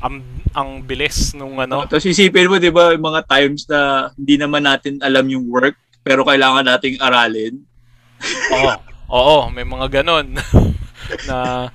ang 0.00 0.24
ang 0.56 0.80
bilis 0.80 1.36
nung 1.36 1.58
ano. 1.60 1.84
Tapos 1.84 2.06
isipin 2.08 2.48
mo, 2.48 2.56
di 2.56 2.72
ba, 2.72 2.94
yung 2.94 3.04
mga 3.04 3.22
times 3.28 3.68
na 3.68 4.10
hindi 4.14 4.40
naman 4.40 4.64
natin 4.64 5.02
alam 5.04 5.26
yung 5.28 5.44
work, 5.50 5.76
pero 6.00 6.24
kailangan 6.24 6.64
nating 6.64 6.96
aralin. 7.02 7.60
Oo. 8.54 8.72
Oo, 9.08 9.36
may 9.48 9.64
mga 9.64 10.00
ganon 10.00 10.36
na 11.28 11.68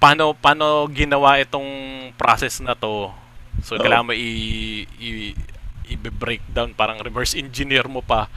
paano 0.00 0.32
paano 0.32 0.88
ginawa 0.88 1.36
itong 1.38 1.68
process 2.16 2.64
na 2.64 2.72
to. 2.72 3.12
So 3.60 3.76
Oo. 3.76 3.82
kailangan 3.84 4.08
mo 4.08 4.14
i, 4.16 4.30
i 4.98 5.36
i-breakdown 5.92 6.72
parang 6.72 7.02
reverse 7.04 7.36
engineer 7.36 7.84
mo 7.84 8.00
pa. 8.00 8.32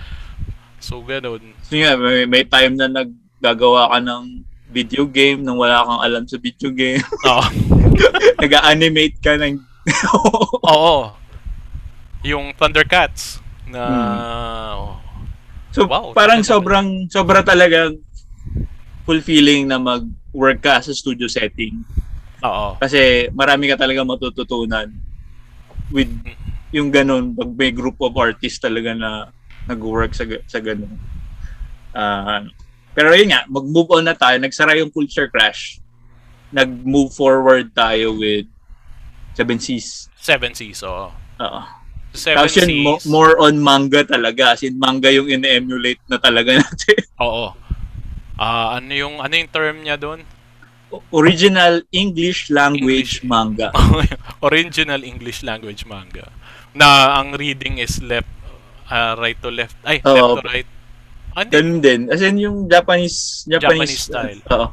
So 0.84 1.00
ganon. 1.02 1.56
So 1.64 1.80
nga, 1.80 1.96
may, 1.96 2.28
may 2.28 2.44
time 2.44 2.76
na 2.76 2.92
naggagawa 2.92 3.96
ka 3.96 4.00
ng 4.04 4.44
video 4.76 5.08
game 5.08 5.40
nang 5.40 5.56
wala 5.56 5.88
kang 5.88 6.02
alam 6.04 6.24
sa 6.28 6.36
video 6.36 6.70
game. 6.76 7.00
Oo. 7.32 7.46
Nag-animate 8.44 9.18
ka 9.24 9.40
ng... 9.40 9.64
Oo. 10.68 11.16
Yung 12.28 12.52
Thundercats 12.58 13.40
na 13.70 13.82
so, 15.76 15.84
Wow, 15.84 16.16
parang 16.16 16.40
talaga. 16.40 16.52
sobrang, 16.56 16.88
sobra 17.12 17.44
talagang 17.44 18.00
fulfilling 19.04 19.68
na 19.68 19.76
mag-work 19.78 20.64
ka 20.64 20.80
sa 20.80 20.96
studio 20.96 21.28
setting. 21.28 21.84
Oo. 22.42 22.80
Kasi 22.80 23.28
marami 23.36 23.68
ka 23.68 23.76
talaga 23.76 24.02
matututunan 24.08 24.88
with 25.92 26.10
yung 26.74 26.90
ganun, 26.92 27.36
pag 27.36 27.52
may 27.56 27.72
group 27.72 27.96
of 28.02 28.16
artists 28.18 28.60
talaga 28.60 28.92
na 28.96 29.30
nag-work 29.68 30.12
sa, 30.12 30.26
sa 30.48 30.60
ganun. 30.60 30.96
Ah, 31.96 32.44
pero 32.92 33.12
yun 33.16 33.32
nga, 33.32 33.44
mag-move 33.48 34.00
on 34.00 34.08
na 34.08 34.16
tayo. 34.16 34.36
Nagsara 34.40 34.76
yung 34.76 34.92
culture 34.92 35.28
crash. 35.28 35.80
Nag-move 36.52 37.12
forward 37.12 37.72
tayo 37.76 38.16
with 38.16 38.48
Seven 39.36 39.60
Seas. 39.60 40.08
Seven 40.20 40.52
Seas, 40.56 40.80
oo. 40.84 41.12
Oo. 41.40 41.62
Seven 42.16 42.38
Tapos 42.40 42.56
yun, 42.56 42.72
mo- 42.80 43.04
more 43.06 43.36
on 43.38 43.56
manga 43.56 44.02
talaga. 44.02 44.52
As 44.52 44.64
in, 44.64 44.76
manga 44.76 45.08
yung 45.08 45.28
ine-emulate 45.28 46.00
na 46.08 46.18
talaga 46.18 46.56
natin. 46.62 47.00
Oo. 47.20 47.52
Ah, 48.36 48.76
ano 48.76 48.92
yung 48.92 49.20
ano 49.20 49.32
yung 49.32 49.48
term 49.48 49.80
niya 49.80 49.96
doon? 49.96 50.24
Original 51.12 51.84
English 51.90 52.48
language 52.50 53.20
English. 53.20 53.28
manga. 53.28 53.68
Original 54.48 55.02
English 55.02 55.40
language 55.42 55.84
manga. 55.84 56.32
Na 56.72 57.20
ang 57.20 57.36
reading 57.36 57.80
is 57.80 58.00
left 58.00 58.32
ah, 58.88 59.16
right 59.16 59.36
to 59.38 59.50
left. 59.50 59.76
Ay, 59.84 60.00
Oo. 60.02 60.12
left 60.36 60.40
to 60.40 60.46
right. 60.46 60.70
Hindi, 61.36 61.52
Ganun 61.52 61.80
din. 61.80 62.02
As 62.08 62.22
in, 62.22 62.40
yung 62.40 62.58
Japanese, 62.66 63.44
Japanese 63.44 63.92
Japanese, 63.92 64.08
style. 64.08 64.40
Oo. 64.50 64.68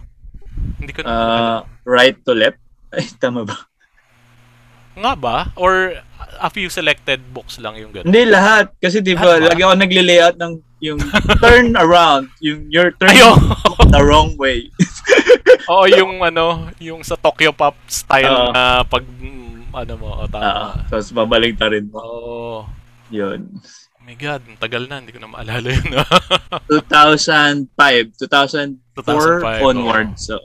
hindi 0.78 0.93
ko 0.93 1.03
na 1.03 1.11
Ah, 1.11 1.59
right 1.82 2.14
to 2.22 2.32
left. 2.32 2.59
Ay, 2.88 3.07
tama 3.16 3.43
ba? 3.43 3.57
Nga 4.93 5.12
ba? 5.16 5.36
Or 5.57 5.97
a 6.43 6.51
few 6.51 6.66
selected 6.66 7.22
books 7.30 7.57
lang 7.57 7.78
yung 7.78 7.95
ganun? 7.95 8.11
Hindi 8.11 8.26
lahat. 8.26 8.74
Kasi 8.76 8.99
di 8.99 9.14
ba, 9.14 9.38
lagi 9.38 9.62
ako 9.62 9.74
nagle-layout 9.78 10.36
ng 10.36 10.53
yung 10.82 10.99
turn 11.38 11.78
around. 11.78 12.26
Yung 12.43 12.66
your 12.66 12.90
turn 12.99 13.14
Ayo. 13.14 13.38
the 13.86 14.03
wrong 14.03 14.34
way. 14.34 14.66
Oo, 15.70 15.86
yung 15.86 16.18
ano, 16.20 16.66
yung 16.76 17.01
sa 17.01 17.14
Tokyo 17.14 17.55
Pop 17.55 17.78
style 17.86 18.26
Oo. 18.26 18.51
na 18.51 18.82
pag 18.82 19.07
mm, 19.07 19.70
ano 19.70 19.93
mo, 19.95 20.09
o 20.18 20.26
Ah, 20.26 20.28
tama. 20.28 20.51
tapos 20.90 21.14
babalik 21.14 21.55
ta 21.55 21.70
rin 21.70 21.86
mo. 21.86 21.97
Oo. 21.97 22.57
Yun. 23.09 23.47
Oh 23.95 24.03
my 24.03 24.18
God, 24.18 24.43
tagal 24.59 24.90
na, 24.90 24.99
hindi 24.99 25.14
ko 25.14 25.22
na 25.22 25.30
maalala 25.30 25.62
yun. 25.70 25.86
2005, 26.66 27.70
2004 28.18 28.82
2005, 28.99 29.62
onward. 29.62 30.09
So, 30.18 30.36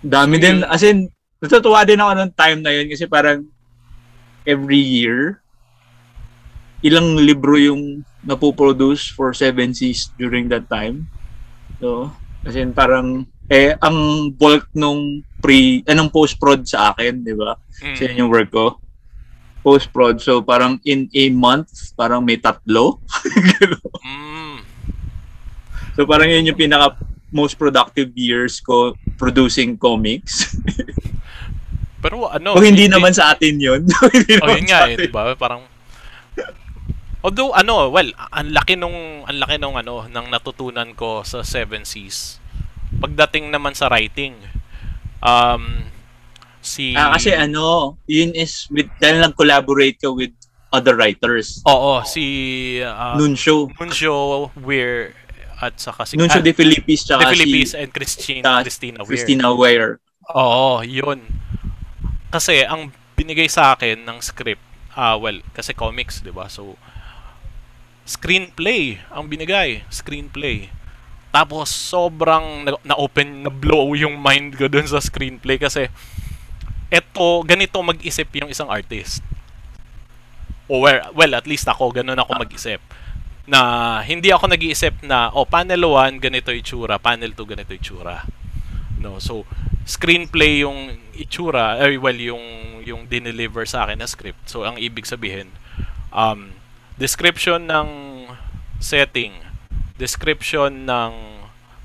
dami 0.00 0.38
So, 0.38 0.42
din. 0.42 0.56
As 0.62 0.82
in, 0.82 1.10
natutuwa 1.36 1.82
din 1.82 1.98
ako 1.98 2.12
ng 2.14 2.30
time 2.32 2.60
na 2.62 2.70
yun 2.70 2.86
kasi 2.86 3.04
parang 3.04 3.42
every 4.46 4.80
year, 4.80 5.42
ilang 6.80 7.18
libro 7.18 7.58
yung 7.58 8.06
napoproduce 8.22 9.10
for 9.10 9.34
Seven 9.34 9.74
Seas 9.74 10.14
during 10.16 10.48
that 10.48 10.70
time. 10.70 11.10
So, 11.82 12.10
as 12.46 12.56
in 12.56 12.72
parang, 12.72 13.26
eh, 13.50 13.74
ang 13.82 14.30
bulk 14.30 14.70
nung 14.72 15.22
pre, 15.42 15.82
anong 15.86 16.10
post-prod 16.10 16.64
sa 16.64 16.94
akin, 16.94 17.22
di 17.22 17.34
ba? 17.34 17.58
Mm. 17.82 17.94
Kasi 17.94 18.02
yun 18.10 18.26
yung 18.26 18.32
work 18.32 18.50
ko. 18.50 18.78
Post-prod. 19.66 20.22
So, 20.22 20.40
parang 20.40 20.78
in 20.86 21.10
a 21.10 21.24
month, 21.34 21.92
parang 21.98 22.22
may 22.22 22.38
tatlo. 22.38 23.02
Mm. 24.06 24.36
So 25.96 26.04
parang 26.04 26.28
yun 26.28 26.52
yung 26.52 26.60
pinaka 26.60 26.92
most 27.32 27.56
productive 27.56 28.12
years 28.12 28.60
ko 28.60 28.92
producing 29.16 29.80
comics. 29.80 30.52
Pero 32.06 32.30
ano, 32.30 32.54
o 32.54 32.62
hindi 32.62 32.86
naman 32.86 33.10
sa 33.10 33.34
atin 33.34 33.58
yun. 33.58 33.82
hindi 34.14 34.38
Oh, 34.38 34.54
yun 34.54 34.66
nga 34.70 34.86
eh, 34.86 34.94
atin. 34.94 35.06
di 35.06 35.10
ba? 35.10 35.34
Parang 35.34 35.66
Although 37.26 37.50
ano, 37.58 37.90
well, 37.90 38.06
ang 38.30 38.54
laki 38.54 38.78
nung 38.78 39.26
ang 39.26 39.38
laki 39.42 39.58
nung 39.58 39.74
ano 39.74 40.06
ng 40.06 40.26
natutunan 40.30 40.94
ko 40.94 41.26
sa 41.26 41.42
Seven 41.42 41.82
Seas. 41.82 42.38
Pagdating 43.02 43.50
naman 43.50 43.74
sa 43.74 43.90
writing, 43.90 44.38
um 45.18 45.82
si 46.62 46.94
Ah, 46.94 47.18
kasi 47.18 47.34
ano, 47.34 47.98
yun 48.06 48.30
is 48.30 48.70
with, 48.70 48.86
dahil 49.02 49.26
nag-collaborate 49.26 49.98
ka 49.98 50.14
with 50.14 50.30
other 50.70 50.94
writers. 50.94 51.66
Oo, 51.66 52.06
si 52.06 52.22
uh, 52.78 53.18
Nuncio. 53.18 53.74
Nuncio 53.74 54.50
Weir 54.62 55.10
at 55.56 55.72
saka 55.80 56.04
si 56.04 56.20
Nuncio 56.20 56.38
ah, 56.38 56.44
de 56.44 56.52
Filippis 56.52 57.00
tsaka 57.08 57.32
De 57.32 57.32
Filippis 57.32 57.72
si 57.72 57.76
and 57.80 57.90
Christine, 57.90 58.42
Christina 58.44 58.98
Weir. 59.02 59.08
Christina 59.08 59.46
Weir. 59.50 59.84
Oo, 60.30 60.84
yun. 60.86 61.22
Kasi 62.30 62.66
ang 62.66 62.90
binigay 63.16 63.48
sa 63.48 63.74
akin 63.74 64.02
ng 64.04 64.18
script, 64.20 64.62
ah 64.96 65.16
well, 65.16 65.40
kasi 65.52 65.72
comics, 65.72 66.20
'di 66.20 66.32
ba? 66.32 66.50
So 66.50 66.76
screenplay 68.06 69.02
ang 69.10 69.26
binigay, 69.26 69.82
screenplay. 69.90 70.70
Tapos 71.34 71.68
sobrang 71.68 72.64
na- 72.64 72.82
na-open, 72.94 73.44
na-blow 73.44 73.92
yung 73.98 74.16
mind 74.16 74.54
ko 74.56 74.70
dun 74.70 74.86
sa 74.86 75.02
screenplay 75.02 75.58
kasi 75.58 75.90
eto, 76.88 77.42
ganito 77.42 77.82
mag-isip 77.82 78.30
yung 78.38 78.50
isang 78.50 78.70
artist. 78.70 79.20
O 80.70 80.82
where, 80.82 81.02
well, 81.14 81.34
at 81.34 81.46
least 81.46 81.66
ako, 81.66 81.90
ganun 81.94 82.18
ako 82.18 82.46
mag-isip. 82.46 82.78
Na 83.46 84.02
hindi 84.02 84.30
ako 84.30 84.50
nag-iisip 84.50 85.02
na, 85.06 85.30
oh, 85.30 85.46
panel 85.46 85.82
1, 85.82 86.18
ganito 86.18 86.50
itsura, 86.50 86.98
panel 86.98 87.34
2, 87.34 87.52
ganito 87.52 87.74
itsura. 87.74 88.22
No, 89.06 89.22
so 89.22 89.46
screenplay 89.86 90.66
yung 90.66 90.98
itsura, 91.14 91.78
eh, 91.86 91.94
well 91.94 92.18
yung 92.18 92.42
yung 92.82 93.06
dineliver 93.06 93.62
sa 93.62 93.86
akin 93.86 94.02
na 94.02 94.10
script. 94.10 94.50
So 94.50 94.66
ang 94.66 94.82
ibig 94.82 95.06
sabihin, 95.06 95.54
um 96.10 96.58
description 96.98 97.70
ng 97.70 97.88
setting, 98.82 99.46
description 99.94 100.90
ng 100.90 101.12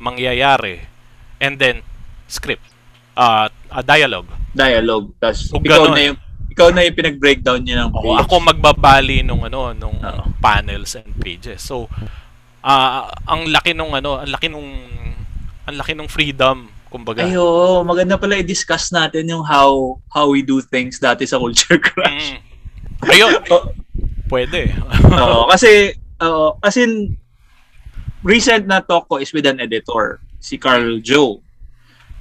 mangyayari, 0.01 0.89
and 1.37 1.61
then 1.61 1.85
script. 2.25 2.65
Uh, 3.13 3.53
a 3.69 3.85
dialogue. 3.85 4.29
Dialogue. 4.57 5.13
Tapos 5.21 5.53
ikaw 5.53 5.85
ganun. 5.85 5.93
na 5.93 6.01
yung 6.09 6.17
ikaw 6.51 6.67
na 6.73 6.83
yung 6.83 6.97
pinag-breakdown 6.97 7.59
niya 7.63 7.87
ng 7.87 7.91
page. 7.95 8.19
ako 8.27 8.33
magbabali 8.43 9.23
nung 9.23 9.45
ano 9.45 9.71
nung 9.77 9.95
Oo. 9.95 10.23
panels 10.41 10.97
and 10.97 11.13
pages. 11.21 11.61
So 11.61 11.85
ah 12.65 13.13
ang 13.29 13.45
laki 13.53 13.77
nung 13.77 13.93
ano, 13.93 14.17
ang 14.17 14.31
laki 14.31 14.49
nung 14.49 14.67
ang 15.69 15.75
laki 15.77 15.93
nung 15.93 16.09
freedom 16.09 16.80
kumbaga. 16.91 17.23
Ay, 17.23 17.39
oo. 17.39 17.81
maganda 17.81 18.19
pala 18.19 18.35
i-discuss 18.37 18.91
natin 18.91 19.25
yung 19.25 19.41
how 19.41 19.95
how 20.11 20.27
we 20.27 20.43
do 20.43 20.59
things 20.59 20.99
dati 20.99 21.23
sa 21.23 21.39
Culture 21.39 21.79
Crash. 21.87 22.35
Mm. 22.35 23.09
Ayun, 23.09 23.31
Oh, 23.55 23.71
pwede. 24.29 24.75
Oo, 25.23 25.47
kasi, 25.47 25.95
oo, 26.19 26.59
as 26.61 26.75
in, 26.75 27.15
recent 28.21 28.69
na 28.69 28.77
talk 28.79 29.09
ko 29.09 29.17
is 29.17 29.33
with 29.33 29.43
an 29.43 29.57
editor, 29.57 30.21
si 30.37 30.53
Carl 30.53 31.01
Joe. 31.01 31.41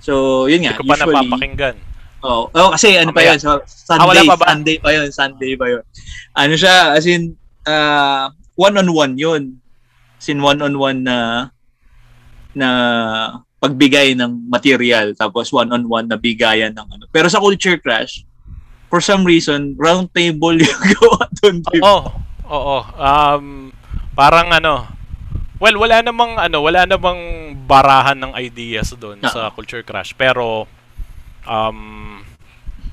So, 0.01 0.47
yun 0.49 0.65
Hindi 0.65 0.73
nga, 0.73 0.81
ko 0.81 0.85
pa 0.89 0.97
usually, 0.97 1.13
napapakinggan. 1.29 1.77
oh, 2.23 2.49
oh, 2.49 2.73
kasi 2.73 2.97
ano 2.97 3.13
pa 3.13 3.21
Mamaya. 3.21 3.37
yun, 3.37 3.39
so, 3.39 3.51
Ah, 3.53 4.01
Sunday, 4.01 4.25
pa 4.25 4.37
ba? 4.39 4.45
Sunday 4.49 4.77
pa 4.79 4.91
yun, 4.91 5.09
Sunday 5.13 5.53
pa 5.53 5.67
yun. 5.69 5.83
Ano 6.33 6.55
siya, 6.57 6.97
as 6.97 7.05
in, 7.05 7.37
uh, 7.67 8.33
one-on-one 8.57 9.19
yun. 9.21 9.61
As 10.17 10.33
in, 10.33 10.41
one-on-one 10.41 11.05
na, 11.05 11.17
na 12.53 12.69
pagbigay 13.61 14.13
ng 14.15 14.49
material, 14.49 15.13
tapos 15.13 15.49
one-on-one 15.51 16.09
na 16.09 16.17
bigayan 16.17 16.73
ng 16.73 16.87
ano. 16.89 17.05
Pero 17.07 17.29
sa 17.29 17.39
Culture 17.39 17.77
Crash, 17.77 18.25
for 18.89 18.99
some 18.99 19.23
reason, 19.23 19.77
round 19.77 20.09
table 20.11 20.57
yung 20.61 20.81
gawa 20.97 21.23
doon. 21.39 21.57
Oo. 21.79 22.09
Oo. 22.49 22.79
Um, 22.97 23.45
parang 24.13 24.51
ano, 24.51 24.89
well, 25.57 25.77
wala 25.77 26.01
namang 26.01 26.35
ano, 26.35 26.59
wala 26.59 26.83
namang 26.83 27.21
barahan 27.63 28.17
ng 28.19 28.33
ideas 28.35 28.91
doon 28.95 29.21
Ah. 29.21 29.29
sa 29.29 29.41
Culture 29.51 29.85
Crash. 29.85 30.13
Pero 30.13 30.65
um 31.43 32.19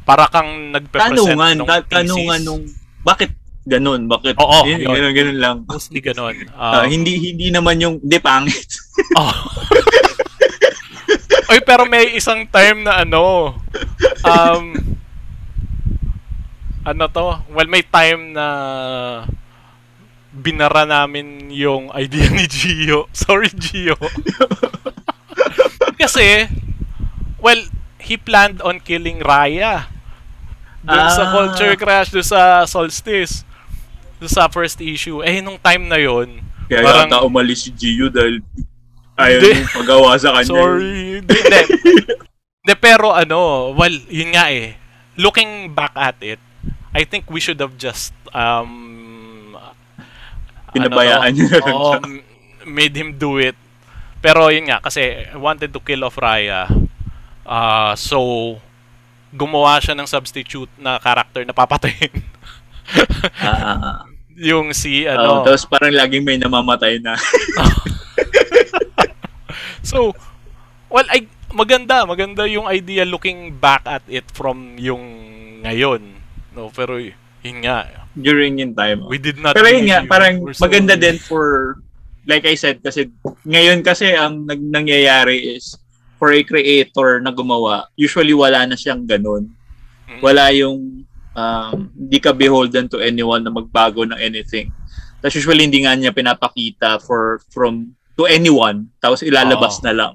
para 0.03 0.28
kang 0.28 0.72
nagpe-present 0.72 1.20
tanungan, 1.20 1.55
ng 1.57 1.68
ta- 1.68 1.84
tanungan 1.86 2.39
nung 2.39 2.63
bakit 3.01 3.32
ganun. 3.63 4.07
Bakit? 4.07 4.36
Oo, 4.38 4.63
Yun, 4.63 4.80
yun. 4.80 4.88
ganun, 4.89 5.13
ganun 5.13 5.38
lang. 5.38 5.57
Mostly 5.65 5.99
ganun. 5.99 6.36
Ah, 6.53 6.84
Um, 6.84 6.91
hindi 6.93 7.20
hindi 7.26 7.47
naman 7.49 7.76
yung 7.78 7.99
hindi 7.99 8.20
pangit. 8.20 8.68
Oh. 9.13 9.30
Oy, 11.48 11.60
pero 11.64 11.88
may 11.88 12.12
isang 12.14 12.43
time 12.43 12.84
na 12.84 13.02
ano, 13.02 13.56
um, 14.22 14.66
ano 16.84 17.04
to? 17.08 17.28
Well, 17.50 17.68
may 17.68 17.82
time 17.82 18.32
na 18.32 18.48
binara 20.30 20.84
namin 20.84 21.48
yung 21.50 21.88
idea 21.91 22.28
ni 22.30 22.45
Gio. 22.45 23.08
Sorry, 23.16 23.48
Gio. 23.50 23.95
Kasi, 26.02 26.52
well, 27.39 27.60
he 27.98 28.16
planned 28.16 28.60
on 28.62 28.80
killing 28.80 29.20
Raya. 29.20 29.88
Doon 30.84 31.10
sa 31.10 31.24
Ah. 31.26 31.32
Culture 31.34 31.76
Crash, 31.76 32.12
doon 32.12 32.24
sa 32.24 32.64
Solstice. 32.64 33.43
Doon 34.20 34.30
sa 34.30 34.48
first 34.48 34.80
issue. 34.80 35.20
Eh, 35.20 35.39
nung 35.39 35.58
time 35.58 35.88
na 35.88 35.98
yon 35.98 36.43
Kaya 36.68 36.84
Parang- 36.84 37.08
yata 37.08 37.24
umalis 37.24 37.64
si 37.64 37.72
Gio 37.72 38.08
dahil 38.08 38.43
ayaw 39.18 39.39
niyang 39.41 39.74
pagawa 39.74 40.09
sa 40.15 40.30
kanya. 40.38 40.49
Sorry. 40.53 41.22
Hindi. 41.22 41.38
Hindi, 42.63 42.74
pero 42.78 43.11
ano, 43.11 43.72
well, 43.74 43.95
yun 44.07 44.36
nga 44.38 44.51
eh. 44.53 44.78
Looking 45.18 45.74
back 45.74 45.97
at 45.97 46.18
it, 46.22 46.38
I 46.93 47.03
think 47.03 47.30
we 47.30 47.41
should 47.41 47.57
have 47.59 47.76
just 47.78 48.13
um 48.32 49.55
Pinabayaan 50.76 51.32
ano, 51.32 51.38
niya 51.38 51.59
lang 51.63 51.74
oo, 51.74 51.91
siya. 51.95 51.99
m- 52.05 52.26
made 52.68 52.93
him 52.93 53.15
do 53.15 53.39
it. 53.39 53.55
Pero 54.20 54.51
yun 54.51 54.68
nga, 54.68 54.84
kasi 54.84 55.26
wanted 55.38 55.72
to 55.72 55.82
kill 55.82 56.03
off 56.03 56.20
Raya. 56.20 56.68
Ah, 57.47 57.95
so, 57.95 58.59
gumawa 59.32 59.80
siya 59.80 59.95
ng 59.95 60.09
substitute 60.09 60.70
na 60.78 60.99
character 60.99 61.47
na 61.47 61.55
papatayin. 61.55 62.11
Ah. 63.39 64.03
yung 64.38 64.70
si, 64.76 65.07
ano, 65.09 65.41
tapos 65.41 65.65
parang 65.65 65.95
laging 65.95 66.22
may 66.22 66.38
namamatay 66.38 67.01
na. 67.01 67.18
So, 69.88 70.12
well, 70.92 71.08
I, 71.08 71.32
maganda, 71.56 72.04
maganda 72.04 72.44
yung 72.44 72.68
idea 72.68 73.08
looking 73.08 73.56
back 73.56 73.88
at 73.88 74.04
it 74.12 74.28
from 74.36 74.76
yung 74.76 75.00
ngayon. 75.64 76.20
No, 76.52 76.68
pero 76.76 77.00
yun 77.00 77.58
nga, 77.64 77.88
during 78.12 78.60
yung 78.60 78.76
time. 78.76 79.08
we 79.08 79.16
did 79.16 79.40
not 79.40 79.56
Pero 79.56 79.72
yun 79.72 79.88
nga, 79.88 80.04
parang 80.04 80.44
so- 80.52 80.68
maganda 80.68 81.00
din 81.00 81.16
for, 81.16 81.80
like 82.28 82.44
I 82.44 82.60
said, 82.60 82.84
kasi 82.84 83.08
ngayon 83.48 83.80
kasi 83.80 84.12
ang 84.12 84.44
nag, 84.44 84.60
nangyayari 84.60 85.56
is, 85.56 85.80
for 86.20 86.34
a 86.34 86.44
creator 86.44 87.22
na 87.24 87.32
gumawa, 87.32 87.88
usually 87.96 88.34
wala 88.34 88.68
na 88.68 88.76
siyang 88.76 89.08
ganun. 89.08 89.54
Mm. 90.10 90.20
Wala 90.20 90.50
yung, 90.52 91.06
um, 91.38 91.78
hindi 91.94 92.18
ka 92.20 92.34
beholden 92.34 92.90
to 92.92 93.00
anyone 93.00 93.46
na 93.46 93.54
magbago 93.54 94.04
ng 94.04 94.18
anything. 94.20 94.74
Tapos 95.22 95.38
usually 95.38 95.64
hindi 95.64 95.86
nga 95.86 95.94
niya 95.96 96.12
pinapakita 96.12 97.00
for, 97.06 97.40
from, 97.54 97.94
to 98.18 98.26
anyone, 98.26 98.89
tapos 98.99 99.22
ilalabas 99.22 99.80
Oo. 99.80 99.86
na 99.86 99.93
lang. 99.93 100.13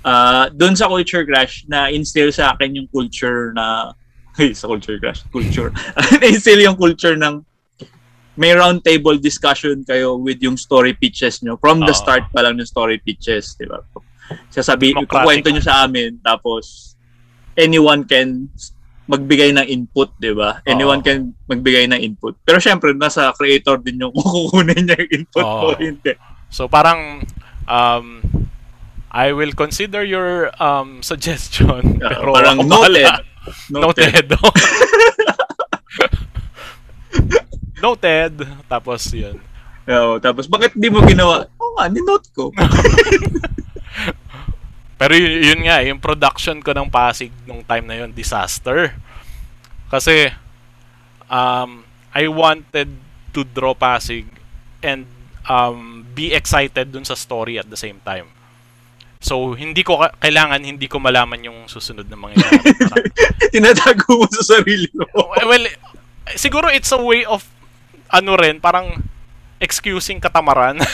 Ah, 0.00 0.48
doon 0.48 0.72
sa 0.72 0.88
culture 0.88 1.28
crash 1.28 1.68
na 1.68 1.92
instill 1.92 2.32
sa 2.32 2.56
akin 2.56 2.72
yung 2.72 2.88
culture 2.88 3.52
na 3.52 3.92
ay 4.40 4.56
sa 4.56 4.64
culture 4.64 4.96
crash 4.96 5.20
culture 5.28 5.68
instill 6.24 6.56
yung 6.56 6.72
culture 6.72 7.20
ng 7.20 7.44
may 8.40 8.56
round 8.56 8.80
table 8.80 9.20
discussion 9.20 9.84
kayo 9.84 10.16
with 10.16 10.40
yung 10.40 10.56
story 10.56 10.96
pitches 10.96 11.44
nyo 11.44 11.60
from 11.60 11.84
the 11.84 11.92
Oo. 11.92 12.00
start 12.00 12.24
pa 12.32 12.40
lang 12.40 12.56
ng 12.56 12.64
story 12.64 12.96
pitches 12.96 13.60
di 13.60 13.68
ba 13.68 13.84
sasabi 14.48 14.96
kukwento 15.04 15.52
nyo 15.52 15.60
sa 15.60 15.84
amin 15.84 16.16
tapos 16.24 16.96
anyone 17.60 18.08
can 18.08 18.48
magbigay 19.10 19.50
ng 19.50 19.66
input, 19.66 20.14
di 20.22 20.30
ba? 20.30 20.62
Anyone 20.62 21.02
Oo. 21.02 21.06
can 21.06 21.34
magbigay 21.50 21.90
ng 21.90 21.98
input. 21.98 22.38
Pero 22.46 22.62
syempre, 22.62 22.94
nasa 22.94 23.34
creator 23.34 23.82
din 23.82 23.98
yung 23.98 24.14
kukunin 24.16 24.86
niya 24.86 24.94
yung 25.02 25.12
input 25.22 25.42
Oo. 25.42 25.74
o 25.74 25.78
hindi. 25.82 26.14
So 26.50 26.68
parang 26.68 27.26
um 27.70 28.22
I 29.10 29.32
will 29.34 29.52
consider 29.54 30.04
your 30.06 30.50
um 30.62 31.02
suggestion. 31.06 31.98
Ah, 32.02 32.20
pero 32.20 32.30
parang 32.34 32.58
ako 32.60 32.68
noted. 32.68 33.06
bahala. 33.06 33.28
Noted. 33.70 34.26
Noted. 37.80 38.34
Tapos 38.72 39.02
yun. 39.10 39.40
Oo, 39.90 40.22
tapos, 40.22 40.46
bakit 40.46 40.70
di 40.78 40.86
mo 40.86 41.02
ginawa? 41.02 41.50
Oo 41.58 41.74
nga, 41.74 41.90
ni-note 41.90 42.30
ko. 42.30 42.52
Pero 45.00 45.12
yun, 45.16 45.34
yun 45.40 45.60
nga, 45.66 45.82
yung 45.82 45.98
production 45.98 46.62
ko 46.62 46.70
ng 46.70 46.92
Pasig 46.92 47.32
nung 47.42 47.66
time 47.66 47.88
na 47.88 47.98
yun, 47.98 48.14
disaster. 48.14 48.94
Kasi, 49.90 50.30
um, 51.26 51.82
I 52.14 52.30
wanted 52.30 52.86
to 53.34 53.42
draw 53.42 53.74
Pasig 53.74 54.30
and 54.78 55.10
um, 55.50 56.06
be 56.14 56.30
excited 56.30 56.94
dun 56.94 57.02
sa 57.02 57.18
story 57.18 57.58
at 57.58 57.66
the 57.66 57.74
same 57.74 57.98
time. 58.06 58.30
So, 59.20 59.52
hindi 59.58 59.82
ko, 59.82 60.00
ka- 60.00 60.14
kailangan 60.22 60.62
hindi 60.62 60.86
ko 60.86 61.02
malaman 61.02 61.42
yung 61.44 61.66
susunod 61.66 62.06
na 62.06 62.16
mangyayari. 62.16 62.72
Tinatago 63.52 64.22
mo 64.22 64.26
sa 64.30 64.56
sarili 64.56 64.88
mo. 64.94 65.04
well, 65.44 65.66
siguro 66.38 66.70
it's 66.70 66.94
a 66.94 67.02
way 67.02 67.26
of, 67.26 67.44
ano 68.08 68.38
rin, 68.38 68.62
parang 68.62 69.02
excusing 69.60 70.22
katamaran. 70.22 70.80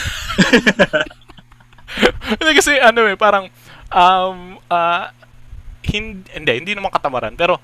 Hindi 2.27 2.51
kasi 2.53 2.77
ano 2.77 3.07
eh, 3.07 3.15
parang, 3.15 3.47
um, 3.89 4.59
ah, 4.67 5.09
hindi, 5.87 6.27
hindi, 6.35 6.51
hindi 6.61 6.71
naman 6.75 6.91
katamaran. 6.91 7.33
Pero, 7.39 7.57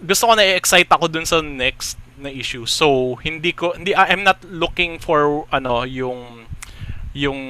gusto 0.00 0.26
ko 0.26 0.32
na 0.32 0.42
i-excite 0.42 0.88
ako 0.88 1.12
dun 1.12 1.28
sa 1.28 1.44
next 1.44 2.00
na 2.20 2.30
issue. 2.30 2.64
So, 2.64 3.16
hindi 3.18 3.50
ko, 3.50 3.72
hindi, 3.72 3.92
I'm 3.92 4.22
not 4.22 4.44
looking 4.44 4.96
for, 4.96 5.48
ano, 5.48 5.82
yung, 5.82 6.46
yung, 7.10 7.40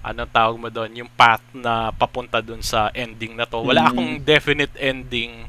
ano 0.00 0.28
tawag 0.28 0.60
mo 0.60 0.68
doon, 0.68 0.92
yung 0.96 1.10
path 1.10 1.40
na 1.52 1.88
papunta 1.88 2.44
dun 2.44 2.60
sa 2.60 2.92
ending 2.92 3.36
na 3.36 3.48
to. 3.48 3.60
Wala 3.60 3.84
Mm. 3.84 3.88
akong 3.88 4.12
definite 4.20 4.74
ending 4.76 5.48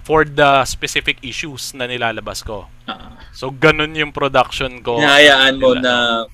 for 0.00 0.22
the 0.22 0.64
specific 0.64 1.18
issues 1.20 1.74
na 1.74 1.84
nilalabas 1.84 2.40
ko. 2.40 2.64
Ah, 2.86 3.18
So, 3.36 3.52
ganun 3.52 3.92
yung 3.92 4.14
production 4.14 4.80
ko. 4.80 4.96
Hinahayaan 4.96 5.60
mo 5.60 5.76
na 5.76 6.24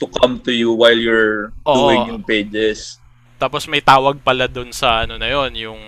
to 0.00 0.08
come 0.08 0.40
to 0.40 0.48
you 0.50 0.72
while 0.72 0.96
you're 0.96 1.52
Oo. 1.62 1.76
doing 1.92 2.02
yung 2.08 2.22
pages. 2.24 2.96
Tapos 3.36 3.66
may 3.66 3.82
tawag 3.82 4.22
pala 4.22 4.46
dun 4.46 4.70
sa 4.70 5.02
ano 5.04 5.18
na 5.18 5.26
yon 5.26 5.50
yung 5.52 5.80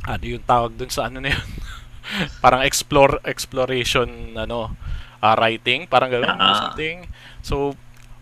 ano 0.00 0.22
yung 0.24 0.40
tawag 0.40 0.72
dun 0.72 0.88
sa 0.88 1.10
ano 1.10 1.20
na 1.20 1.34
yun? 1.34 1.46
parang 2.44 2.62
explore 2.62 3.18
exploration 3.24 4.08
ano 4.34 4.74
ah, 5.18 5.36
writing, 5.36 5.84
parang 5.84 6.08
gano'n 6.08 6.30
or 6.30 6.40
Ah. 6.40 6.58
something. 6.68 7.04
So 7.40 7.76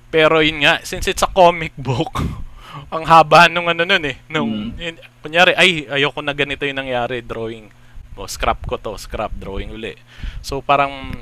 pero 0.08 0.40
yun 0.40 0.64
nga, 0.64 0.80
since 0.82 1.04
it's 1.04 1.20
a 1.20 1.28
comic 1.28 1.76
book, 1.76 2.10
ang 2.94 3.04
haba 3.04 3.44
nung 3.46 3.68
ano 3.68 3.84
nun 3.84 4.00
eh. 4.02 4.16
Nung, 4.26 4.72
Mm. 4.72 4.80
yun- 4.80 5.02
kunyari, 5.20 5.52
ay, 5.52 5.70
ayoko 5.86 6.24
na 6.24 6.32
ganito 6.32 6.64
yung 6.64 6.80
nangyari, 6.80 7.20
drawing. 7.20 7.68
O, 8.16 8.24
scrap 8.24 8.64
ko 8.64 8.74
to, 8.74 8.96
scrap, 8.96 9.30
drawing 9.32 9.68
uli. 9.70 9.94
So, 10.40 10.58
parang, 10.58 11.12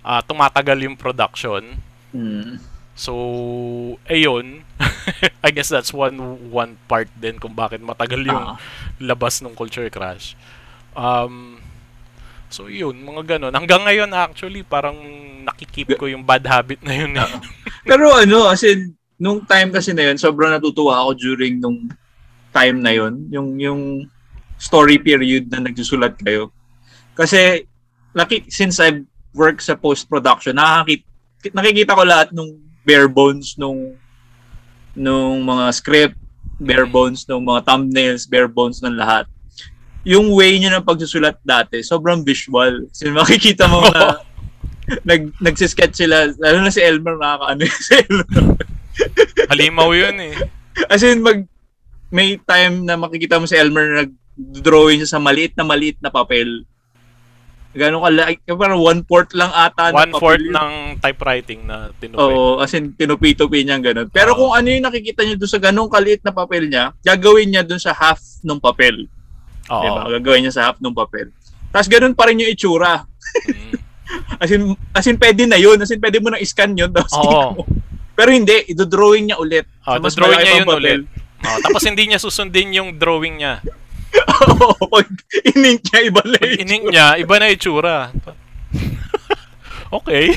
ah, 0.00 0.22
tumatagal 0.22 0.78
yung 0.80 0.94
production. 0.94 1.82
Hmm. 2.14 2.62
So, 2.94 3.12
ayun. 4.06 4.62
I 5.42 5.50
guess 5.50 5.66
that's 5.66 5.90
one 5.90 6.20
one 6.48 6.76
part 6.86 7.08
din 7.14 7.36
kung 7.36 7.52
bakit 7.52 7.80
matagal 7.80 8.22
yung 8.22 8.44
Ah. 8.44 8.56
labas 8.98 9.40
ng 9.40 9.52
Culture 9.52 9.88
Crash. 9.88 10.38
Um, 10.92 11.58
so, 12.52 12.68
yun, 12.68 12.94
mga 13.02 13.36
ganun. 13.36 13.56
Hanggang 13.56 13.82
ngayon, 13.82 14.12
actually, 14.12 14.62
parang 14.62 14.94
nakikip 15.42 15.96
ko 15.98 16.06
yung 16.06 16.22
bad 16.22 16.46
habit 16.46 16.78
na 16.84 16.94
yun. 16.94 17.16
Eh. 17.18 17.30
Pero 17.88 18.14
ano, 18.14 18.46
as 18.46 18.62
in, 18.62 18.94
nung 19.18 19.42
time 19.48 19.74
kasi 19.74 19.90
na 19.90 20.12
yun, 20.12 20.20
sobrang 20.20 20.54
natutuwa 20.54 21.02
ako 21.02 21.10
during 21.18 21.58
nung 21.58 21.90
time 22.52 22.78
na 22.78 22.92
yun, 22.92 23.26
yung, 23.32 23.48
yung 23.58 23.80
story 24.60 25.00
period 25.00 25.50
na 25.50 25.64
nagsusulat 25.64 26.14
kayo. 26.20 26.54
Kasi, 27.18 27.66
laki, 28.14 28.46
since 28.52 28.78
I've 28.78 29.02
worked 29.34 29.64
sa 29.64 29.74
post-production, 29.74 30.54
nakakit, 30.54 31.02
nakikita 31.50 31.98
ko 31.98 32.04
lahat 32.06 32.30
nung 32.30 32.60
bare 32.86 33.10
bones 33.10 33.58
nung 33.58 33.94
nung 34.92 35.42
mga 35.42 35.64
script, 35.72 36.18
bare 36.60 36.84
bones 36.84 37.24
nung 37.26 37.42
mga 37.42 37.64
thumbnails, 37.64 38.28
bare 38.28 38.46
bones 38.46 38.84
ng 38.84 38.94
lahat. 38.94 39.24
Yung 40.02 40.34
way 40.34 40.58
niya 40.58 40.74
ng 40.74 40.86
pagsusulat 40.86 41.38
dati, 41.46 41.78
sobrang 41.86 42.26
visual. 42.26 42.90
Kasi 42.90 43.10
makikita 43.14 43.70
mo 43.70 43.86
na 43.86 44.18
nag 45.06 45.30
nagsisketch 45.38 45.94
sila, 45.94 46.30
lalo 46.42 46.58
na 46.58 46.74
si 46.74 46.82
Elmer 46.82 47.14
nakakaano 47.14 47.62
si 47.70 47.92
Elmer. 48.02 48.44
Halimaw 49.48 49.90
yun 49.94 50.16
eh. 50.18 50.34
As 50.90 51.06
in, 51.06 51.22
mag, 51.22 51.46
may 52.10 52.36
time 52.42 52.82
na 52.82 52.98
makikita 52.98 53.38
mo 53.38 53.46
si 53.46 53.54
Elmer 53.54 53.84
na 53.86 53.96
nag-drawing 54.04 55.00
siya 55.00 55.16
sa 55.16 55.22
maliit 55.22 55.54
na 55.54 55.64
maliit 55.64 55.96
na 56.02 56.10
papel. 56.10 56.66
Gano'n 57.72 58.04
kala, 58.04 58.36
parang 58.52 58.84
one-fourth 58.84 59.32
lang 59.32 59.48
ata 59.48 59.96
One 59.96 60.12
fourth 60.12 60.44
yun. 60.44 60.52
ng 60.52 60.72
typewriting 61.00 61.64
na 61.64 61.88
tinupin. 61.96 62.20
Oo, 62.20 62.60
as 62.60 62.76
in, 62.76 62.92
tinupi-tupi 62.92 63.64
niya 63.64 63.80
gano'n. 63.80 64.12
Pero 64.12 64.36
Oo. 64.36 64.38
kung 64.44 64.52
ano 64.52 64.68
yung 64.68 64.84
nakikita 64.84 65.24
niyo 65.24 65.40
doon 65.40 65.52
sa 65.56 65.62
ganong 65.62 65.88
kaliit 65.88 66.20
na 66.20 66.36
papel 66.36 66.68
niya, 66.68 66.92
gagawin 67.00 67.48
niya 67.48 67.64
doon 67.64 67.80
sa 67.80 67.96
half 67.96 68.20
ng 68.44 68.60
papel. 68.60 69.08
Oo. 69.72 69.82
Diba? 69.82 70.02
Gagawin 70.20 70.40
niya 70.44 70.52
sa 70.52 70.62
half 70.68 70.78
ng 70.78 70.92
papel. 70.92 71.32
Tapos 71.72 71.88
ganun 71.88 72.12
pa 72.12 72.28
rin 72.28 72.36
yung 72.38 72.52
itsura. 72.52 73.08
Mm. 73.48 73.72
As 74.44 74.52
in, 74.52 74.76
as 74.92 75.08
in 75.08 75.16
pwede 75.16 75.48
na 75.48 75.56
yun. 75.56 75.80
As 75.80 75.88
in 75.88 75.96
pwede 75.96 76.20
mo 76.20 76.28
nang 76.28 76.44
scan 76.44 76.76
yun. 76.76 76.92
Tapos 76.92 77.16
Oo. 77.16 77.64
Pero 78.12 78.28
hindi, 78.28 78.52
i-drawing 78.68 79.32
niya 79.32 79.40
ulit. 79.40 79.64
Oh, 79.88 79.96
Sa 79.96 80.04
mas 80.04 80.12
drawing 80.12 80.36
niya 80.36 80.60
yun 80.60 80.68
papel. 80.68 80.76
ulit. 80.76 81.00
Oh, 81.42 81.58
tapos 81.64 81.82
hindi 81.88 82.04
niya 82.04 82.20
susundin 82.20 82.76
yung 82.76 83.00
drawing 83.00 83.40
niya. 83.40 83.64
Oo, 84.60 84.84
pag 84.84 85.08
inink 85.48 85.80
niya, 85.88 86.00
iba 86.04 86.20
na 86.22 86.36
Pag 86.36 86.44
yun. 86.44 86.60
ining 86.60 86.84
niya, 86.92 87.06
iba 87.16 87.34
na 87.40 87.48
itsura. 87.48 87.96
okay. 89.96 90.36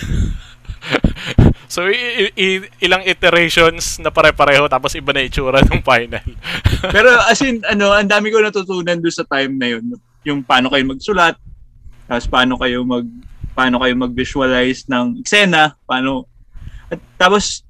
so, 1.71 1.85
i- 1.89 2.31
i- 2.33 2.67
ilang 2.79 3.01
iterations 3.03 3.97
na 3.97 4.09
pare-pareho 4.09 4.65
tapos 4.67 4.93
iba 4.93 5.11
na 5.11 5.25
itsura 5.25 5.61
ng 5.61 5.81
final. 5.81 6.25
Pero 6.95 7.09
as 7.25 7.41
in, 7.41 7.61
ano, 7.65 7.91
ang 7.91 8.07
dami 8.07 8.29
ko 8.29 8.39
natutunan 8.39 8.97
doon 8.97 9.15
sa 9.15 9.25
time 9.25 9.53
na 9.57 9.67
yun. 9.77 9.83
Yung 10.23 10.41
paano 10.41 10.69
kayo 10.69 10.85
magsulat, 10.85 11.35
tapos 12.05 12.25
paano 12.25 12.57
kayo 12.57 12.85
mag 12.85 13.05
paano 13.55 13.79
kayo 13.79 13.95
mag-visualize 13.95 14.83
ng 14.85 15.23
eksena, 15.23 15.73
paano 15.87 16.27
at 16.91 16.99
tapos 17.15 17.63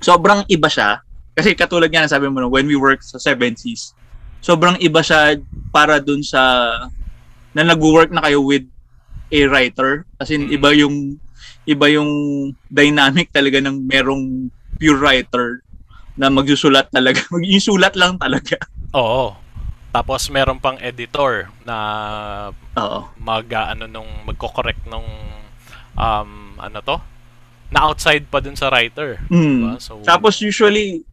sobrang 0.00 0.46
iba 0.48 0.70
siya 0.70 1.04
kasi 1.34 1.52
katulad 1.52 1.88
nga 1.88 2.04
ng 2.04 2.12
sabi 2.12 2.26
mo 2.28 2.40
no, 2.40 2.48
when 2.48 2.64
we 2.64 2.76
work 2.76 3.00
sa 3.00 3.16
7Cs, 3.16 3.92
sobrang 4.40 4.76
iba 4.78 5.00
siya 5.00 5.36
para 5.70 6.00
dun 6.00 6.20
sa 6.20 6.40
na 7.52 7.62
nag-work 7.66 8.08
na 8.08 8.22
kayo 8.22 8.40
with 8.40 8.64
a 9.30 9.40
writer. 9.46 10.06
As 10.18 10.30
in, 10.30 10.46
Mm. 10.46 10.54
iba 10.54 10.68
yung 10.72 10.94
iba 11.68 11.86
yung 11.92 12.10
dynamic 12.68 13.32
talaga 13.32 13.60
ng 13.60 13.84
merong 13.84 14.48
pure 14.80 15.00
writer 15.00 15.60
na 16.16 16.32
magsusulat 16.32 16.88
talaga. 16.92 17.20
Mag-isulat 17.34 17.94
lang 17.96 18.16
talaga. 18.16 18.56
Oo. 18.96 19.36
Tapos 19.90 20.30
meron 20.30 20.62
pang 20.62 20.78
editor 20.78 21.50
na 21.66 21.76
Oo. 22.78 23.10
mag 23.18 23.46
ano 23.50 23.90
nung 23.90 24.06
magko-correct 24.22 24.86
nung 24.86 25.06
um 25.98 26.30
ano 26.60 26.78
to? 26.84 26.96
Na 27.74 27.90
outside 27.90 28.26
pa 28.30 28.38
dun 28.38 28.54
sa 28.54 28.70
writer. 28.70 29.18
Mm. 29.30 29.58
Diba? 29.62 29.74
So, 29.82 30.02
Tapos 30.02 30.38
usually, 30.42 31.06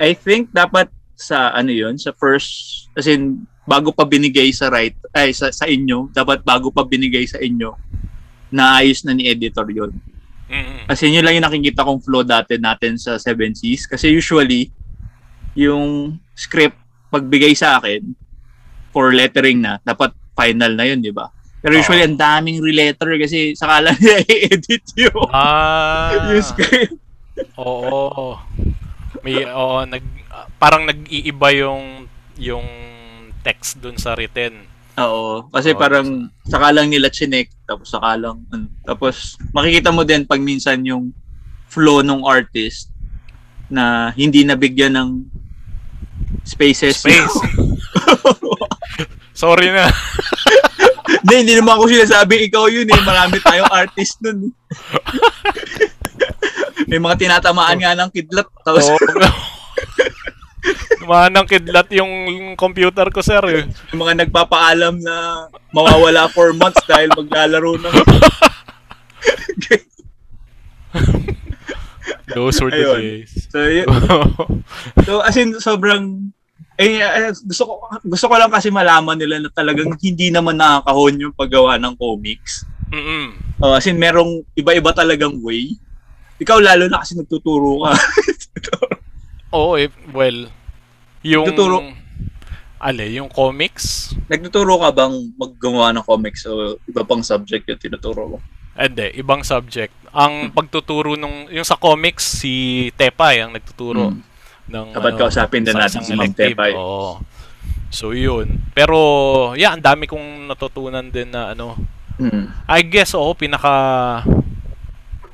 I 0.00 0.16
think 0.16 0.48
dapat 0.52 0.88
sa 1.20 1.52
ano 1.52 1.68
yun, 1.68 2.00
sa 2.00 2.16
first, 2.16 2.88
as 2.96 3.04
in, 3.04 3.44
bago 3.68 3.92
pa 3.92 4.08
binigay 4.08 4.48
sa 4.56 4.72
right, 4.72 4.96
ay 5.12 5.36
sa, 5.36 5.52
sa 5.52 5.68
inyo, 5.68 6.08
dapat 6.16 6.40
bago 6.40 6.72
pa 6.72 6.80
binigay 6.88 7.28
sa 7.28 7.36
inyo, 7.36 7.76
naayos 8.50 9.06
na 9.06 9.14
ni 9.14 9.26
editor 9.30 9.66
yon 9.70 9.94
Kasi 10.90 11.06
yun 11.06 11.22
lang 11.22 11.38
yung 11.38 11.46
nakikita 11.46 11.86
kong 11.86 12.02
flow 12.02 12.26
dati 12.26 12.58
natin 12.58 12.98
sa 12.98 13.14
7Cs. 13.14 13.86
Kasi 13.86 14.10
usually, 14.10 14.74
yung 15.54 16.18
script, 16.34 16.74
pagbigay 17.14 17.54
sa 17.54 17.78
akin, 17.78 18.02
for 18.90 19.14
lettering 19.14 19.62
na, 19.62 19.78
dapat 19.86 20.10
final 20.34 20.74
na 20.74 20.84
yun, 20.90 20.98
di 20.98 21.14
ba? 21.14 21.30
Pero 21.62 21.78
usually, 21.78 22.02
ang 22.02 22.18
daming 22.18 22.58
relater 22.58 23.14
kasi 23.20 23.54
sakala 23.54 23.94
nila 23.94 24.24
i-edit 24.34 24.84
yung, 24.98 25.30
ah, 25.30 26.10
yung 26.34 26.42
script. 26.42 26.98
Oo. 27.54 28.34
May 29.20 29.44
oo, 29.44 29.84
nag 29.84 30.04
ah, 30.32 30.48
parang 30.56 30.88
nag-iiba 30.88 31.48
yung 31.60 32.08
yung 32.40 32.66
text 33.44 33.78
dun 33.84 34.00
sa 34.00 34.16
written. 34.16 34.69
Oo. 35.00 35.48
Kasi 35.48 35.72
Oo, 35.72 35.80
parang 35.80 36.28
saka 36.44 36.68
lang 36.70 36.92
nila 36.92 37.08
chinek, 37.08 37.48
tapos 37.64 37.88
saka 37.88 38.20
lang, 38.20 38.44
ano, 38.52 38.68
tapos 38.84 39.40
makikita 39.50 39.88
mo 39.88 40.04
din 40.04 40.28
pag 40.28 40.42
minsan 40.42 40.84
yung 40.84 41.10
flow 41.70 42.04
ng 42.04 42.26
artist 42.26 42.90
na 43.70 44.10
hindi 44.18 44.42
nabigyan 44.42 44.98
ng 44.98 45.10
spaces. 46.44 47.00
Space. 47.00 47.36
Sorry 49.40 49.72
na. 49.72 49.88
hindi, 51.24 51.34
hindi 51.46 51.54
naman 51.56 51.78
ako 51.78 51.88
sinasabing 51.88 52.50
ikaw 52.50 52.66
yun 52.68 52.90
eh. 52.90 53.00
Marami 53.06 53.38
tayong 53.40 53.72
artist 53.72 54.20
nun. 54.20 54.50
eh. 54.50 54.52
May 56.90 56.98
mga 56.98 57.16
tinatamaan 57.22 57.78
nga 57.78 57.94
ng 57.94 58.10
kidlat. 58.10 58.50
Tapos, 58.66 58.90
Oo. 58.90 58.98
Manang 61.10 61.50
kidlat 61.50 61.90
yung, 61.90 62.30
yung 62.30 62.54
computer 62.54 63.10
ko, 63.10 63.18
sir. 63.18 63.42
eh. 63.50 63.66
yung 63.90 64.00
mga 64.06 64.22
nagpapaalam 64.22 65.02
na 65.02 65.50
mawawala 65.74 66.30
for 66.30 66.54
months 66.54 66.86
dahil 66.86 67.10
maglalaro 67.10 67.82
ng... 67.82 67.94
Those 72.30 72.62
were 72.62 72.70
the 72.70 72.86
Ayun. 72.86 72.98
days. 73.02 73.50
so, 73.50 73.58
yun, 73.58 73.90
So 75.02 75.18
as 75.18 75.34
in 75.34 75.58
sobrang 75.58 76.30
eh, 76.78 77.02
eh, 77.02 77.34
gusto 77.34 77.66
ko 77.66 77.72
gusto 78.06 78.24
ko 78.30 78.34
lang 78.38 78.54
kasi 78.54 78.70
malaman 78.70 79.18
nila 79.18 79.42
na 79.42 79.50
talagang 79.50 79.98
hindi 79.98 80.30
naman 80.30 80.56
nakakahon 80.56 81.26
yung 81.26 81.34
paggawa 81.34 81.74
ng 81.76 81.98
comics. 81.98 82.64
Mm-mm. 82.94 83.34
Oh, 83.60 83.74
as 83.76 83.84
in 83.90 83.98
merong 83.98 84.46
iba-iba 84.54 84.94
talagang 84.94 85.42
way. 85.42 85.74
Ikaw 86.40 86.56
lalo 86.62 86.86
na 86.88 87.02
kasi 87.02 87.18
nagtuturo 87.18 87.84
ka. 87.84 87.92
Oo, 89.58 89.74
eh, 89.76 89.90
well, 90.14 90.48
yung... 91.22 91.44
Nagtuturo- 91.46 91.98
Ale, 92.80 93.12
yung 93.12 93.28
comics? 93.28 94.16
nagtuturo 94.24 94.80
ka 94.80 94.88
bang 94.88 95.12
maggawa 95.36 95.92
ng 95.92 96.04
comics 96.06 96.48
o 96.48 96.80
iba 96.88 97.04
pang 97.04 97.20
subject 97.20 97.68
yung 97.68 97.76
tinuturo 97.76 98.22
mo? 98.24 98.38
Hindi, 98.72 99.12
ibang 99.20 99.44
subject. 99.44 99.92
Ang 100.16 100.48
pagtuturo 100.56 101.12
nung... 101.12 101.44
Yung 101.52 101.66
sa 101.66 101.76
comics, 101.76 102.40
si 102.40 102.88
Tepay 102.96 103.44
ang 103.44 103.52
nagtuturo. 103.52 104.16
Hmm. 104.16 104.24
Ng, 104.70 104.96
Dapat 104.96 105.12
kausapin 105.20 105.60
din 105.66 105.76
sa 105.76 105.84
natin 105.84 106.00
si 106.00 106.16
Ma'am. 106.16 106.32
Tepay. 106.32 106.72
Oo. 106.72 107.20
So, 107.92 108.14
yun. 108.16 108.62
Pero, 108.72 108.96
yeah, 109.58 109.74
ang 109.74 109.82
dami 109.82 110.06
kong 110.06 110.48
natutunan 110.48 111.10
din 111.10 111.28
na 111.28 111.52
ano. 111.52 111.76
Hmm. 112.16 112.48
I 112.64 112.80
guess, 112.86 113.12
oo, 113.12 113.34
pinaka... 113.36 113.68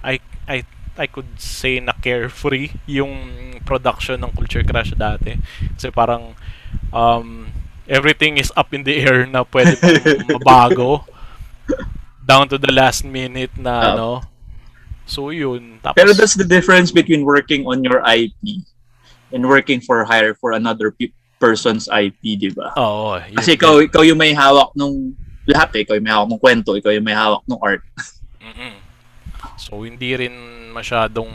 I, 0.03 0.19
I, 0.51 0.67
I 0.97 1.07
could 1.07 1.29
say 1.37 1.79
na 1.79 1.93
carefree 1.93 2.73
yung 2.85 3.13
production 3.63 4.21
ng 4.21 4.33
Culture 4.33 4.63
Crash 4.63 4.93
dati. 4.93 5.37
Kasi 5.75 5.89
parang 5.91 6.33
um, 6.91 7.53
everything 7.85 8.37
is 8.37 8.51
up 8.57 8.73
in 8.73 8.83
the 8.83 8.97
air 8.97 9.25
na 9.25 9.45
pwede 9.45 9.77
pang 9.77 10.01
mabago 10.37 11.05
down 12.23 12.49
to 12.49 12.59
the 12.59 12.73
last 12.73 13.05
minute 13.05 13.55
na 13.55 13.73
Ah. 13.73 13.87
ano. 13.93 14.09
So 15.07 15.31
yun. 15.31 15.79
Tapos, 15.79 15.95
Pero 15.95 16.11
that's 16.13 16.35
the 16.35 16.47
difference 16.47 16.91
between 16.91 17.23
working 17.23 17.63
on 17.65 17.85
your 17.85 18.03
IP 18.03 18.67
and 19.31 19.47
working 19.47 19.79
for 19.79 20.03
hire 20.03 20.35
for 20.35 20.51
another 20.51 20.91
pe- 20.91 21.15
person's 21.39 21.87
IP, 21.87 22.19
di 22.35 22.51
ba? 22.51 22.75
Oo. 22.75 23.15
yun 23.21 23.39
Kasi 23.39 23.55
ikaw, 23.55 23.79
ikaw 23.79 24.03
yung 24.03 24.19
may 24.19 24.35
hawak 24.35 24.75
nung 24.75 25.15
lahat 25.47 25.71
eh. 25.79 25.81
Ikaw 25.87 25.95
yung 25.95 26.07
may 26.07 26.15
hawak 26.15 26.29
ng 26.33 26.43
kwento, 26.43 26.75
ikaw 26.75 26.91
yung 26.91 27.07
may 27.07 27.15
hawak 27.15 27.45
ng 27.47 27.61
art. 27.63 27.83
Mm-mm. 28.43 28.75
So 29.57 29.83
hindi 29.83 30.17
rin 30.17 30.35
masyadong 30.73 31.31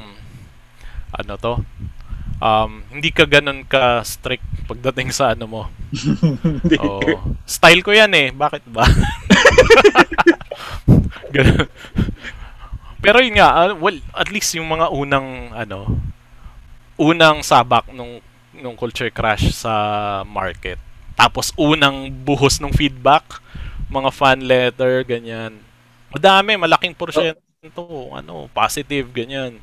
ano 1.12 1.34
to. 1.38 1.54
Um, 2.42 2.82
hindi 2.90 3.14
ka 3.14 3.30
ganun 3.30 3.62
ka 3.66 4.02
strict 4.02 4.46
pagdating 4.66 5.14
sa 5.14 5.38
ano 5.38 5.46
mo. 5.46 5.64
Oo. 6.82 7.38
Style 7.46 7.86
ko 7.86 7.94
yan 7.94 8.10
eh. 8.18 8.34
Bakit 8.34 8.66
ba? 8.66 8.86
Ganun. 11.36 11.70
Pero 13.02 13.18
yun 13.22 13.38
nga, 13.38 13.50
ah, 13.50 13.74
well, 13.74 13.98
at 14.14 14.30
least 14.30 14.54
yung 14.54 14.70
mga 14.70 14.94
unang 14.94 15.50
ano, 15.54 15.98
unang 17.02 17.42
sabak 17.42 17.90
nung 17.90 18.22
nung 18.54 18.78
culture 18.78 19.10
crash 19.10 19.50
sa 19.58 19.74
market. 20.26 20.78
Tapos 21.18 21.50
unang 21.58 22.14
buhos 22.14 22.62
ng 22.62 22.74
feedback, 22.74 23.42
mga 23.90 24.10
fan 24.14 24.40
letter, 24.46 25.02
ganyan. 25.02 25.58
Madami, 26.14 26.58
malaking 26.58 26.94
porsyento, 26.94 27.42
ano, 28.12 28.50
positive, 28.50 29.06
ganyan. 29.12 29.62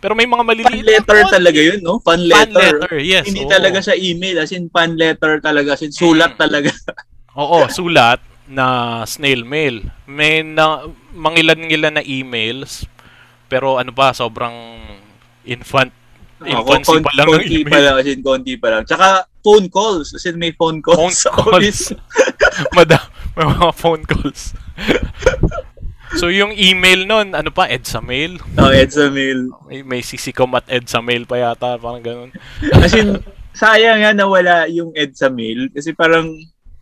Pero 0.00 0.12
may 0.12 0.24
mga 0.24 0.40
Fan 0.40 0.48
maliliit 0.48 0.80
na 0.80 0.88
letter 0.90 1.18
konti. 1.20 1.34
talaga 1.36 1.60
yun, 1.60 1.80
no? 1.80 1.94
Fan 2.00 2.20
Fan 2.20 2.24
letter. 2.24 2.74
letter, 2.80 2.94
yes. 2.98 3.24
Hindi 3.24 3.44
oo. 3.44 3.50
talaga 3.50 3.78
sa 3.82 3.92
email, 3.92 4.36
as 4.38 4.52
in 4.52 4.68
fan 4.68 4.96
letter 4.96 5.40
talaga, 5.40 5.72
as 5.72 5.82
in 5.82 5.92
sulat 5.92 6.32
Mm. 6.32 6.40
talaga. 6.40 6.70
Oo, 7.36 7.68
sulat 7.68 8.16
na 8.48 8.66
snail 9.04 9.44
mail. 9.44 9.84
May 10.06 10.40
na, 10.40 10.88
mangilan-ngilan 11.12 11.92
na 11.92 12.04
emails, 12.06 12.88
pero 13.44 13.76
ano 13.76 13.92
ba, 13.92 14.16
sobrang 14.16 14.80
infant, 15.44 15.92
infancy 16.40 16.88
Kon- 16.88 17.04
pa 17.04 17.12
lang 17.12 17.26
ng 17.30 17.44
email. 17.44 17.68
pa 17.68 17.78
lang, 17.78 17.94
as 17.98 18.08
in 18.08 18.20
konti 18.22 18.56
pa 18.56 18.68
lang. 18.70 18.82
Tsaka 18.84 19.28
phone 19.40 19.68
calls, 19.68 20.16
as 20.16 20.24
in 20.24 20.40
may 20.40 20.52
phone 20.52 20.80
calls 20.80 21.20
Phone 21.20 21.52
calls. 21.52 21.92
Madam, 22.76 23.04
may 23.34 23.44
mga 23.44 23.72
phone 23.74 24.04
calls. 24.04 24.56
so 26.16 26.32
yung 26.32 26.52
email 26.56 27.04
nun, 27.04 27.32
ano 27.36 27.50
pa, 27.52 27.68
EDSA 27.68 28.00
mail? 28.00 28.40
Oh, 28.58 28.72
EDSA 28.72 29.12
mail. 29.12 29.52
May, 29.68 29.80
may 29.84 30.00
CCCOM 30.00 30.56
at 30.56 30.66
EDSA 30.66 31.00
mail 31.04 31.24
pa 31.24 31.36
yata, 31.38 31.76
parang 31.76 32.02
ganun. 32.02 32.30
As 32.80 32.92
in, 32.96 33.20
sayang 33.56 34.04
nga 34.04 34.12
nawala 34.12 34.68
yung 34.68 34.92
EDSA 34.92 35.32
mail 35.32 35.72
kasi 35.72 35.96
parang 35.96 36.28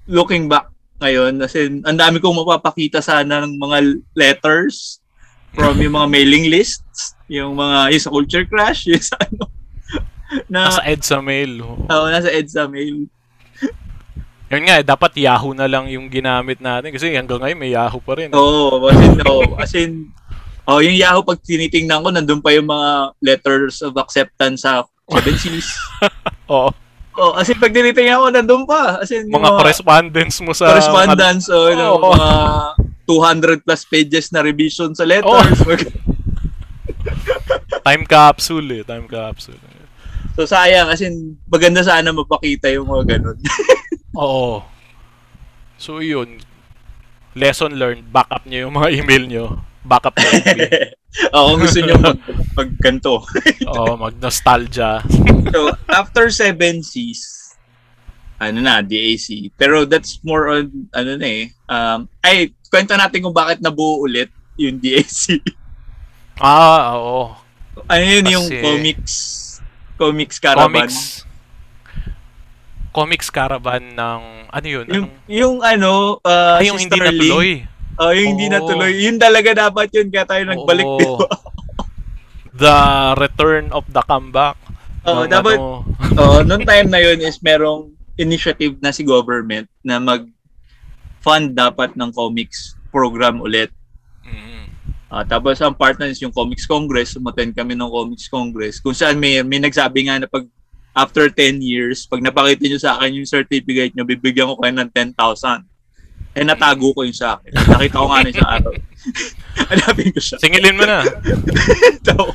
looking 0.07 0.51
back 0.51 0.71
ngayon, 1.03 1.43
as 1.43 1.55
in, 1.59 1.83
ang 1.85 1.99
dami 1.99 2.23
kong 2.23 2.39
mapapakita 2.39 3.03
sana 3.03 3.45
ng 3.45 3.59
mga 3.59 3.79
letters 4.15 5.03
from 5.55 5.79
yung 5.79 5.95
mga 5.95 6.09
mailing 6.11 6.47
lists, 6.51 7.15
yung 7.31 7.55
mga, 7.59 7.93
yung 7.95 8.03
sa 8.03 8.11
Culture 8.15 8.47
Crash, 8.47 8.87
yung 8.91 9.03
sa 9.03 9.19
ano, 9.19 9.51
na, 10.53 10.71
Nasa 10.71 10.83
EDSA 10.87 11.19
mail. 11.23 11.63
oh, 11.63 12.07
nasa 12.11 12.31
EDSA 12.31 12.67
mail. 12.71 13.07
Yun 14.55 14.71
nga, 14.71 14.79
eh, 14.79 14.87
dapat 14.87 15.19
Yahoo 15.19 15.51
na 15.51 15.67
lang 15.67 15.91
yung 15.91 16.07
ginamit 16.07 16.63
natin 16.63 16.95
kasi 16.95 17.11
hanggang 17.11 17.43
ngayon 17.43 17.59
may 17.59 17.75
Yahoo 17.75 17.99
pa 17.99 18.15
rin. 18.15 18.31
Oo, 18.31 18.79
oh, 18.79 18.87
as 18.87 19.03
in, 19.03 19.19
oh, 19.27 19.43
as 19.59 19.75
in, 19.75 19.93
oh, 20.71 20.79
yung 20.79 20.95
Yahoo 20.95 21.27
pag 21.27 21.43
tinitingnan 21.43 22.07
ko, 22.07 22.15
nandun 22.15 22.39
pa 22.39 22.55
yung 22.55 22.71
mga 22.71 23.19
letters 23.19 23.83
of 23.83 23.99
acceptance 23.99 24.63
sa 24.63 24.87
7Cs. 25.11 25.75
Oo. 26.55 26.71
oh, 27.19 27.33
as 27.35 27.51
in, 27.51 27.59
pag 27.59 27.75
tinitingnan 27.75 28.23
ko, 28.23 28.31
nandun 28.31 28.63
pa. 28.63 29.03
As 29.03 29.11
in, 29.11 29.27
yung 29.27 29.43
Mga 29.43 29.59
correspondence 29.59 30.39
mo 30.39 30.55
sa... 30.55 30.71
correspondence, 30.71 31.51
oh, 31.51 31.75
yung 31.75 31.99
Oo. 31.99 32.15
mga 32.15 32.31
200 33.11 33.67
plus 33.67 33.83
pages 33.85 34.33
na 34.33 34.41
revision 34.41 34.95
sa 34.95 35.05
letters. 35.05 35.61
Time 37.85 38.09
capsule 38.09 38.81
eh. 38.81 38.83
Time 38.87 39.05
capsule. 39.05 39.61
so, 40.33 40.49
sayang. 40.49 40.89
As 40.89 41.05
in, 41.05 41.37
maganda 41.53 41.85
sana 41.85 42.17
mapakita 42.17 42.73
yung 42.73 42.89
mga 42.89 43.19
ganun. 43.19 43.37
Oo. 44.15 44.63
So 45.77 45.99
yun. 45.99 46.41
Lesson 47.35 47.75
learned. 47.75 48.09
Backup 48.09 48.47
nyo 48.47 48.69
yung 48.69 48.75
mga 48.75 48.89
email 49.03 49.25
nyo. 49.27 49.45
Backup 49.83 50.15
nyo. 50.17 50.31
Oo, 51.39 51.55
gusto 51.59 51.79
nyo 51.79 51.95
mag, 51.99 52.19
mag 52.55 52.71
ganito. 52.79 53.23
Oo, 53.71 53.95
mag-nostalgia. 53.95 54.99
so, 55.55 55.71
after 55.87 56.27
7 56.27 56.59
Cs, 56.83 57.55
ano 58.43 58.59
na, 58.59 58.83
DAC. 58.83 59.51
Pero 59.55 59.87
that's 59.87 60.19
more 60.27 60.51
on, 60.51 60.91
ano 60.91 61.15
na 61.15 61.27
eh. 61.27 61.45
Um, 61.71 62.11
ay, 62.19 62.51
kwento 62.67 62.99
natin 62.99 63.23
kung 63.23 63.35
bakit 63.35 63.63
nabuo 63.63 64.03
ulit 64.03 64.27
yung 64.59 64.83
DAC. 64.83 65.39
Ah, 66.35 66.99
oo. 66.99 67.31
ano 67.87 68.03
yun 68.03 68.27
yung 68.27 68.47
Kasi- 68.51 68.63
comics, 68.63 69.15
comics 69.95 70.37
caravan. 70.43 70.87
Comics. 70.91 71.23
Comics 72.95 73.27
caravan 73.29 73.93
ng... 73.93 74.21
Ano 74.49 74.67
yun? 74.67 74.87
Yung, 74.87 75.07
Anong, 75.11 75.11
yung 75.27 75.57
ano, 75.61 75.91
uh, 76.23 76.63
ay, 76.63 76.71
yung 76.71 76.79
hindi 76.79 76.95
Ling. 76.95 77.11
natuloy. 77.11 77.51
Oh, 77.95 78.11
yung 78.11 78.29
hindi 78.33 78.47
Oo. 78.47 78.55
natuloy. 78.55 78.91
Yun 78.97 79.19
talaga 79.19 79.51
dapat 79.61 79.91
yun 79.91 80.09
kaya 80.09 80.23
tayo 80.25 80.43
nagbalik. 80.47 80.87
Oo. 80.87 80.99
di 80.99 81.07
ba? 81.11 81.27
The 82.55 82.77
Return 83.19 83.75
of 83.75 83.83
the 83.89 83.99
Comeback. 84.01 84.55
Oo, 85.05 85.27
Ng 85.27 85.29
dapat- 85.29 85.59
ano, 85.59 85.83
Oo, 86.23 86.37
noong 86.41 86.63
time 86.63 86.87
na 86.87 87.03
yun 87.03 87.19
is 87.19 87.43
merong 87.43 87.91
initiative 88.15 88.79
na 88.79 88.95
si 88.95 89.03
government 89.03 89.67
na 89.83 89.99
mag 89.99 90.31
fund 91.19 91.51
dapat 91.51 91.99
ng 91.99 92.15
comics 92.15 92.79
program 92.89 93.43
ulit. 93.43 93.75
mm, 94.23 94.71
Ah, 95.09 95.23
tapos 95.23 95.59
ang 95.59 95.75
partner 95.75 96.07
is 96.07 96.19
yung 96.19 96.31
Comics 96.31 96.63
Congress, 96.65 97.15
umattend 97.15 97.55
kami 97.55 97.73
ng 97.73 97.87
Comics 97.87 98.27
Congress, 98.27 98.79
kung 98.79 98.91
saan 98.93 99.15
may, 99.15 99.39
may 99.41 99.59
nagsabi 99.59 100.07
nga 100.07 100.19
na 100.19 100.27
pag 100.27 100.43
after 100.95 101.27
10 101.29 101.59
years, 101.61 102.07
pag 102.07 102.23
napakita 102.23 102.65
nyo 102.71 102.81
sa 102.81 102.97
akin 102.99 103.19
yung 103.19 103.29
certificate 103.29 103.93
nyo, 103.93 104.07
bibigyan 104.07 104.49
ko 104.49 104.57
kayo 104.63 104.75
ng 104.79 104.91
10,000. 104.91 105.67
Eh, 106.35 106.43
natago 106.43 106.91
ko 106.95 107.07
yung 107.07 107.15
sa 107.15 107.39
akin. 107.39 107.51
Nakita 107.55 107.99
ko 107.99 108.07
nga 108.11 108.23
na 108.23 108.31
isang 108.31 108.51
araw. 108.51 108.73
Hanapin 109.71 110.11
ko 110.11 110.21
siya. 110.23 110.37
Singilin 110.39 110.79
mo 110.79 110.85
na. 110.87 111.03
So, 112.07 112.35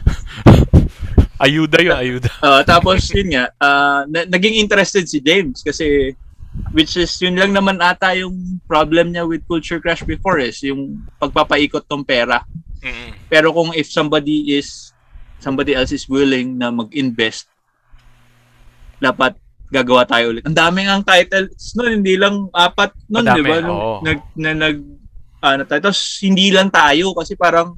Ayuda 1.40 1.80
yun, 1.80 1.96
ayuda. 1.96 2.30
ah, 2.44 2.62
tapos, 2.68 3.08
yun 3.16 3.32
nga, 3.32 3.48
ah, 3.64 4.04
na- 4.12 4.28
naging 4.28 4.60
interested 4.60 5.08
si 5.08 5.24
James 5.24 5.64
kasi 5.64 6.12
which 6.76 7.00
is 7.00 7.16
yun 7.24 7.40
lang 7.40 7.56
naman 7.56 7.80
ata 7.80 8.12
yung 8.20 8.60
problem 8.68 9.16
niya 9.16 9.24
with 9.24 9.46
Culture 9.48 9.80
Crash 9.80 10.04
before 10.04 10.44
is 10.44 10.60
yung 10.60 11.00
pagpapaikot 11.16 11.88
ng 11.88 12.04
pera. 12.04 12.44
Mm, 12.84 13.16
Pero 13.32 13.56
kung 13.56 13.72
if 13.72 13.88
somebody 13.88 14.60
is 14.60 14.92
somebody 15.40 15.72
else 15.72 15.96
is 15.96 16.04
willing 16.12 16.60
na 16.60 16.68
mag-invest, 16.68 17.48
dapat 19.00 19.36
gagawa 19.70 20.04
tayo 20.04 20.34
ulit. 20.34 20.44
Ang 20.46 20.58
daming 20.58 20.90
ang 20.90 21.06
titles 21.06 21.74
noon, 21.78 22.02
hindi 22.02 22.18
lang 22.18 22.50
apat 22.52 22.92
noon, 23.06 23.26
di 23.38 23.44
ba? 23.46 23.58
Nag, 24.02 24.20
na 24.34 24.52
nag, 24.58 24.78
ano 25.40 25.62
tayo. 25.64 25.80
Tapos 25.80 26.20
hindi 26.26 26.50
lang 26.50 26.74
tayo 26.74 27.14
kasi 27.14 27.38
parang 27.38 27.78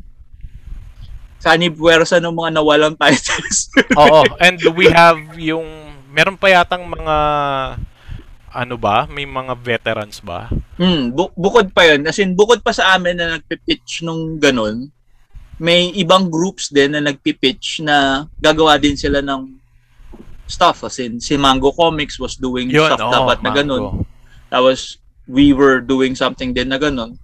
sani 1.42 1.68
puwersa 1.74 2.22
ng 2.22 2.32
mga 2.32 2.52
nawalang 2.58 2.96
titles. 2.96 3.70
Oo, 4.02 4.24
and 4.40 4.62
we 4.78 4.88
have 4.88 5.20
yung... 5.36 5.68
Meron 6.12 6.40
pa 6.40 6.52
yatang 6.52 6.86
mga... 6.88 7.16
Ano 8.52 8.76
ba? 8.76 9.08
May 9.08 9.24
mga 9.24 9.56
veterans 9.56 10.20
ba? 10.20 10.52
hmm, 10.76 11.16
bu- 11.16 11.32
bukod 11.40 11.72
pa 11.72 11.88
yun. 11.88 12.04
As 12.04 12.20
in, 12.20 12.36
bukod 12.36 12.60
pa 12.60 12.76
sa 12.76 12.96
amin 12.96 13.16
na 13.16 13.40
nagpipitch 13.40 14.04
nung 14.04 14.36
ganun, 14.40 14.92
may 15.62 15.94
ibang 15.94 16.28
groups 16.28 16.74
din 16.74 16.98
na 16.98 17.02
nagpipitch 17.06 17.86
na 17.86 18.26
gagawa 18.42 18.82
din 18.82 18.98
sila 18.98 19.22
ng 19.22 19.61
stuff. 20.48 20.84
As 20.84 21.00
in, 21.00 21.20
si 21.20 21.38
Mango 21.38 21.72
Comics 21.72 22.20
was 22.20 22.36
doing 22.36 22.70
Yun, 22.70 22.88
stuff 22.88 23.02
oo, 23.02 23.12
dapat 23.12 23.44
na 23.44 23.52
ganun. 23.54 24.06
Tapos, 24.50 24.98
we 25.28 25.54
were 25.54 25.80
doing 25.80 26.16
something 26.16 26.54
din 26.54 26.70
na 26.70 26.78
ganun. 26.78 27.18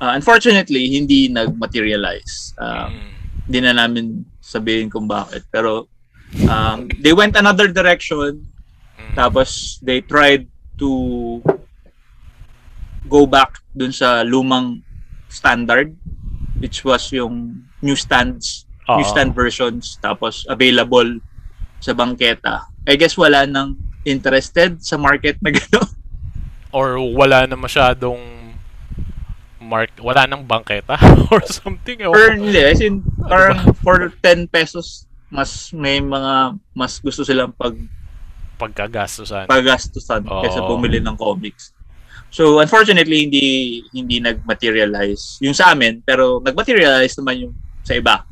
Uh, 0.00 0.12
unfortunately, 0.16 0.88
hindi 0.88 1.28
nag-materialize. 1.28 2.54
Uh, 2.56 2.88
Mm. 2.88 3.08
Hindi 3.50 3.58
na 3.66 3.74
namin 3.74 4.06
sabihin 4.38 4.86
kung 4.86 5.10
bakit. 5.10 5.42
Pero, 5.50 5.90
um, 6.46 6.86
they 7.02 7.10
went 7.12 7.34
another 7.34 7.66
direction. 7.66 8.46
Mm. 8.94 9.14
Tapos, 9.18 9.82
they 9.82 10.00
tried 10.00 10.46
to 10.78 11.42
go 13.10 13.26
back 13.26 13.58
dun 13.74 13.92
sa 13.92 14.22
lumang 14.22 14.80
standard, 15.28 15.94
which 16.58 16.84
was 16.84 17.10
yung 17.12 17.64
newsstands, 17.80 18.66
Oo. 18.88 19.00
newsstand 19.00 19.32
versions, 19.32 19.96
tapos 20.02 20.44
available 20.48 21.18
sa 21.80 21.96
bangketa. 21.96 22.68
I 22.84 22.94
guess 22.94 23.16
wala 23.16 23.48
nang 23.48 23.80
interested 24.04 24.80
sa 24.80 25.00
market 25.00 25.40
na 25.40 25.52
gano'n. 25.52 25.88
Or 26.76 27.00
wala 27.02 27.50
na 27.50 27.58
masyadong 27.58 28.40
mark 29.60 29.90
wala 30.02 30.26
nang 30.26 30.46
bangketa 30.46 30.96
or 31.32 31.42
something. 31.46 32.02
Or 32.06 32.34
hindi, 32.34 32.58
as 32.58 32.82
in, 32.82 33.02
parang 33.26 33.74
for 33.80 34.10
10 34.22 34.50
pesos, 34.50 35.06
mas 35.30 35.70
may 35.70 36.02
mga 36.02 36.58
mas 36.74 36.98
gusto 36.98 37.22
silang 37.22 37.54
pag 37.54 37.74
pagkagastusan. 38.60 39.48
pagastusan 39.48 40.20
Oo. 40.28 40.44
kaysa 40.44 40.60
bumili 40.66 41.00
ng 41.00 41.16
comics. 41.16 41.72
So 42.28 42.60
unfortunately 42.60 43.26
hindi 43.26 43.46
hindi 43.90 44.20
nag-materialize 44.20 45.40
yung 45.40 45.56
sa 45.56 45.72
amin 45.72 46.04
pero 46.04 46.38
nag-materialize 46.44 47.16
naman 47.18 47.48
yung 47.48 47.54
sa 47.82 47.96
iba. 47.96 48.26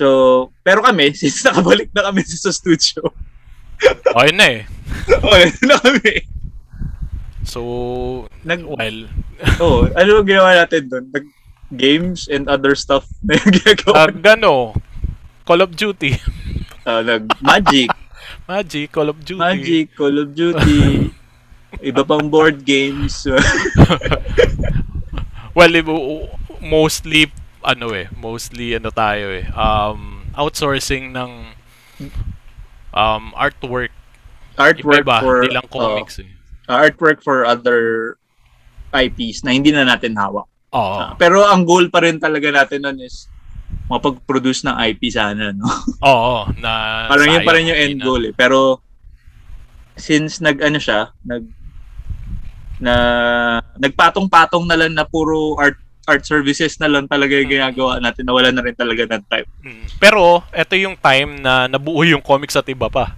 So 0.00 0.48
pero 0.64 0.80
kami 0.80 1.12
since 1.12 1.44
nakabalik 1.46 1.92
na 1.92 2.08
kami 2.08 2.24
sa 2.24 2.48
studio. 2.48 3.04
Oh, 4.12 4.20
yun 4.28 4.36
na 4.36 4.60
eh. 4.60 4.62
okay, 5.24 5.48
na 5.64 5.80
kami. 5.80 6.14
So, 7.48 7.60
Nag 8.44 8.60
well, 8.68 9.08
oh, 9.56 9.88
ano 9.96 10.20
ang 10.20 10.28
ginawa 10.28 10.52
natin 10.52 10.92
doon? 10.92 11.08
Nag 11.08 11.24
games 11.72 12.28
and 12.28 12.44
other 12.52 12.76
stuff 12.76 13.08
na 13.24 13.40
yung 13.40 13.56
ginagawa. 13.56 13.94
uh, 14.04 14.12
gano, 14.12 14.54
Call 15.48 15.64
of 15.64 15.72
Duty. 15.72 16.12
Ah, 16.84 17.00
nag 17.00 17.24
Magic, 17.40 17.88
Magic, 18.44 18.92
Call 18.92 19.08
of 19.08 19.24
Duty. 19.24 19.40
Magic, 19.40 19.96
Call 19.96 20.20
of 20.20 20.36
Duty, 20.36 21.08
iba 21.80 22.04
pang 22.04 22.28
board 22.28 22.60
games. 22.60 23.24
Well, 25.56 25.72
mostly, 26.60 27.32
ano 27.60 27.92
eh, 27.92 28.08
mostly 28.16 28.74
ano 28.74 28.88
tayo 28.90 29.30
eh, 29.30 29.44
um, 29.52 30.24
outsourcing 30.34 31.12
ng 31.12 31.30
um, 32.92 33.24
artwork. 33.36 33.92
artwork 34.56 35.04
Iba-iba, 35.04 35.16
for 35.20 35.36
hindi 35.44 35.54
lang 35.54 35.68
comics 35.68 36.20
eh. 36.20 36.30
oh, 36.68 36.76
artwork 36.76 37.20
for 37.20 37.44
other 37.44 38.14
IPs 38.90 39.44
na 39.44 39.54
hindi 39.54 39.70
na 39.70 39.86
natin 39.86 40.16
hawak. 40.16 40.48
Oo. 40.70 40.96
Ah, 40.98 41.14
pero 41.18 41.42
ang 41.46 41.66
goal 41.66 41.90
pa 41.90 42.02
rin 42.02 42.18
talaga 42.18 42.50
natin 42.50 42.82
nun 42.82 42.98
is 43.02 43.26
mapag-produce 43.90 44.62
ng 44.66 44.76
IP 44.86 45.10
sana, 45.10 45.50
no? 45.50 45.66
Oo, 46.10 46.46
na 46.58 47.06
Parang 47.10 47.26
yun 47.26 47.42
pa 47.42 47.54
rin 47.54 47.70
yung 47.70 47.78
end 47.78 47.98
na- 47.98 48.06
goal 48.06 48.22
eh. 48.22 48.34
Pero 48.34 48.78
since 49.98 50.38
nag 50.38 50.62
ano 50.62 50.78
siya, 50.78 51.10
nag 51.26 51.44
na 52.80 52.94
nagpatong-patong 53.76 54.64
na 54.64 54.78
lang 54.78 54.96
na 54.96 55.04
puro 55.04 55.58
art 55.60 55.76
art 56.08 56.24
services 56.24 56.80
na 56.80 56.88
lang 56.88 57.04
talaga 57.06 57.36
yung 57.36 57.50
ginagawa 57.50 58.00
natin 58.00 58.24
na 58.24 58.32
wala 58.32 58.48
na 58.50 58.64
rin 58.64 58.76
talaga 58.76 59.04
ng 59.04 59.24
time. 59.28 59.48
Mm. 59.64 59.86
Pero, 60.00 60.44
ito 60.50 60.74
yung 60.76 60.96
time 60.96 61.40
na 61.40 61.68
nabuo 61.68 62.02
yung 62.04 62.24
comics 62.24 62.56
at 62.56 62.68
iba 62.68 62.88
pa. 62.88 63.16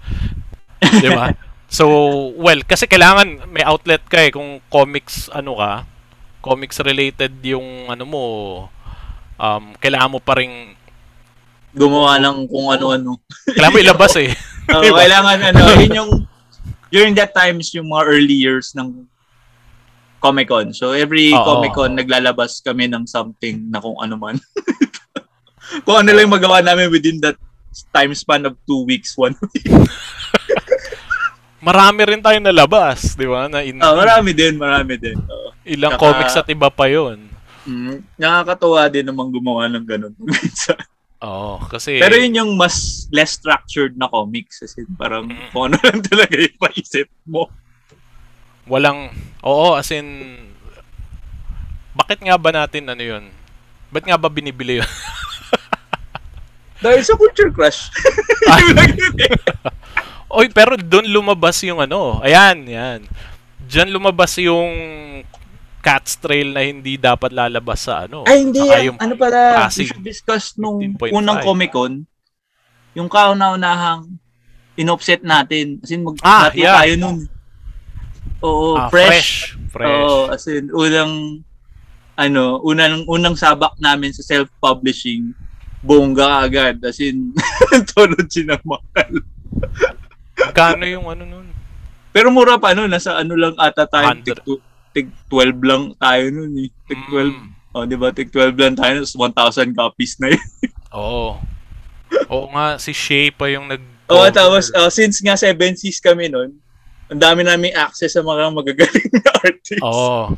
Di 0.80 1.10
ba? 1.10 1.30
So, 1.72 1.88
well, 2.36 2.60
kasi 2.68 2.84
kailangan 2.84 3.48
may 3.48 3.64
outlet 3.64 4.04
ka 4.04 4.20
eh. 4.20 4.28
Kung 4.28 4.60
comics, 4.68 5.32
ano 5.32 5.56
ka, 5.56 5.88
comics 6.44 6.76
related 6.84 7.32
yung 7.48 7.88
ano 7.88 8.04
mo, 8.04 8.24
um, 9.40 9.72
kailangan 9.80 10.12
mo 10.12 10.20
pa 10.20 10.36
rin, 10.36 10.76
Gumawa 11.72 12.20
ng 12.20 12.44
kung 12.52 12.68
ano-ano. 12.68 13.16
kailangan 13.48 13.72
mo 13.72 13.80
ilabas 13.80 14.12
eh. 14.20 14.36
Diba? 14.84 15.00
kailangan 15.00 15.38
ano, 15.48 15.60
yun 15.80 15.92
yung 15.96 16.10
during 16.92 17.16
that 17.16 17.32
time 17.32 17.56
is 17.64 17.72
yung 17.72 17.88
mga 17.88 18.04
early 18.04 18.36
years 18.36 18.76
ng 18.76 19.08
Comic 20.22 20.46
Con. 20.46 20.70
So 20.70 20.94
every 20.94 21.34
Oo. 21.34 21.42
Comic 21.42 21.74
Con 21.74 21.92
naglalabas 21.92 22.62
kami 22.62 22.86
ng 22.86 23.04
something 23.04 23.66
na 23.66 23.82
kung 23.82 23.98
ano 23.98 24.14
man. 24.14 24.38
kung 25.84 25.98
ano 25.98 26.08
lang 26.08 26.24
yung 26.24 26.36
magawa 26.38 26.62
namin 26.62 26.88
within 26.88 27.18
that 27.18 27.34
time 27.90 28.14
span 28.14 28.46
of 28.46 28.54
two 28.62 28.86
weeks, 28.86 29.18
one 29.18 29.34
week. 29.50 29.66
marami 31.62 32.00
rin 32.04 32.20
tayong 32.20 32.42
nalabas, 32.44 33.14
di 33.14 33.26
ba? 33.26 33.46
Na 33.46 33.62
indie. 33.62 33.82
Ah, 33.82 33.94
marami 33.94 34.30
din, 34.30 34.58
marami 34.58 34.94
din. 34.98 35.18
Oo. 35.18 35.50
Ilang 35.62 35.94
Saka- 35.94 36.02
comics 36.02 36.34
at 36.36 36.48
iba 36.48 36.68
pa 36.68 36.86
yun. 36.86 37.30
Mm, 37.62 38.02
nakakatuwa 38.18 38.90
din 38.90 39.06
namang 39.06 39.30
gumawa 39.30 39.70
ng 39.70 39.86
ganun. 39.86 40.14
minsan. 40.18 40.74
Oo, 41.22 41.62
kasi... 41.70 42.02
Pero 42.02 42.18
yun 42.18 42.34
yung 42.34 42.52
mas 42.58 43.06
less 43.14 43.38
structured 43.38 43.94
na 43.94 44.10
comics. 44.10 44.58
As 44.58 44.74
in, 44.74 44.90
parang 44.92 45.30
Mm. 45.30 45.54
kung 45.54 45.70
ano 45.70 45.78
lang 45.78 46.02
talaga 46.02 46.34
yung 46.34 46.58
paisip 46.58 47.06
mo. 47.22 47.46
Walang... 48.66 49.10
Oo, 49.42 49.74
as 49.74 49.90
in... 49.90 50.38
Bakit 51.92 52.24
nga 52.24 52.36
ba 52.40 52.50
natin 52.54 52.88
ano 52.88 53.02
yun? 53.02 53.24
Ba't 53.92 54.08
nga 54.08 54.16
ba 54.16 54.32
binibili 54.32 54.80
yun? 54.80 54.88
Dahil 56.82 57.00
sa 57.06 57.14
culture 57.14 57.52
crush. 57.52 57.86
Eh. 58.52 59.38
Oy, 60.32 60.50
pero 60.50 60.74
doon 60.74 61.06
lumabas 61.06 61.60
yung 61.62 61.78
ano. 61.78 62.18
Ayan, 62.24 62.66
yan. 62.66 63.00
Diyan 63.62 63.92
lumabas 63.94 64.34
yung 64.42 64.72
Cat's 65.84 66.18
Trail 66.18 66.54
na 66.54 66.66
hindi 66.66 66.98
dapat 66.98 67.30
lalabas 67.30 67.86
sa 67.86 68.04
ano. 68.04 68.26
Ay, 68.26 68.42
hindi. 68.46 68.60
Yung, 68.60 68.98
ano 68.98 69.14
pala, 69.14 69.68
we 69.70 69.86
should 69.86 70.02
discuss 70.02 70.58
nung 70.58 70.98
15.5. 70.98 71.14
unang 71.14 71.38
Comic-Con, 71.42 71.92
yung 72.96 73.08
kauna-unahang 73.08 74.18
inopset 74.76 75.20
natin. 75.20 75.78
As 75.80 75.90
in, 75.92 76.02
mag 76.06 76.16
Ah, 76.24 76.48
yeah. 76.54 76.82
tayo 76.82 76.94
nun. 76.98 77.16
Oo, 78.42 78.76
ah, 78.76 78.90
fresh. 78.90 79.08
fresh. 79.10 79.30
Fresh. 79.72 79.88
Oo, 79.88 80.28
as 80.28 80.44
in, 80.50 80.68
unang, 80.74 81.42
ano, 82.18 82.60
unang, 82.66 83.06
unang 83.06 83.38
sabak 83.38 83.72
namin 83.78 84.10
sa 84.12 84.26
self-publishing, 84.26 85.32
bongga 85.80 86.44
agad. 86.44 86.82
As 86.82 86.98
in, 86.98 87.30
anthology 87.76 88.42
na 88.42 88.58
mahal. 88.66 89.12
Magkano 90.36 90.84
yung 90.84 91.06
ano 91.06 91.22
nun? 91.24 91.46
Pero 92.12 92.28
mura 92.28 92.60
pa, 92.60 92.76
no? 92.76 92.84
Nasa 92.84 93.16
ano 93.16 93.32
lang 93.38 93.54
ata 93.56 93.88
tayo, 93.88 94.12
100. 94.12 94.26
tig, 94.26 94.38
tig 94.92 95.08
12 95.30 95.64
lang 95.64 95.82
tayo 95.96 96.24
nun 96.28 96.52
eh. 96.60 96.68
Tig 96.90 97.00
12. 97.08 97.32
Mm. 97.32 97.50
Oh, 97.72 97.88
di 97.88 97.96
ba? 97.96 98.12
Tig 98.12 98.28
12 98.28 98.52
lang 98.58 98.76
tayo, 98.76 99.00
tapos 99.00 99.16
1,000 99.16 99.72
copies 99.72 100.20
na 100.20 100.28
yun. 100.34 100.48
Oo. 100.98 101.40
Oo 102.28 102.46
nga, 102.52 102.76
si 102.76 102.92
Shay 102.92 103.32
pa 103.32 103.48
yung 103.48 103.70
nag... 103.70 103.80
Oo, 104.12 104.28
tapos 104.28 104.68
uh, 104.76 104.92
since 104.92 105.24
nga 105.24 105.38
7 105.40 105.56
Seas 105.80 105.96
kami 105.96 106.28
nun, 106.28 106.52
ang 107.12 107.20
dami 107.20 107.44
namin 107.44 107.76
access 107.76 108.16
sa 108.16 108.24
mga 108.24 108.48
magagaling 108.50 109.10
na 109.12 109.30
artists. 109.44 109.84
Oo. 109.84 110.32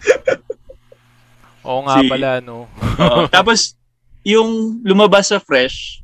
Oo 1.64 1.80
nga 1.86 1.96
Si- 1.96 2.10
pala, 2.10 2.42
no? 2.42 2.66
Oo. 2.98 3.24
tapos, 3.34 3.78
yung 4.20 4.82
lumabas 4.82 5.30
sa 5.30 5.38
Fresh, 5.38 6.02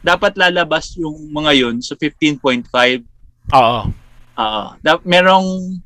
dapat 0.00 0.34
lalabas 0.34 0.94
yung 0.94 1.28
mga 1.28 1.52
yun 1.58 1.76
sa 1.82 1.98
15.5. 1.98 2.70
Oo. 3.50 3.80
Oo. 4.38 4.64
Da- 4.78 5.04
merong, 5.04 5.78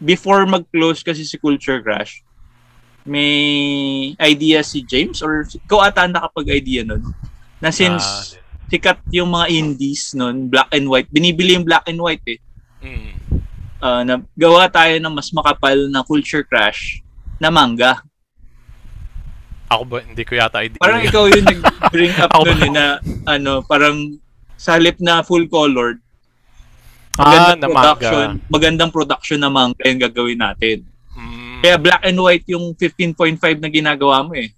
before 0.00 0.44
mag-close 0.44 1.00
kasi 1.00 1.22
si 1.22 1.36
Culture 1.36 1.80
Crash, 1.80 2.24
may 3.04 3.36
idea 4.16 4.64
si 4.64 4.80
James 4.80 5.20
or 5.20 5.44
ikaw 5.44 5.84
ata 5.84 6.08
nakapag-idea 6.08 6.82
nun. 6.82 7.04
Na 7.60 7.68
since 7.68 8.00
Ah, 8.00 8.40
sikat 8.66 8.96
yung 9.12 9.28
mga 9.28 9.46
indies 9.50 10.16
nun, 10.16 10.48
black 10.48 10.72
and 10.72 10.88
white, 10.88 11.08
binibili 11.12 11.52
yung 11.52 11.68
black 11.68 11.84
and 11.84 12.00
white 12.00 12.24
eh. 12.26 12.40
mm. 12.80 13.23
Uh, 13.84 14.00
na 14.02 14.14
gawa 14.32 14.64
tayo 14.72 14.96
ng 14.96 15.12
mas 15.12 15.28
makapal 15.36 15.76
na 15.92 16.00
culture 16.00 16.40
crash 16.40 17.04
na 17.36 17.52
manga. 17.52 18.00
Ako 19.68 19.82
ba, 19.84 20.00
hindi 20.00 20.24
ko 20.24 20.32
yata 20.40 20.64
idea. 20.64 20.80
Parang 20.80 21.04
yun. 21.04 21.08
ikaw 21.12 21.24
yung 21.28 21.44
nag-bring 21.44 22.14
up 22.16 22.32
ba? 22.40 22.48
eh, 22.48 22.72
na 22.72 22.84
ano, 23.28 23.60
parang 23.64 24.16
sa 24.56 24.80
halip 24.80 24.96
na 25.00 25.20
full 25.20 25.44
colored, 25.50 26.00
ah, 27.20 27.24
magandang 27.28 27.60
na 27.60 27.68
production, 27.68 28.28
manga. 28.32 28.48
magandang 28.48 28.92
production 28.92 29.38
na 29.40 29.50
manga 29.52 29.82
yung 29.84 30.00
gagawin 30.00 30.40
natin. 30.40 30.78
Mm. 31.12 31.60
Kaya 31.60 31.76
black 31.80 32.02
and 32.08 32.18
white 32.20 32.46
yung 32.48 32.72
15.5 32.76 33.40
na 33.60 33.68
ginagawa 33.68 34.24
mo 34.24 34.32
eh. 34.36 34.52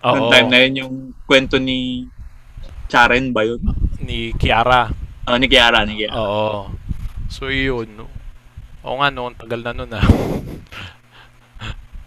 Noong 0.00 0.28
Oo. 0.28 0.32
time 0.32 0.48
na 0.48 0.58
yun 0.64 0.74
yung 0.86 0.94
kwento 1.28 1.60
ni 1.60 2.08
Charen 2.90 3.30
ba 3.30 3.44
yun? 3.44 3.60
Ni 4.00 4.32
Kiara. 4.34 4.90
Oh, 5.28 5.38
ni 5.38 5.46
Kiara, 5.46 5.84
ni 5.86 6.04
Kiara. 6.04 6.16
Oo. 6.18 6.72
So, 7.30 7.46
yun, 7.46 7.86
no? 7.94 8.19
Oo 8.84 8.96
nga, 9.00 9.08
no? 9.12 9.28
Ang 9.28 9.36
tagal 9.36 9.60
na 9.60 9.72
nun, 9.76 9.92
ah. 9.92 10.06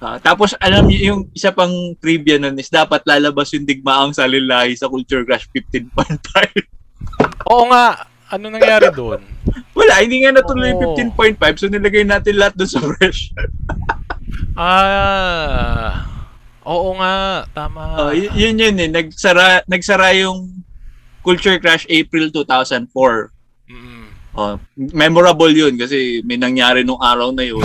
Ah, 0.03 0.19
tapos 0.19 0.51
alam 0.59 0.83
niyo 0.83 1.15
yung 1.15 1.21
isa 1.31 1.55
pang 1.55 1.71
trivia 1.95 2.35
nun 2.35 2.59
is 2.59 2.67
dapat 2.67 3.07
lalabas 3.07 3.55
yung 3.55 3.63
digmaang 3.63 4.11
salilahi 4.11 4.75
sa 4.75 4.91
Culture 4.91 5.23
Crash 5.23 5.47
15.5. 5.55 7.47
Oo 7.47 7.71
nga. 7.71 8.03
Ano 8.27 8.51
nangyari 8.51 8.91
doon? 8.91 9.23
Wala, 9.71 10.03
hindi 10.03 10.27
nga 10.27 10.35
natuloy 10.35 10.75
yung 10.75 10.99
15.5 11.15 11.55
so 11.55 11.71
nilagay 11.71 12.03
natin 12.03 12.35
lahat 12.35 12.51
doon 12.59 12.71
sa 12.75 12.83
fresh. 12.83 13.31
Ah. 14.59 16.03
Oo 16.67 16.99
nga. 16.99 17.47
Tama. 17.55 17.83
Oh, 17.95 18.11
y- 18.11 18.31
yun 18.35 18.59
yun 18.59 18.75
eh, 18.83 18.91
nagsara, 18.91 19.63
nagsara 19.71 20.11
yung 20.19 20.51
Culture 21.23 21.63
Crash 21.63 21.87
April 21.87 22.27
2004. 22.27 23.31
Mm. 23.71 24.02
Oh, 24.33 24.57
memorable 24.75 25.53
yun 25.53 25.77
kasi 25.77 26.25
may 26.25 26.35
nangyari 26.35 26.81
nung 26.81 26.97
araw 26.97 27.29
na 27.29 27.45
yun. 27.45 27.61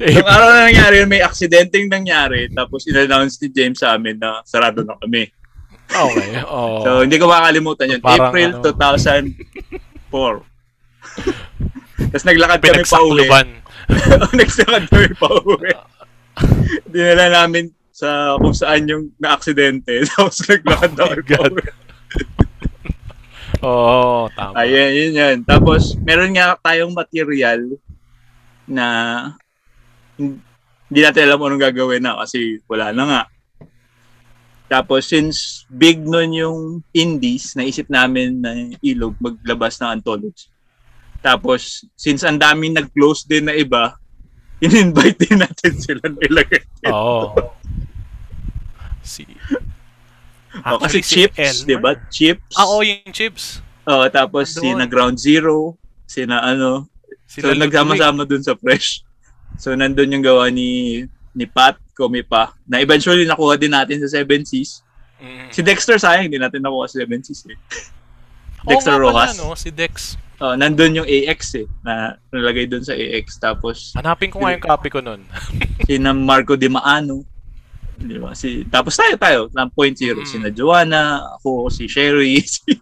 Eh, 0.00 0.16
Yung 0.16 0.24
araw 0.24 0.48
na 0.48 0.70
nangyari 0.70 1.02
yun, 1.02 1.10
may 1.10 1.20
aksidenteng 1.20 1.90
nangyari 1.90 2.48
tapos 2.48 2.88
in-announce 2.88 3.36
ni 3.42 3.52
James 3.52 3.76
sa 3.76 3.98
amin 3.98 4.16
na 4.16 4.40
sarado 4.46 4.80
na 4.80 4.96
kami. 4.96 5.28
okay. 5.90 6.40
Oo. 6.46 6.80
So, 6.80 6.90
hindi 7.04 7.18
ko 7.18 7.28
makakalimutan 7.28 7.92
yun. 7.92 8.00
Parang 8.00 8.32
April 8.32 8.56
ano. 8.56 8.62
2004. 10.08 12.08
Tapos 12.08 12.24
naglakad 12.24 12.60
kami 12.62 12.84
pa 12.86 12.98
uwi. 13.02 13.26
Nagsakad 14.38 14.84
kami 14.88 15.10
pa 15.18 15.28
uwi. 15.44 15.70
Dinala 16.88 17.44
namin 17.44 17.68
sa 18.00 18.40
kung 18.40 18.56
saan 18.56 18.88
yung 18.88 19.12
na-aksidente. 19.20 19.92
Tapos 20.16 20.40
naglakad 20.48 20.92
na 20.96 21.04
kami 21.04 21.20
pa 21.20 21.36
God. 21.36 21.54
Oo, 23.60 24.32
tama. 24.32 24.56
Ayan, 24.56 24.90
yun 24.96 25.12
yan. 25.20 25.36
Tapos, 25.44 25.92
meron 26.00 26.32
nga 26.32 26.56
tayong 26.64 26.96
material 26.96 27.60
na 28.64 28.86
hindi 30.16 31.00
natin 31.04 31.28
alam 31.28 31.44
anong 31.44 31.68
gagawin 31.68 32.00
na 32.00 32.16
kasi 32.24 32.64
wala 32.64 32.88
na 32.96 33.04
nga. 33.04 33.22
Tapos, 34.70 35.12
since 35.12 35.68
big 35.68 36.00
nun 36.00 36.32
yung 36.32 36.58
indies, 36.96 37.52
naisip 37.52 37.90
namin 37.92 38.40
na 38.40 38.72
ilog 38.80 39.18
maglabas 39.20 39.76
ng 39.82 40.00
anthology. 40.00 40.48
Tapos, 41.20 41.84
since 41.98 42.24
ang 42.24 42.40
daming 42.40 42.72
nag-close 42.72 43.28
din 43.28 43.44
na 43.44 43.52
iba, 43.52 43.92
in-invite 44.64 45.20
din 45.20 45.36
natin 45.42 45.74
sila 45.76 46.00
na 46.08 46.20
ilagay. 46.24 46.64
Oo. 46.88 47.59
Si... 49.02 49.24
Oh, 50.66 50.82
kasi 50.82 50.98
Actually, 50.98 51.04
si 51.06 51.14
chips, 51.14 51.38
Elmer. 51.38 51.66
di 51.66 51.76
ba? 51.78 51.92
Chips. 52.10 52.54
Ah, 52.58 52.66
oo, 52.66 52.82
yung 52.82 53.14
chips. 53.14 53.62
Oh, 53.86 54.04
tapos 54.10 54.50
Andun. 54.54 54.62
sina 54.66 54.84
Ground 54.90 55.16
Zero, 55.16 55.78
sina 56.10 56.42
ano, 56.42 56.90
Sila 57.30 57.54
so 57.54 57.62
nagsama-sama 57.62 58.26
dun 58.26 58.42
sa 58.42 58.58
Fresh. 58.58 59.06
So 59.54 59.70
nandun 59.78 60.10
yung 60.10 60.26
gawa 60.26 60.50
ni 60.50 61.02
ni 61.30 61.46
Pat 61.46 61.78
Komi 61.94 62.26
pa 62.26 62.58
na 62.66 62.82
eventually 62.82 63.22
nakuha 63.22 63.54
din 63.54 63.70
natin 63.70 64.02
sa 64.02 64.18
Seven 64.18 64.42
Seas. 64.42 64.82
Mm. 65.22 65.46
Si 65.54 65.62
Dexter 65.62 65.94
sayang 65.94 66.26
hindi 66.26 66.42
natin 66.42 66.58
nakuha 66.58 66.90
sa 66.90 66.98
Seven 66.98 67.22
Seas 67.22 67.46
eh. 67.46 67.54
Dexter 68.66 68.98
pala, 68.98 69.30
Rojas. 69.30 69.38
no? 69.38 69.54
Si 69.54 69.70
Dex. 69.70 70.18
Oh, 70.42 70.58
nandun 70.58 70.98
yung 70.98 71.06
AX 71.06 71.54
eh 71.54 71.70
na 71.86 72.18
nalagay 72.34 72.66
dun 72.66 72.82
sa 72.82 72.98
AX 72.98 73.38
tapos 73.38 73.94
Hanapin 73.94 74.32
ko 74.32 74.42
nga 74.42 74.56
yung 74.58 74.64
copy 74.66 74.90
ko 74.90 74.98
nun. 74.98 75.22
sina 75.86 76.10
Marco 76.10 76.58
Di 76.58 76.66
Maano. 76.66 77.22
Di 78.00 78.16
ba? 78.16 78.32
Si, 78.32 78.64
tapos 78.66 78.96
tayo 78.96 79.14
tayo, 79.14 79.40
ng 79.48 79.68
point 79.70 79.92
zero. 79.92 80.20
Mm. 80.20 80.26
Sina 80.26 80.48
Joanna, 80.48 81.02
ako, 81.36 81.68
si 81.68 81.84
Sherry. 81.84 82.40
Si, 82.40 82.64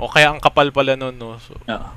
O 0.00 0.08
kaya 0.08 0.32
ang 0.32 0.40
kapal 0.40 0.72
pala 0.72 0.96
nun, 0.96 1.12
no? 1.12 1.36
So, 1.36 1.52
Ah. 1.68 1.92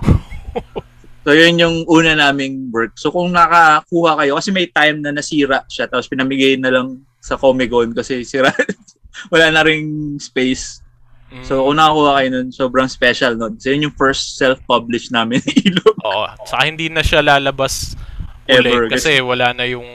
so, 1.24 1.32
yun 1.32 1.56
yung 1.56 1.88
una 1.88 2.20
naming 2.20 2.68
work. 2.68 3.00
So, 3.00 3.16
kung 3.16 3.32
nakakuha 3.32 4.20
kayo, 4.20 4.36
kasi 4.36 4.52
may 4.52 4.68
time 4.68 5.00
na 5.00 5.16
nasira 5.16 5.64
siya, 5.72 5.88
tapos 5.88 6.12
pinamigay 6.12 6.60
na 6.60 6.68
lang 6.68 7.00
sa 7.24 7.40
Comic-Con 7.40 7.96
kasi 7.96 8.28
sira, 8.28 8.52
wala 9.32 9.56
na 9.56 9.64
ring 9.64 10.20
space. 10.20 10.84
mm, 11.32 11.48
So, 11.48 11.64
kung 11.64 11.80
nakakuha 11.80 12.12
kayo 12.20 12.28
nun, 12.30 12.48
sobrang 12.52 12.92
special 12.92 13.40
nun. 13.40 13.56
So, 13.56 13.72
yun 13.72 13.88
yung 13.88 13.96
first 13.96 14.36
self-publish 14.36 15.08
namin 15.08 15.40
ni 15.48 15.72
Ilo. 15.72 15.96
Oo. 16.04 16.28
Saka 16.44 16.68
hindi 16.68 16.92
na 16.92 17.00
siya 17.00 17.24
lalabas 17.24 17.96
Ever, 18.44 18.92
kasi 18.92 19.24
wala 19.24 19.56
na 19.56 19.64
yung 19.64 19.88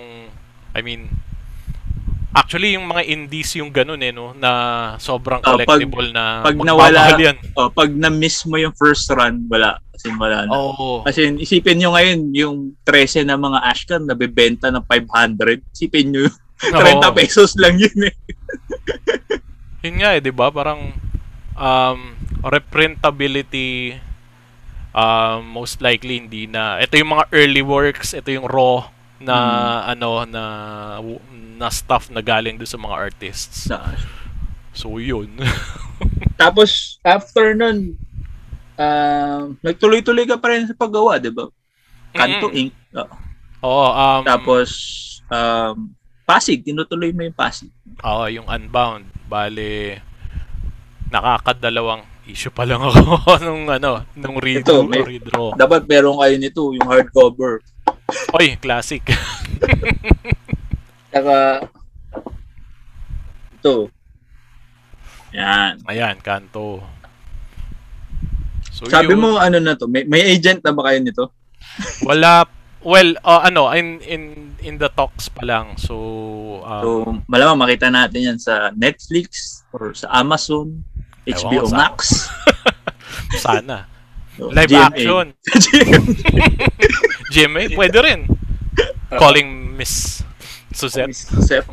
I 0.72 0.80
mean 0.80 1.12
Actually, 2.29 2.76
yung 2.76 2.85
mga 2.85 3.03
indies 3.05 3.57
yung 3.57 3.72
ganun 3.72 3.99
eh, 3.99 4.12
no? 4.12 4.37
Na 4.37 4.51
sobrang 4.97 5.41
Ah, 5.41 5.57
pag- 5.57 5.64
collectible 5.64 6.12
na 6.12 6.45
pag 6.45 6.55
magmamahal 6.55 6.93
nawala- 6.93 7.16
yan. 7.18 7.37
Oh, 7.57 7.72
pag 7.72 7.89
na-miss 7.89 8.45
mo 8.45 8.57
yung 8.57 8.76
first 8.76 9.09
run, 9.09 9.49
wala. 9.49 9.81
Kasi 9.91 10.12
wala 10.12 10.45
na. 10.45 10.53
Oo. 10.53 11.03
Kasi 11.03 11.35
isipin 11.35 11.81
nyo 11.81 11.97
ngayon, 11.97 12.20
yung 12.33 12.57
13 12.85 13.24
na 13.24 13.35
mga 13.35 13.64
Ashcan 13.64 14.05
nabibenta 14.05 14.68
ng 14.68 14.85
500. 14.85 15.64
Isipin 15.72 16.12
nyo, 16.12 16.29
Oo. 16.29 16.81
30 17.01 17.16
pesos 17.16 17.57
lang 17.57 17.81
yun 17.81 17.97
eh. 18.05 18.14
Yun 19.79 20.03
nga 20.03 20.11
eh, 20.12 20.20
di 20.20 20.35
ba? 20.35 20.51
Parang 20.51 20.91
um, 21.55 21.99
reprintability, 22.43 23.95
um, 24.91 25.47
most 25.47 25.79
likely 25.79 26.18
hindi 26.18 26.45
na. 26.45 26.76
Ito 26.76 26.99
yung 26.99 27.14
mga 27.14 27.24
early 27.31 27.62
works, 27.62 28.11
ito 28.12 28.29
yung 28.29 28.45
raw 28.45 28.91
na 29.19 29.37
ano 29.85 30.23
na 30.25 30.43
na 31.59 31.69
stuff 31.69 32.07
na 32.09 32.23
galing 32.23 32.55
doon 32.55 32.71
sa 32.71 32.79
mga 32.79 32.97
artists. 32.97 33.66
Na- 33.66 33.99
So 34.71 35.03
yun. 35.03 35.35
Tapos, 36.41 37.03
after 37.03 37.51
nun, 37.51 37.99
uh, 38.79 39.51
nagtuloy-tuloy 39.59 40.23
ka 40.23 40.39
pa 40.39 40.55
rin 40.55 40.71
sa 40.71 40.79
paggawa, 40.79 41.19
di 41.19 41.35
ba? 41.35 41.51
Kanto 42.14 42.47
Mm. 42.47 42.57
Inc. 42.57 42.73
Oo. 42.95 43.14
Oo, 43.59 43.89
um, 43.91 44.23
Tapos, 44.23 44.71
um, 45.27 45.91
Pasig, 46.23 46.62
tinutuloy 46.62 47.11
mo 47.11 47.27
yung 47.27 47.35
Pasig. 47.35 47.75
Oo, 48.07 48.31
yung 48.31 48.47
Unbound. 48.47 49.11
Bale, 49.27 49.99
nakakadalawang 51.11 52.07
issue 52.29 52.53
pa 52.53 52.62
lang 52.62 52.79
ako 52.87 53.41
nung 53.41 53.66
ano, 53.66 54.05
nung 54.14 54.39
read, 54.39 54.62
Ito, 54.62 54.85
may- 54.87 55.03
read 55.03 55.27
raw. 55.33 55.57
Dapat 55.57 55.91
meron 55.91 56.21
kayo 56.21 56.37
nito, 56.39 56.62
yung 56.71 56.87
hardcover. 56.87 57.64
Oy, 58.36 58.57
classic. 58.61 59.05
Saka, 61.12 61.66
ito. 63.59 63.91
Yan. 65.34 65.82
Ayan, 65.89 66.16
kanto. 66.20 66.80
So, 68.72 68.86
Sabi 68.86 69.18
yun. 69.18 69.20
mo, 69.20 69.28
ano 69.36 69.59
na 69.59 69.74
to, 69.74 69.91
may, 69.91 70.07
may 70.07 70.22
agent 70.22 70.62
na 70.62 70.70
ba 70.70 70.86
kayo 70.89 71.03
nito? 71.03 71.24
wala 72.09 72.47
well, 72.82 73.11
uh, 73.26 73.43
ano, 73.43 73.74
in 73.74 73.99
in 74.07 74.22
in 74.62 74.74
the 74.78 74.89
talks 74.95 75.26
pa 75.26 75.43
lang. 75.43 75.74
So, 75.76 75.95
um, 76.62 76.82
So, 76.82 76.89
malamang 77.26 77.66
makita 77.66 77.91
natin 77.91 78.34
yan 78.34 78.39
sa 78.39 78.70
Netflix 78.72 79.62
or 79.74 79.93
sa 79.99 80.09
Amazon, 80.14 80.86
HBO 81.26 81.66
Max. 81.74 82.30
sana. 83.45 83.97
Live 84.39 84.70
GMA. 84.70 84.86
action. 84.86 85.26
GMA. 85.64 85.99
GMA, 87.28 87.62
pwede 87.74 87.99
rin. 87.99 88.20
Calling 89.11 89.74
Miss 89.74 90.22
Suzette. 90.70 91.11
Seth. 91.12 91.66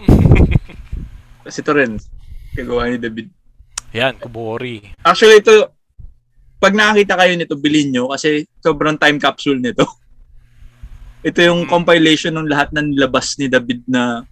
Kasi 1.46 1.62
ito 1.62 1.72
rin, 1.72 2.02
kagawa 2.52 2.90
ni 2.90 2.98
David. 2.98 3.30
Yan, 3.94 4.18
Kubori. 4.18 4.82
Actually, 5.00 5.40
ito, 5.40 5.70
pag 6.58 6.74
nakakita 6.74 7.14
kayo 7.16 7.38
nito, 7.38 7.54
bilhin 7.54 7.94
nyo 7.94 8.10
kasi 8.10 8.44
sobrang 8.60 8.98
time 8.98 9.22
capsule 9.22 9.62
nito. 9.62 9.86
Ito 11.28 11.42
yung 11.42 11.66
Mm. 11.66 11.70
compilation 11.70 12.34
ng 12.34 12.46
lahat 12.46 12.70
ng 12.70 12.94
nilabas 12.94 13.38
ni 13.38 13.46
David 13.46 13.82
na 13.86 14.26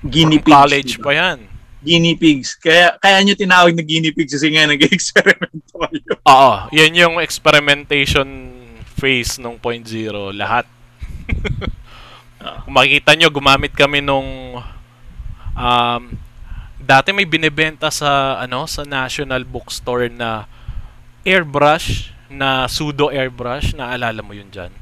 guinea 0.00 0.38
pigs. 0.38 0.46
college 0.48 0.92
diba? 0.94 1.04
pa 1.04 1.10
yan. 1.10 1.38
Guinea 1.80 2.16
pigs. 2.16 2.56
Kaya, 2.60 2.96
kaya 3.00 3.24
nyo 3.24 3.34
tinawag 3.36 3.72
na 3.72 3.84
guinea 3.84 4.12
pigs 4.12 4.36
kasi 4.36 4.52
nga 4.52 4.68
nag-experimento 4.72 5.74
kayo. 5.74 6.12
Oo, 6.28 6.52
yan 6.72 6.92
yung 6.92 7.16
experimentation 7.20 8.28
phase 9.00 9.40
nung 9.40 9.56
point 9.56 9.84
zero. 9.84 10.30
Lahat. 10.30 10.68
Ah. 12.40 12.64
Kung 12.64 12.72
makikita 12.72 13.12
nyo, 13.12 13.28
gumamit 13.28 13.76
kami 13.76 14.00
nung 14.00 14.56
um, 15.52 16.02
dati 16.80 17.12
may 17.12 17.28
binebenta 17.28 17.92
sa 17.92 18.40
ano 18.40 18.64
sa 18.64 18.88
National 18.88 19.44
Bookstore 19.44 20.08
na 20.08 20.48
airbrush 21.20 22.16
na 22.32 22.64
pseudo 22.64 23.12
airbrush 23.12 23.76
naalala 23.76 24.24
mo 24.24 24.32
yun 24.32 24.48
dyan 24.48 24.72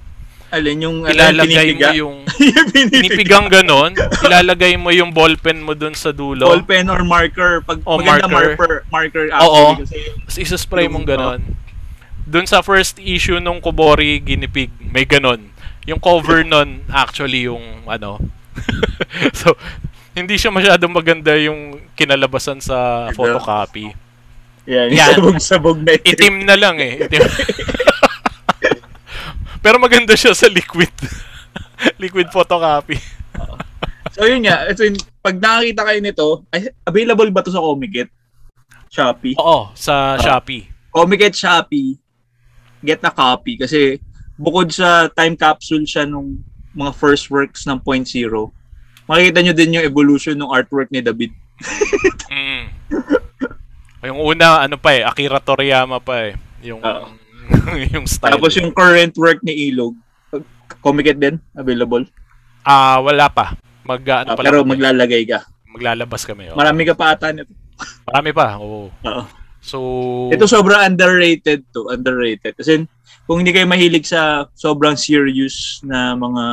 Alin 0.49 0.81
yung 0.81 0.97
ilalagay 1.05 1.77
mo 1.77 1.89
yung 1.93 2.17
yung 2.49 2.69
pinipiga. 2.73 2.89
pinipigang 3.05 3.47
ganon 3.47 3.93
ilalagay 4.25 4.75
mo 4.75 4.89
yung 4.89 5.13
ballpen 5.13 5.61
mo 5.61 5.73
dun 5.73 5.93
sa 5.93 6.09
dulo 6.09 6.49
Ball 6.49 6.65
pen 6.65 6.89
or 6.89 7.05
marker. 7.05 7.61
Pag 7.61 7.85
O, 7.85 8.01
maganda 8.01 8.25
marker. 8.27 8.57
marker, 8.57 8.81
marker 8.89 9.25
Oo. 9.37 9.77
actually. 9.77 9.85
Kasi 9.85 9.97
Tapos 10.19 10.37
isa-spray 10.41 10.87
mong 10.87 11.05
Yung- 11.05 11.11
ganon. 11.11 11.41
Dun 12.25 12.45
sa 12.45 12.61
first 12.61 12.97
issue 12.99 13.37
nung 13.39 13.57
Kubori 13.59 14.21
Ginipig, 14.21 14.69
may 14.83 15.05
ganon. 15.05 15.49
Yung 15.85 15.97
cover 15.97 16.45
nun, 16.45 16.85
actually, 16.87 17.45
yung 17.45 17.61
ano. 17.89 18.21
so, 19.33 19.57
hindi 20.13 20.37
siya 20.37 20.49
masyadong 20.49 20.93
maganda 20.93 21.33
yung 21.35 21.81
kinalabasan 21.95 22.61
sa 22.61 23.09
Diba? 23.09 23.17
photocopy. 23.17 23.97
yan, 24.65 24.93
Yan. 24.93 25.17
yung 25.17 25.41
sabog-sabog 25.41 25.81
na 25.81 25.93
itim. 25.95 26.13
Itim 26.13 26.35
na 26.45 26.57
lang 26.57 26.77
eh. 26.77 27.01
Itim. 27.03 27.25
Pero 29.63 29.77
maganda 29.79 30.15
siya 30.15 30.35
sa 30.35 30.47
liquid. 30.47 30.93
liquid 32.03 32.29
photocopy. 32.31 32.99
So 34.19 34.27
yun 34.27 34.43
nga, 34.43 34.67
ito 34.67 34.83
yung, 34.83 34.99
pag 35.23 35.39
nakakita 35.39 35.83
kayo 35.85 36.01
nito, 36.03 36.27
ay, 36.51 36.75
available 36.83 37.31
ba 37.31 37.45
to 37.45 37.55
sa 37.55 37.63
Comiket? 37.63 38.11
Shopee? 38.91 39.37
Oo, 39.39 39.71
sa 39.79 40.19
Shopee. 40.19 40.67
Comiket 40.91 41.39
Shopee, 41.39 41.95
get 42.83 42.99
a 43.05 43.13
copy 43.15 43.55
kasi 43.55 44.03
bukod 44.35 44.75
sa 44.75 45.07
time 45.13 45.39
capsule 45.39 45.87
siya 45.87 46.03
nung 46.09 46.41
mga 46.75 46.93
first 46.99 47.31
works 47.31 47.63
ng 47.67 47.79
Point 47.79 48.11
Zero, 48.11 48.51
makikita 49.07 49.39
nyo 49.45 49.55
din 49.55 49.77
yung 49.79 49.87
evolution 49.87 50.35
ng 50.35 50.51
artwork 50.51 50.91
ni 50.91 50.99
David. 50.99 51.33
Mm. 52.29 52.71
Yung 54.05 54.21
una, 54.21 54.63
ano 54.63 54.79
pa 54.79 54.95
eh, 54.95 55.03
Akira 55.03 55.43
Toriyama 55.43 55.99
pa 55.99 56.29
eh. 56.29 56.39
Yung, 56.63 56.79
Oo. 56.79 57.11
yung 57.95 58.07
style. 58.07 58.35
Tapos 58.35 58.53
yung 58.55 58.71
current 58.71 59.15
work 59.17 59.41
ni 59.43 59.71
Ilog, 59.71 59.97
Comiket 60.79 61.17
din, 61.17 61.41
available. 61.55 62.05
Ah, 62.61 63.01
wala 63.01 63.27
pa. 63.29 63.57
Mag, 63.83 64.05
ano 64.05 64.33
Ah, 64.33 64.37
pa 64.37 64.43
pero 64.43 64.61
kami. 64.61 64.77
maglalagay 64.77 65.25
ka. 65.25 65.41
maglalabas 65.69 66.23
kami. 66.25 66.49
Oh. 66.49 66.57
Marami 66.57 66.83
ka 66.83 66.93
pa 66.93 67.13
ata 67.13 67.31
nito. 67.31 67.53
Marami 68.05 68.31
pa. 68.33 68.57
Oo. 68.59 68.89
Oo. 68.93 69.23
So, 69.59 69.79
Ito 70.29 70.45
sobrang 70.45 70.81
underrated 70.83 71.65
to, 71.73 71.89
underrated. 71.89 72.55
Kasi 72.55 72.85
kung 73.25 73.41
hindi 73.41 73.51
kayo 73.51 73.65
mahilig 73.65 74.07
sa 74.07 74.47
sobrang 74.55 74.95
serious 74.95 75.81
na 75.83 76.15
mga 76.15 76.45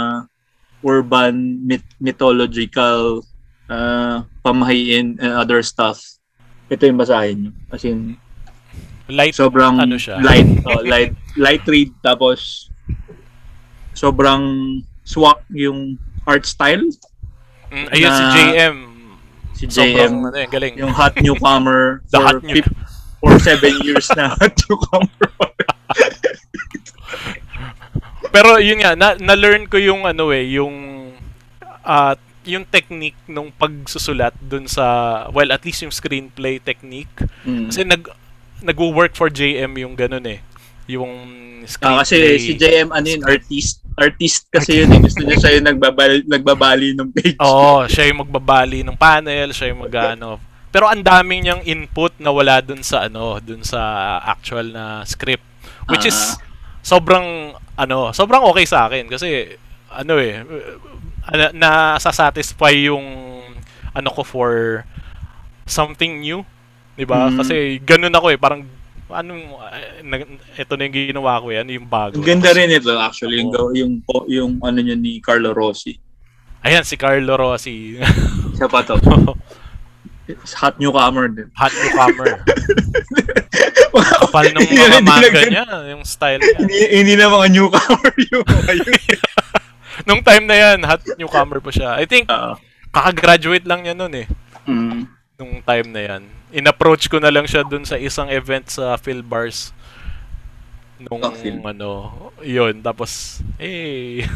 urban 0.82 1.34
myth- 1.62 1.96
mythological 1.98 3.24
uh, 3.66 4.22
pamahiin 4.42 5.18
and 5.18 5.34
other 5.34 5.62
stuff, 5.62 6.02
ito 6.68 6.84
yung 6.84 7.00
basahin 7.00 7.38
nyo. 7.40 7.52
As 7.70 7.84
in, 7.84 8.18
light. 9.08 9.34
sobrang 9.36 9.78
ano 9.78 9.96
siya? 9.96 10.18
light, 10.22 10.50
oh, 10.70 10.82
light, 10.86 11.14
light 11.38 11.64
read, 11.68 11.92
tapos 12.02 12.70
sobrang 13.94 14.44
swak 15.06 15.40
yung 15.54 15.96
art 16.26 16.44
style. 16.46 16.84
Mm, 17.70 17.88
ayun, 17.94 18.12
si 18.12 18.24
na- 18.24 18.34
JM. 18.36 18.76
Si 19.56 19.64
Sobrang, 19.72 19.96
JM, 19.96 20.14
ano, 20.20 20.36
eh, 20.36 20.48
galing. 20.52 20.74
yung 20.76 20.92
hot 20.92 21.16
newcomer 21.24 21.82
The 22.12 22.20
for, 22.20 22.26
hot 22.28 22.44
new- 22.44 22.60
fif- 22.60 22.76
for 23.24 23.34
seven 23.40 23.80
years 23.88 24.12
na 24.12 24.36
hot 24.36 24.52
newcomer. 24.68 25.30
Pero 28.36 28.60
yun 28.60 28.84
nga, 28.84 29.00
na, 29.00 29.16
na-learn 29.16 29.72
ko 29.72 29.80
yung 29.80 30.04
ano 30.04 30.36
eh, 30.36 30.60
yung 30.60 30.76
ah 31.88 32.20
yung 32.46 32.62
technique 32.68 33.18
nung 33.26 33.50
pagsusulat 33.50 34.38
dun 34.38 34.70
sa, 34.70 35.26
well, 35.34 35.50
at 35.50 35.66
least 35.66 35.82
yung 35.82 35.90
screenplay 35.90 36.62
technique. 36.62 37.10
Mm. 37.42 37.74
Kasi 37.74 37.82
nag, 37.82 38.06
nag-work 38.62 39.16
for 39.16 39.28
JM 39.28 39.76
yung 39.76 39.96
ganun 39.96 40.24
eh. 40.28 40.40
Yung 40.88 41.12
screenplay. 41.66 41.98
Ah, 41.98 42.06
kasi 42.06 42.18
si 42.38 42.54
JM 42.54 42.94
ano 42.94 43.08
yun, 43.10 43.22
artist. 43.26 43.82
Artist 43.96 44.46
kasi 44.52 44.84
yun 44.84 44.92
eh. 44.94 45.00
Gusto 45.02 45.24
niya 45.24 45.38
siya 45.40 45.52
yung 45.58 45.68
nagbabali, 45.72 46.18
nagbabali 46.30 46.88
ng 46.94 47.10
page. 47.12 47.38
Oo, 47.42 47.90
siya 47.90 48.12
yung 48.12 48.22
magbabali 48.28 48.86
ng 48.86 48.96
panel, 48.96 49.50
siya 49.52 49.74
yung 49.74 49.82
mag-ano. 49.88 50.38
Pero 50.70 50.92
ang 50.92 51.00
daming 51.00 51.48
niyang 51.48 51.64
input 51.64 52.12
na 52.20 52.36
wala 52.36 52.60
dun 52.60 52.84
sa 52.84 53.08
ano, 53.08 53.40
dun 53.40 53.64
sa 53.64 53.80
actual 54.22 54.76
na 54.76 55.08
script. 55.08 55.44
Which 55.88 56.06
is 56.06 56.16
Ah. 56.16 56.38
sobrang 56.86 57.56
ano, 57.76 58.12
sobrang 58.12 58.44
okay 58.52 58.68
sa 58.68 58.86
akin 58.86 59.10
kasi 59.10 59.56
ano 59.90 60.20
eh 60.20 60.44
uh, 61.32 61.50
na 61.56 61.96
satisfy 61.98 62.76
yung 62.76 63.06
ano 63.96 64.10
ko 64.12 64.22
for 64.28 64.84
something 65.66 66.20
new, 66.22 66.44
'di 66.96 67.06
ba? 67.06 67.30
Mm. 67.30 67.38
Kasi 67.40 67.56
ganun 67.84 68.16
ako 68.16 68.28
eh, 68.32 68.40
parang 68.40 68.64
anong 69.12 69.44
eh, 69.70 70.02
na- 70.02 70.28
ito 70.58 70.74
na 70.74 70.84
yung 70.88 70.96
ginawa 70.96 71.44
ko 71.44 71.54
ano 71.54 71.72
yung 71.72 71.88
bago. 71.88 72.18
Ang 72.18 72.26
ganda 72.26 72.52
rin 72.56 72.72
ito 72.74 72.90
actually, 72.98 73.44
yung, 73.44 73.52
Oo. 73.54 73.72
yung, 73.76 73.92
yung, 74.02 74.26
yung 74.28 74.52
ano 74.64 74.80
niya 74.82 74.98
ni 74.98 75.22
Carlo 75.22 75.54
Rossi. 75.54 76.00
Ayan 76.66 76.82
si 76.82 76.98
Carlo 76.98 77.38
Rossi. 77.38 78.02
Siya 78.58 78.66
pa 78.66 78.82
to. 78.82 78.98
Hot 80.58 80.76
newcomer 80.82 81.30
din. 81.30 81.54
Hot 81.54 81.70
newcomer. 81.70 82.42
Kapal 84.26 84.52
ng 84.52 84.66
mga 84.66 85.00
manga 85.06 85.42
niya, 85.46 85.66
yung 85.94 86.02
style 86.02 86.42
niya. 86.42 86.58
hindi, 86.66 86.80
hindi 86.98 87.14
na 87.14 87.30
mga 87.30 87.48
newcomer 87.54 88.14
yung. 88.34 88.46
Nung 90.04 90.22
time 90.26 90.46
na 90.50 90.58
yan, 90.58 90.78
hot 90.84 91.06
newcomer 91.16 91.62
pa 91.62 91.72
siya. 91.72 91.96
I 91.96 92.10
think, 92.10 92.28
Oo. 92.28 92.58
kakagraduate 92.92 93.64
lang 93.64 93.86
niya 93.86 93.96
nun 93.96 94.12
eh. 94.18 94.28
Mm. 94.68 95.08
Nung 95.40 95.54
time 95.64 95.88
na 95.94 96.02
yan. 96.02 96.22
In-approach 96.56 97.12
ko 97.12 97.20
na 97.20 97.28
lang 97.28 97.44
siya 97.44 97.68
dun 97.68 97.84
sa 97.84 98.00
isang 98.00 98.32
event 98.32 98.64
sa 98.66 98.96
Phil 98.96 99.20
Bars. 99.20 99.76
Nung 100.96 101.20
Oh, 101.20 101.36
Phil. 101.36 101.60
ano, 101.60 101.92
yun. 102.40 102.80
Tapos, 102.80 103.44
eh, 103.60 104.24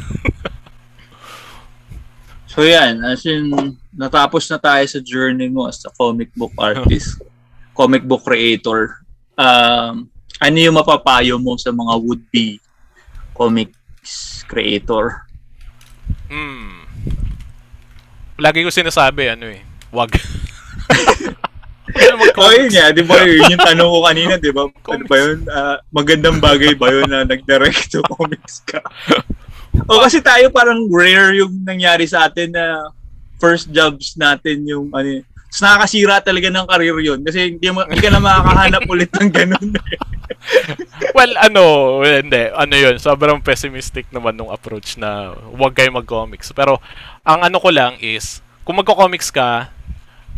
So 2.49 2.65
yan, 2.65 2.99
as 3.05 3.23
in, 3.23 3.53
natapos 3.93 4.49
na 4.49 4.57
tayo 4.57 4.81
sa 4.83 4.99
journey 4.99 5.47
mo 5.47 5.69
as 5.69 5.79
a 5.85 5.91
comic 5.93 6.33
book 6.35 6.51
artist. 6.59 7.21
comic 7.71 8.03
book 8.03 8.27
creator, 8.27 8.99
um, 9.39 10.09
ano 10.35 10.55
yung 10.59 10.75
mapapayo 10.75 11.39
mo 11.39 11.55
sa 11.55 11.71
mga 11.71 11.93
would-be 11.95 12.59
comics 13.31 14.43
creator? 14.43 15.23
Hmm. 16.27 16.83
Lagi 18.35 18.67
ko 18.67 18.67
sinasabi, 18.67 19.31
ano 19.31 19.47
eh, 19.47 19.63
wag. 19.95 20.11
oh, 22.39 22.51
yun 22.53 22.69
nga, 22.69 22.93
di 22.93 23.03
ba 23.03 23.17
yun 23.25 23.57
yung 23.57 23.63
tanong 23.69 23.89
ko 23.89 23.99
kanina, 24.05 24.33
di 24.37 24.51
ba? 24.53 24.63
Ano 24.67 25.03
ba 25.05 25.15
yun? 25.17 25.37
Uh, 25.49 25.77
magandang 25.89 26.37
bagay 26.37 26.73
ba 26.77 26.87
yun 26.91 27.09
na 27.09 27.25
nag-direct 27.25 27.89
to 27.89 28.01
comics 28.13 28.61
ka? 28.65 28.81
o 29.85 30.01
kasi 30.01 30.19
tayo 30.19 30.49
parang 30.49 30.89
rare 30.89 31.37
yung 31.37 31.61
nangyari 31.61 32.09
sa 32.09 32.25
atin 32.25 32.53
na 32.53 32.89
first 33.37 33.69
jobs 33.69 34.17
natin 34.17 34.65
yung 34.65 34.89
ano 34.91 35.23
Tapos 35.49 35.61
nakakasira 35.65 36.21
talaga 36.21 36.47
ng 36.53 36.67
career 36.69 36.97
yun 37.01 37.19
kasi 37.25 37.57
hindi, 37.57 37.67
mo, 37.73 37.81
hindi 37.85 38.01
ka 38.05 38.13
na 38.13 38.21
makakahanap 38.21 38.83
ulit 38.93 39.09
ng 39.17 39.29
ganun. 39.33 39.67
well, 41.17 41.33
ano, 41.41 41.63
hindi. 42.05 42.53
Ano 42.53 42.73
yun, 42.77 43.01
sobrang 43.01 43.41
pessimistic 43.41 44.05
naman 44.13 44.37
nung 44.37 44.53
approach 44.53 44.93
na 45.01 45.33
huwag 45.57 45.73
kayo 45.73 45.89
mag-comics. 45.89 46.53
Pero, 46.53 46.77
ang 47.25 47.41
ano 47.41 47.57
ko 47.57 47.73
lang 47.73 47.97
is, 47.97 48.45
kung 48.61 48.77
magko-comics 48.77 49.33
ka, 49.33 49.73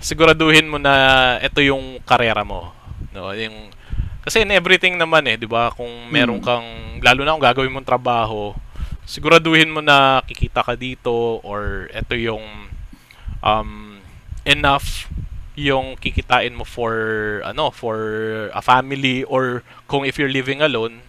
siguraduhin 0.02 0.68
mo 0.68 0.82
na 0.82 1.38
ito 1.40 1.61
yung 1.61 2.02
karera 2.03 2.41
mo. 2.41 2.73
No, 3.14 3.32
yung 3.32 3.69
kasi 4.22 4.45
in 4.45 4.53
everything 4.53 4.98
naman 4.98 5.26
eh, 5.30 5.38
'di 5.38 5.48
ba? 5.49 5.73
Kung 5.73 6.10
meron 6.10 6.41
hmm. 6.41 6.45
kang 6.45 6.68
lalo 7.02 7.22
na 7.23 7.34
kung 7.38 7.45
gagawin 7.45 7.73
mong 7.73 7.88
trabaho, 7.88 8.53
siguraduhin 9.06 9.72
mo 9.72 9.80
na 9.80 10.22
kikita 10.26 10.65
ka 10.65 10.73
dito 10.78 11.40
or 11.45 11.90
ito 11.94 12.14
yung 12.18 12.44
um, 13.45 14.02
enough 14.45 15.10
yung 15.52 15.99
kikitain 15.99 16.56
mo 16.56 16.64
for 16.64 16.95
ano 17.44 17.69
for 17.69 17.98
a 18.56 18.64
family 18.64 19.22
or 19.28 19.68
kung 19.86 20.07
if 20.07 20.15
you're 20.15 20.32
living 20.32 20.64
alone 20.64 21.03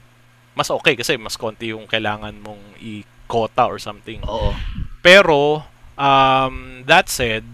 mas 0.52 0.68
okay 0.68 0.98
kasi 0.98 1.16
mas 1.16 1.38
konti 1.38 1.72
yung 1.72 1.88
kailangan 1.88 2.36
mong 2.44 2.60
i-quota 2.76 3.64
or 3.64 3.80
something. 3.80 4.20
Oo. 4.28 4.52
Pero 5.00 5.64
um, 5.96 6.84
that 6.84 7.08
said 7.08 7.46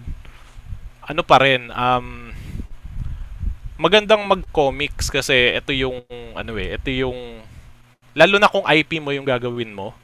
ano 1.08 1.24
pa 1.24 1.40
rin 1.40 1.72
um, 1.72 2.30
magandang 3.80 4.22
mag-comics 4.28 5.08
kasi 5.08 5.56
ito 5.56 5.72
yung 5.72 6.04
ano 6.36 6.52
eh 6.60 6.76
ito 6.76 6.92
yung 6.92 7.40
lalo 8.12 8.36
na 8.36 8.50
kung 8.50 8.66
IP 8.66 9.00
mo 9.00 9.14
yung 9.14 9.24
gagawin 9.24 9.72
mo 9.72 9.96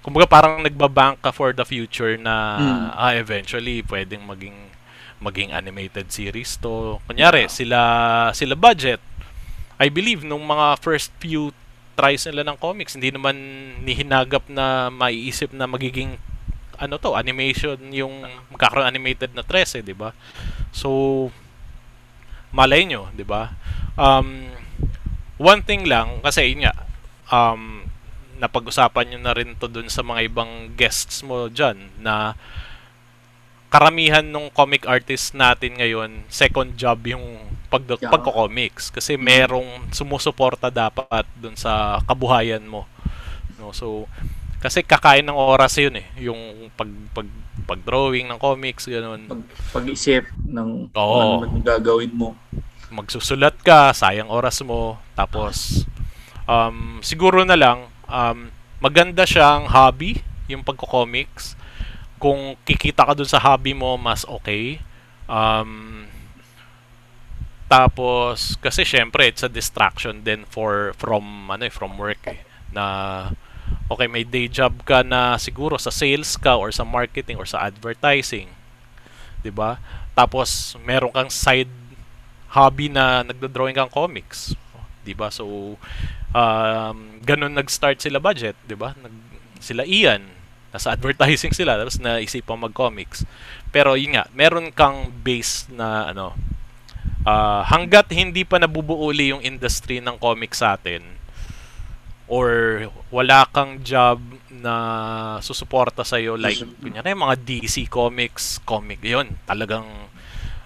kumbaga 0.00 0.24
parang 0.24 0.64
nagbabank 0.64 1.20
ka 1.20 1.28
for 1.28 1.52
the 1.52 1.64
future 1.64 2.16
na 2.16 2.56
mm. 2.56 2.86
ah, 2.96 3.12
eventually 3.12 3.84
pwedeng 3.84 4.24
maging 4.24 4.56
maging 5.20 5.52
animated 5.52 6.08
series 6.08 6.56
to. 6.56 6.96
Kunyari, 7.04 7.44
yeah. 7.46 7.52
sila 7.52 7.80
sila 8.32 8.56
budget. 8.56 8.98
I 9.76 9.92
believe 9.92 10.24
nung 10.24 10.44
mga 10.48 10.80
first 10.80 11.12
few 11.20 11.52
tries 11.96 12.24
nila 12.24 12.48
ng 12.48 12.56
comics, 12.56 12.96
hindi 12.96 13.12
naman 13.12 13.36
nihinagap 13.84 14.48
na 14.48 14.88
maiisip 14.88 15.52
na 15.52 15.68
magiging 15.68 16.16
ano 16.80 16.96
to, 16.96 17.12
animation 17.12 17.76
yung 17.92 18.24
magkakaroon 18.48 18.88
animated 18.88 19.36
na 19.36 19.44
tres 19.44 19.76
eh, 19.76 19.84
'di 19.84 19.92
ba? 19.92 20.16
So 20.72 21.28
malay 22.50 22.88
nyo, 22.88 23.12
'di 23.12 23.22
ba? 23.28 23.52
Um, 24.00 24.48
one 25.36 25.60
thing 25.60 25.84
lang 25.84 26.24
kasi 26.24 26.56
yun 26.56 26.64
nga 26.64 26.74
um, 27.28 27.84
napag-usapan 28.40 29.12
nyo 29.12 29.20
na 29.20 29.36
rin 29.36 29.52
to 29.60 29.68
dun 29.68 29.92
sa 29.92 30.00
mga 30.00 30.32
ibang 30.32 30.72
guests 30.72 31.20
mo 31.20 31.52
dyan 31.52 31.92
na 32.00 32.34
karamihan 33.70 34.26
ng 34.26 34.50
comic 34.50 34.82
artist 34.88 35.36
natin 35.36 35.78
ngayon, 35.78 36.26
second 36.26 36.74
job 36.74 37.06
yung 37.06 37.38
pag 37.70 37.86
yeah. 37.86 38.10
pagko-comics 38.10 38.90
kasi 38.90 39.14
mm-hmm. 39.14 39.28
merong 39.30 39.70
sumusuporta 39.94 40.74
dapat 40.74 41.22
dun 41.38 41.54
sa 41.54 42.02
kabuhayan 42.02 42.66
mo. 42.66 42.90
No, 43.60 43.70
so 43.70 44.10
kasi 44.60 44.84
kakain 44.84 45.24
ng 45.24 45.36
oras 45.36 45.76
'yun 45.80 45.96
eh, 45.98 46.06
yung 46.20 46.70
pag 46.76 46.88
pag 47.16 47.26
pag-drawing 47.64 48.28
ng 48.28 48.40
comics 48.40 48.88
ganun. 48.88 49.26
Pag, 49.28 49.42
pag-isip 49.72 50.26
ng 50.46 50.90
Oo. 50.96 51.44
ano 51.44 51.60
gagawin 51.64 52.12
mo. 52.12 52.36
Magsusulat 52.90 53.56
ka, 53.62 53.94
sayang 53.94 54.28
oras 54.28 54.60
mo, 54.66 54.98
tapos 55.14 55.86
um, 56.50 56.98
siguro 57.00 57.46
na 57.46 57.54
lang 57.54 57.86
um, 58.10 58.50
maganda 58.82 59.22
siyang 59.28 59.70
hobby, 59.70 60.18
yung 60.48 60.64
pagko-comics. 60.66 61.54
Kung 62.20 62.56
kikita 62.66 63.06
ka 63.06 63.12
dun 63.16 63.28
sa 63.28 63.40
hobby 63.40 63.72
mo, 63.72 63.96
mas 63.96 64.26
okay. 64.26 64.80
Um, 65.30 66.04
tapos, 67.70 68.58
kasi 68.58 68.82
syempre, 68.82 69.30
it's 69.30 69.46
a 69.46 69.52
distraction 69.52 70.26
din 70.26 70.42
for, 70.42 70.90
from, 70.98 71.46
ano 71.48 71.70
eh, 71.70 71.72
from 71.72 71.94
work 71.94 72.18
eh. 72.26 72.42
Na, 72.74 73.30
okay, 73.90 74.06
may 74.06 74.22
day 74.22 74.46
job 74.46 74.86
ka 74.86 75.02
na 75.02 75.34
siguro 75.36 75.74
sa 75.76 75.90
sales 75.90 76.38
ka 76.38 76.54
or 76.54 76.70
sa 76.70 76.86
marketing 76.86 77.36
or 77.36 77.46
sa 77.46 77.66
advertising. 77.66 78.50
'di 79.40 79.52
ba? 79.52 79.80
Tapos 80.12 80.76
meron 80.84 81.12
kang 81.12 81.32
side 81.32 81.70
hobby 82.50 82.90
na 82.90 83.24
nagdo-drawing 83.24 83.76
kang 83.76 83.90
comics. 83.90 84.52
'Di 85.02 85.16
ba? 85.16 85.32
So 85.32 85.76
um, 86.36 86.96
ganun 87.24 87.56
nag-start 87.56 87.98
sila 88.00 88.20
budget, 88.20 88.56
'di 88.68 88.76
ba? 88.76 88.94
Nag 89.00 89.14
sila 89.60 89.84
Ian, 89.84 90.24
nasa 90.72 90.92
advertising 90.96 91.52
sila 91.52 91.76
tapos 91.76 92.00
naisipan 92.00 92.60
mag-comics. 92.60 93.24
Pero 93.74 93.94
yun 93.96 94.16
nga, 94.16 94.24
meron 94.32 94.72
kang 94.72 95.12
base 95.22 95.68
na 95.72 96.10
ano 96.12 96.32
uh, 97.24 97.62
hanggat 97.68 98.08
hindi 98.12 98.44
pa 98.44 98.60
nabubuuli 98.60 99.32
yung 99.32 99.42
industry 99.44 100.00
ng 100.00 100.16
comics 100.16 100.60
sa 100.64 100.76
atin 100.76 101.19
or 102.30 102.86
wala 103.10 103.42
kang 103.50 103.82
job 103.82 104.22
na 104.54 104.74
susuporta 105.42 106.06
sa 106.06 106.14
iyo 106.14 106.38
like 106.38 106.62
kunyari 106.78 107.10
mga 107.10 107.36
DC 107.42 107.90
comics, 107.90 108.62
comic 108.62 109.02
'yon, 109.02 109.34
talagang 109.50 109.84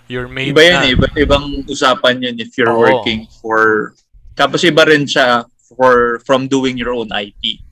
you're 0.05 0.29
made 0.29 0.53
Iba 0.53 0.63
yan, 0.63 0.81
na. 0.85 0.93
iba, 0.93 1.07
ibang 1.17 1.65
usapan 1.65 2.21
yun 2.21 2.37
if 2.37 2.53
you're 2.61 2.69
Oo. 2.69 2.85
working 2.85 3.25
for 3.41 3.93
tapos 4.37 4.61
iba 4.69 4.85
rin 4.85 5.09
siya 5.09 5.49
for 5.73 6.21
from 6.29 6.47
doing 6.47 6.77
your 6.77 6.93
own 6.93 7.09
IP. 7.09 7.65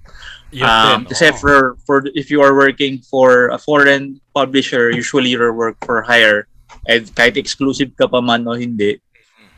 Yun 0.52 0.69
um, 0.69 1.05
din, 1.05 1.12
kasi 1.12 1.28
oh. 1.28 1.36
for 1.36 1.56
for 1.85 1.97
if 2.16 2.32
you 2.32 2.40
are 2.40 2.56
working 2.56 3.01
for 3.05 3.52
a 3.52 3.60
foreign 3.60 4.20
publisher, 4.32 4.89
usually 4.89 5.36
you 5.36 5.40
work 5.52 5.77
for 5.85 6.01
hire. 6.01 6.48
And 6.89 7.06
kahit 7.14 7.36
exclusive 7.36 7.94
ka 7.94 8.09
pa 8.09 8.24
man 8.24 8.48
o 8.48 8.56
hindi, 8.56 8.98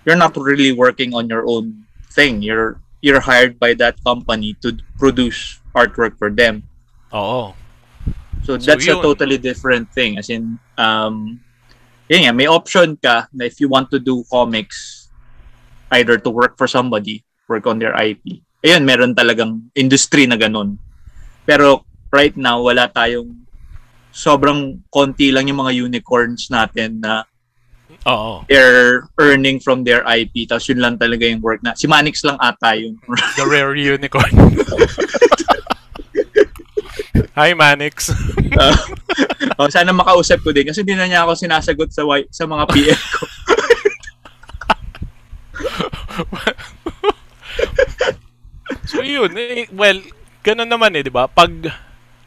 you're 0.04 0.18
not 0.18 0.36
really 0.36 0.74
working 0.74 1.14
on 1.14 1.30
your 1.30 1.46
own 1.46 1.86
thing. 2.12 2.42
You're 2.42 2.82
you're 3.04 3.20
hired 3.20 3.60
by 3.60 3.76
that 3.76 4.00
company 4.00 4.56
to 4.64 4.72
produce 4.96 5.60
artwork 5.76 6.16
for 6.16 6.32
them. 6.32 6.64
Oo. 7.12 7.52
So, 8.48 8.56
so 8.56 8.64
that's 8.64 8.88
yun. 8.88 8.96
a 8.96 9.04
totally 9.04 9.36
different 9.36 9.92
thing. 9.92 10.16
As 10.16 10.32
in, 10.32 10.56
um, 10.80 11.36
yun 12.08 12.24
nga, 12.24 12.32
may 12.32 12.48
option 12.48 12.96
ka 12.96 13.28
na 13.36 13.44
if 13.44 13.60
you 13.60 13.68
want 13.68 13.92
to 13.92 14.00
do 14.00 14.24
comics, 14.32 15.12
either 15.92 16.16
to 16.16 16.32
work 16.32 16.56
for 16.56 16.64
somebody, 16.64 17.20
work 17.44 17.68
on 17.68 17.76
their 17.76 17.92
IP, 17.92 18.40
ayun, 18.64 18.88
meron 18.88 19.12
talagang 19.12 19.68
industry 19.76 20.24
na 20.24 20.40
ganun. 20.40 20.80
Pero 21.44 21.84
right 22.08 22.32
now, 22.40 22.64
wala 22.64 22.88
tayong 22.88 23.44
sobrang 24.16 24.80
konti 24.88 25.28
lang 25.28 25.52
yung 25.52 25.60
mga 25.60 25.76
unicorns 25.76 26.48
natin 26.48 27.04
na 27.04 27.28
Oo. 28.04 28.44
They're 28.48 29.08
earning 29.16 29.60
from 29.64 29.84
their 29.84 30.04
IP. 30.04 30.48
Tapos 30.48 30.68
yun 30.68 30.80
lang 30.84 31.00
talaga 31.00 31.24
yung 31.24 31.40
work 31.40 31.64
na. 31.64 31.72
Si 31.72 31.88
Manix 31.88 32.20
lang 32.24 32.36
ata 32.36 32.76
yun. 32.76 33.00
The 33.40 33.48
rare 33.48 33.72
unicorn. 33.96 34.28
Hi, 37.34 37.50
Manix. 37.56 38.14
uh, 38.54 38.76
oh, 39.58 39.66
sana 39.66 39.90
makausap 39.90 40.38
ko 40.44 40.54
din 40.54 40.70
kasi 40.70 40.86
hindi 40.86 40.94
na 40.94 41.10
niya 41.10 41.26
ako 41.26 41.34
sinasagot 41.34 41.90
sa 41.90 42.06
sa 42.30 42.44
mga 42.46 42.64
PM 42.70 43.02
ko. 43.10 43.26
so 48.86 49.02
yun, 49.02 49.34
eh, 49.34 49.66
well, 49.74 49.98
ganun 50.46 50.70
naman 50.70 50.94
eh, 50.94 51.02
'di 51.02 51.10
ba? 51.10 51.26
Pag 51.26 51.50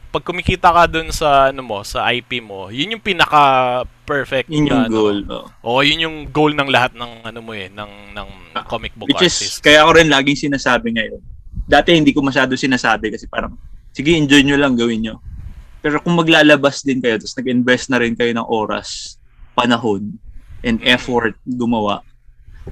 pag 0.08 0.24
kumikita 0.24 0.72
ka 0.72 0.84
dun 0.88 1.12
sa 1.12 1.52
ano 1.52 1.62
mo, 1.62 1.84
sa 1.84 2.08
IP 2.10 2.40
mo, 2.40 2.72
yun 2.72 2.96
yung 2.96 3.04
pinaka 3.04 3.84
perfect 4.08 4.48
yun 4.48 4.72
yung 4.72 4.88
ano, 4.88 4.92
goal. 4.92 5.18
Oh. 5.28 5.46
Oo, 5.68 5.80
yun 5.84 6.04
yung 6.08 6.18
goal 6.32 6.56
ng 6.56 6.70
lahat 6.72 6.96
ng 6.96 7.28
ano 7.28 7.40
mo 7.44 7.52
eh, 7.52 7.68
ng 7.68 8.16
ng 8.16 8.30
comic 8.66 8.96
book 8.96 9.12
Which 9.12 9.20
artist. 9.20 9.42
Is, 9.44 9.60
kaya 9.60 9.84
ako 9.84 10.00
rin 10.00 10.08
laging 10.08 10.48
sinasabi 10.48 10.96
ngayon. 10.96 11.22
Dati 11.68 11.92
hindi 11.92 12.16
ko 12.16 12.24
masyado 12.24 12.56
sinasabi 12.56 13.12
kasi 13.12 13.28
parang 13.28 13.60
sige, 13.92 14.16
enjoy 14.16 14.46
nyo 14.48 14.56
lang, 14.56 14.80
gawin 14.80 15.04
nyo. 15.04 15.16
Pero 15.84 16.00
kung 16.00 16.16
maglalabas 16.16 16.82
din 16.86 17.04
kayo, 17.04 17.20
tapos 17.20 17.36
nag-invest 17.38 17.92
na 17.92 18.00
rin 18.00 18.16
kayo 18.16 18.32
ng 18.32 18.48
oras, 18.48 19.20
panahon, 19.58 20.16
and 20.64 20.80
effort 20.88 21.36
gumawa, 21.46 22.02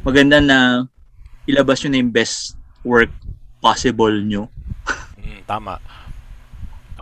maganda 0.02 0.40
na 0.42 0.88
ilabas 1.46 1.84
nyo 1.84 1.90
na 1.92 2.00
yung 2.02 2.14
best 2.14 2.58
work 2.82 3.12
possible 3.60 4.14
nyo. 4.24 4.48
mm, 5.18 5.46
tama. 5.50 5.82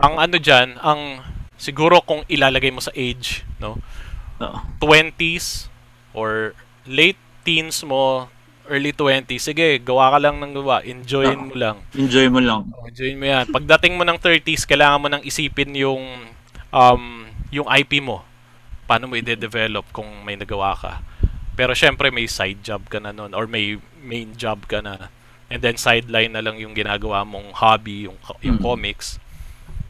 Ang 0.00 0.18
ano 0.18 0.36
diyan, 0.38 0.78
ang 0.82 1.22
siguro 1.54 2.02
kung 2.02 2.26
ilalagay 2.26 2.74
mo 2.74 2.82
sa 2.82 2.90
age, 2.94 3.46
no? 3.62 3.78
Uh. 4.42 4.58
20s 4.82 5.70
or 6.10 6.52
late 6.84 7.18
teens 7.46 7.86
mo, 7.86 8.26
early 8.66 8.90
20, 8.90 9.28
sige, 9.38 9.78
gawa 9.78 10.10
ka 10.16 10.18
lang 10.18 10.40
ng 10.40 10.52
gawa. 10.56 10.82
Enjoyin 10.82 11.52
mo 11.52 11.54
lang. 11.54 11.76
Enjoy 11.94 12.26
mo 12.26 12.40
lang. 12.40 12.66
Enjoyin 12.88 13.20
mo 13.20 13.26
yan. 13.28 13.44
Pagdating 13.52 13.94
mo 13.94 14.02
ng 14.02 14.18
30s, 14.18 14.64
kailangan 14.66 15.00
mo 15.00 15.08
nang 15.12 15.22
isipin 15.22 15.70
yung 15.76 16.02
um, 16.72 17.02
yung 17.52 17.68
IP 17.70 18.00
mo. 18.02 18.24
Paano 18.88 19.06
mo 19.06 19.14
i-develop 19.14 19.86
kung 19.94 20.08
may 20.26 20.34
nagawa 20.34 20.74
ka. 20.74 20.92
Pero 21.54 21.70
syempre 21.70 22.10
may 22.10 22.26
side 22.26 22.66
job 22.66 22.90
ka 22.90 22.98
na 22.98 23.14
nun 23.14 23.30
or 23.30 23.46
may 23.46 23.78
main 24.02 24.34
job 24.34 24.66
ka 24.66 24.82
na. 24.82 25.12
And 25.46 25.62
then 25.62 25.78
sideline 25.78 26.34
na 26.34 26.42
lang 26.42 26.58
yung 26.58 26.74
ginagawa 26.74 27.22
mong 27.22 27.54
hobby, 27.54 28.10
yung, 28.10 28.18
yung 28.42 28.58
Mm. 28.58 28.64
comics. 28.64 29.22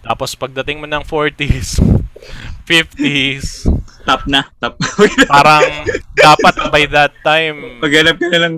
Tapos 0.05 0.37
pagdating 0.37 0.81
mo 0.81 0.87
ng 0.87 1.03
40s, 1.03 1.81
50s, 2.69 3.65
Top 4.05 4.29
na. 4.29 4.45
Top. 4.61 4.77
parang 5.33 5.65
dapat 6.13 6.55
by 6.69 6.85
that 6.93 7.17
time 7.25 7.81
Maghanap 7.81 8.21
ka 8.21 8.29
na 8.29 8.41
lang 8.45 8.55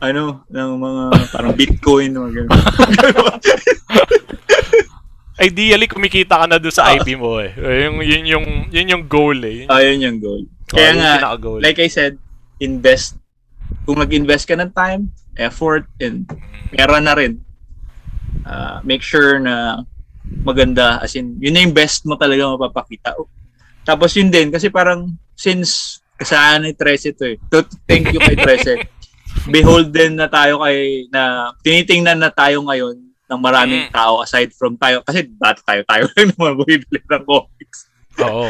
ano, 0.00 0.44
ng 0.52 0.70
mga 0.80 1.02
parang 1.32 1.52
Bitcoin 1.56 2.12
mga 2.12 2.30
ganun. 2.44 2.52
ideally 5.44 5.88
kumikita 5.88 6.44
ka 6.44 6.46
na 6.48 6.60
doon 6.60 6.74
sa 6.74 6.92
IP 6.92 7.16
mo 7.16 7.40
eh. 7.40 7.56
Yung 7.56 8.04
yun 8.04 8.24
yung 8.28 8.46
yun 8.68 8.92
yung 8.92 9.04
goal 9.08 9.36
eh. 9.44 9.64
Ayun 9.68 10.04
yung 10.04 10.18
goal. 10.20 10.42
Oh, 10.44 10.76
Kaya 10.76 10.92
yun 10.92 10.98
nga, 11.00 11.12
pinaka-goal. 11.20 11.60
like 11.60 11.80
I 11.80 11.88
said, 11.88 12.20
invest. 12.60 13.16
Kung 13.88 14.00
nag-invest 14.00 14.44
ka 14.48 14.56
ng 14.60 14.72
time, 14.76 15.08
effort, 15.40 15.88
and 16.00 16.28
pera 16.72 17.00
na 17.00 17.16
rin, 17.16 17.40
uh, 18.44 18.80
make 18.84 19.00
sure 19.00 19.40
na 19.40 19.84
maganda. 20.42 20.98
As 20.98 21.14
in, 21.14 21.38
yun 21.38 21.54
na 21.54 21.62
yung 21.62 21.76
best 21.76 22.02
mo 22.02 22.18
talaga 22.18 22.50
mapapakita. 22.50 23.14
Tapos 23.84 24.10
yun 24.16 24.32
din, 24.32 24.50
kasi 24.50 24.68
parang 24.68 25.12
since 25.34 26.00
kasaan 26.16 26.64
ni 26.64 26.72
Trece 26.72 27.12
to 27.12 27.26
eh. 27.26 27.36
To, 27.50 27.62
thank 27.84 28.10
you 28.10 28.18
kay 28.18 28.34
Trece. 28.34 28.74
Beholden 29.54 30.16
na 30.16 30.26
tayo 30.26 30.62
kay, 30.62 31.06
na 31.10 31.52
tinitingnan 31.60 32.18
na 32.18 32.30
tayo 32.30 32.62
ngayon 32.64 32.96
ng 33.24 33.40
maraming 33.40 33.88
Mm. 33.88 33.92
tao 33.92 34.22
aside 34.22 34.54
from 34.54 34.74
tayo. 34.74 35.02
Kasi 35.02 35.26
dati 35.26 35.60
tayo-tayo 35.62 36.06
lang 36.10 36.28
naman 36.32 36.52
bumibili 36.56 37.00
ng 37.02 37.24
comics 37.24 37.78
Oo. 38.22 38.46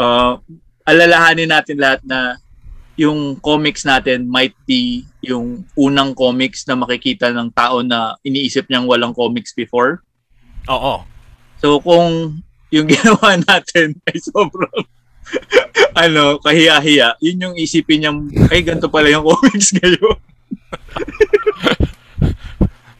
uh, 0.00 0.34
alalahanin 0.82 1.52
natin 1.52 1.76
lahat 1.76 2.00
na 2.02 2.40
yung 2.96 3.36
comics 3.40 3.84
natin 3.84 4.24
might 4.24 4.56
be 4.64 5.04
yung 5.20 5.64
unang 5.76 6.12
comics 6.12 6.64
na 6.64 6.76
makikita 6.76 7.28
ng 7.28 7.52
tao 7.52 7.80
na 7.84 8.16
iniisip 8.20 8.68
niyang 8.68 8.84
walang 8.88 9.12
comics 9.12 9.52
before. 9.52 10.00
Oo. 10.66 11.04
So 11.62 11.78
kung 11.78 12.42
yung 12.74 12.86
ginawa 12.92 13.38
natin 13.38 13.94
ay 14.10 14.18
sobrang 14.18 14.82
ano, 16.02 16.42
kahiya-hiya, 16.42 17.16
yun 17.22 17.46
yung 17.48 17.56
isipin 17.56 18.02
niyang, 18.04 18.18
ay, 18.50 18.60
ganito 18.66 18.90
pala 18.90 19.08
yung 19.08 19.24
comics 19.30 19.70
ngayon. 19.78 20.18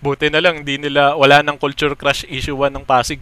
Buti 0.03 0.31
na 0.31 0.41
lang 0.43 0.63
hindi 0.63 0.79
nila 0.79 1.19
wala 1.19 1.43
nang 1.43 1.59
culture 1.59 1.95
crush 1.99 2.27
issue 2.31 2.57
1 2.57 2.73
ng 2.73 2.87
Pasig. 2.87 3.19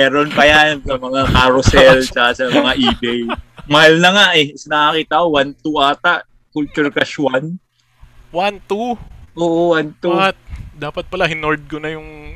Meron 0.00 0.32
pa 0.32 0.48
yan 0.48 0.80
sa 0.80 0.96
mga 0.96 1.20
carousel, 1.28 1.98
sa, 2.08 2.32
sa 2.32 2.48
mga 2.48 2.72
eBay. 2.72 3.28
Mahal 3.68 4.00
na 4.00 4.10
nga 4.16 4.26
eh. 4.32 4.56
Is 4.56 4.64
nakakita 4.64 5.20
ko, 5.20 5.26
1-2 5.36 5.76
ata. 5.76 6.14
Culture 6.50 6.88
Crush 6.88 7.20
1. 7.20 8.32
1 8.32 8.64
2. 8.64 9.36
Oo, 9.36 9.76
1-2. 9.76 10.08
What? 10.08 10.36
Dapat 10.80 11.04
pala 11.12 11.28
hinord 11.28 11.68
ko 11.68 11.76
na 11.76 11.92
yung 11.92 12.32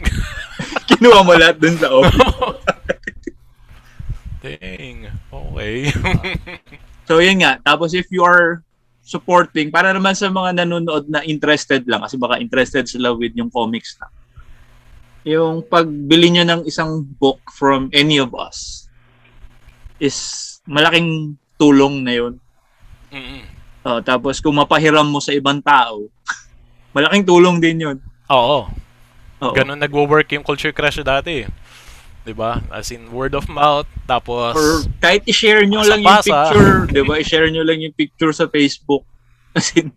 Kinuha 0.90 1.22
mo 1.22 1.32
lahat 1.36 1.56
dun 1.58 1.76
sa 1.78 1.88
office. 1.90 2.20
Dang. 4.44 5.08
Okay. 5.32 5.88
So 7.04 7.20
yun 7.20 7.44
nga, 7.44 7.60
tapos 7.60 7.92
if 7.92 8.08
you 8.08 8.24
are 8.24 8.64
supporting, 9.04 9.68
para 9.68 9.92
naman 9.92 10.16
sa 10.16 10.32
mga 10.32 10.64
nanonood 10.64 11.04
na 11.04 11.20
interested 11.20 11.84
lang, 11.84 12.00
kasi 12.00 12.16
baka 12.16 12.40
interested 12.40 12.88
sila 12.88 13.12
with 13.12 13.36
yung 13.36 13.52
comics 13.52 14.00
na. 14.00 14.08
Yung 15.28 15.68
pagbili 15.68 16.32
nyo 16.32 16.48
ng 16.48 16.62
isang 16.64 17.04
book 17.20 17.44
from 17.52 17.92
any 17.92 18.16
of 18.16 18.32
us 18.32 18.88
is 20.00 20.16
malaking 20.64 21.36
tulong 21.60 22.00
na 22.00 22.12
yun. 22.16 22.40
Mm-mm. 23.12 23.44
Oh, 23.84 24.00
tapos 24.00 24.40
kung 24.40 24.56
mapahiram 24.56 25.04
mo 25.04 25.20
sa 25.20 25.36
ibang 25.36 25.60
tao, 25.60 26.08
malaking 26.96 27.28
tulong 27.28 27.60
din 27.60 27.84
yun. 27.84 27.96
Oo. 28.32 28.64
Oo. 29.44 29.54
Ganun 29.54 29.76
nagwo-work 29.76 30.32
yung 30.32 30.44
culture 30.46 30.72
crush 30.72 30.98
dati. 31.04 31.44
'Di 32.24 32.32
ba? 32.32 32.64
As 32.72 32.88
in 32.88 33.12
word 33.12 33.36
of 33.36 33.44
mouth 33.52 33.84
tapos 34.08 34.56
Or 34.56 34.88
kahit 35.04 35.28
i-share 35.28 35.68
nyo 35.68 35.84
lang 35.84 36.00
yung 36.00 36.24
picture, 36.24 36.88
di 36.88 37.02
ba? 37.04 37.20
I-share 37.20 37.52
nyo 37.52 37.60
lang 37.60 37.84
yung 37.84 37.92
picture 37.92 38.32
sa 38.32 38.48
Facebook. 38.48 39.04
Kasi 39.56 39.92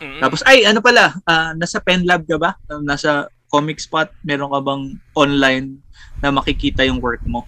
Mm-mm. 0.00 0.16
Tapos, 0.16 0.40
ay, 0.48 0.64
ano 0.64 0.80
pala, 0.80 1.12
ah, 1.28 1.52
nasa 1.52 1.76
Pen 1.76 2.08
Lab 2.08 2.24
ka 2.24 2.40
ba? 2.40 2.56
Um, 2.72 2.88
nasa 2.88 3.28
Comic 3.52 3.84
Spot, 3.84 4.08
meron 4.24 4.48
ka 4.48 4.60
bang 4.64 4.96
online 5.12 5.76
na 6.24 6.32
makikita 6.32 6.88
yung 6.88 7.04
work 7.04 7.20
mo? 7.28 7.44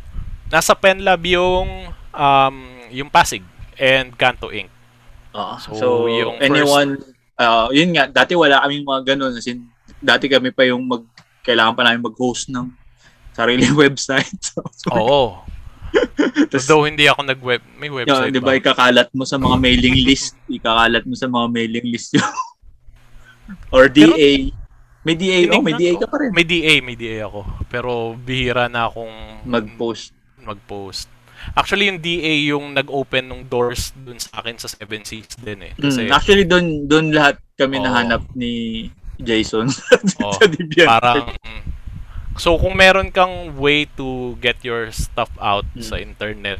nasa 0.52 0.76
Pen 0.76 1.00
Lab 1.00 1.24
yung 1.24 1.88
um 2.12 2.56
yung 2.92 3.08
Pasig 3.08 3.40
and 3.80 4.12
Kanto 4.20 4.52
Inc. 4.52 4.68
Oo. 5.32 5.56
So, 5.56 5.68
So, 5.72 5.86
yung 6.12 6.36
anyone, 6.44 7.00
ah, 7.40 7.72
yun 7.72 7.96
nga, 7.96 8.04
dati 8.04 8.36
wala 8.36 8.60
kaming 8.60 8.84
mga 8.84 9.16
ganun. 9.16 9.32
As 9.32 9.48
in, 9.48 9.64
dati 9.96 10.28
kami 10.28 10.52
pa 10.52 10.68
yung 10.68 10.84
mag, 10.84 11.08
kailangan 11.42 11.74
pa 11.74 11.82
namin 11.82 12.02
mag-host 12.02 12.48
ng 12.48 12.70
sariling 13.32 13.74
website. 13.84 14.30
So, 14.40 14.62
Oo. 14.88 15.42
tas, 16.48 16.64
Though 16.64 16.82
hindi 16.82 17.04
ako 17.04 17.20
nag-web, 17.22 17.60
may 17.76 17.86
yun, 17.86 18.00
website 18.00 18.32
di 18.32 18.40
ba, 18.40 18.56
ikakalat 18.56 19.12
mo 19.12 19.22
sa 19.22 19.36
mga 19.36 19.56
mailing 19.58 19.98
list. 20.08 20.34
ikakalat 20.46 21.04
mo 21.04 21.12
sa 21.12 21.28
mga 21.28 21.46
mailing 21.48 21.86
list 21.86 22.16
yun. 22.16 22.24
Or 23.68 23.86
DA. 23.86 24.48
may 25.02 25.12
DA, 25.12 25.50
oh, 25.50 25.60
may 25.60 25.74
DA 25.74 25.98
ka 25.98 26.06
pa 26.06 26.16
rin. 26.16 26.30
May 26.30 26.46
DA, 26.46 26.78
may 26.78 26.94
DA 26.94 27.26
ako. 27.26 27.42
Pero 27.66 27.90
bihira 28.14 28.70
na 28.70 28.86
akong 28.86 29.42
Mag-post. 29.44 30.14
mag-post. 30.38 31.10
Actually, 31.52 31.90
yung 31.90 31.98
DA 31.98 32.32
yung 32.46 32.70
nag-open 32.70 33.26
ng 33.26 33.42
doors 33.44 33.90
dun 33.98 34.14
sa 34.16 34.38
akin 34.38 34.54
sa 34.56 34.70
7 34.70 35.02
Seas 35.02 35.34
din 35.36 35.58
eh. 35.60 35.72
Kasi 35.74 36.06
Mm, 36.06 36.14
actually, 36.14 36.46
doon 36.46 36.66
doon 36.86 37.10
lahat 37.10 37.34
kami 37.52 37.76
Oo. 37.76 37.84
nahanap 37.84 38.22
ni 38.32 38.86
Jason 39.20 39.68
Oo. 40.20 40.32
sa 40.32 40.44
Deviant. 40.46 40.88
parang 40.88 41.26
So 42.40 42.56
kung 42.56 42.72
meron 42.72 43.12
kang 43.12 43.52
way 43.60 43.84
to 43.92 44.38
get 44.40 44.56
your 44.64 44.88
stuff 44.88 45.28
out 45.36 45.68
Mm. 45.76 45.84
sa 45.84 45.96
internet, 46.00 46.58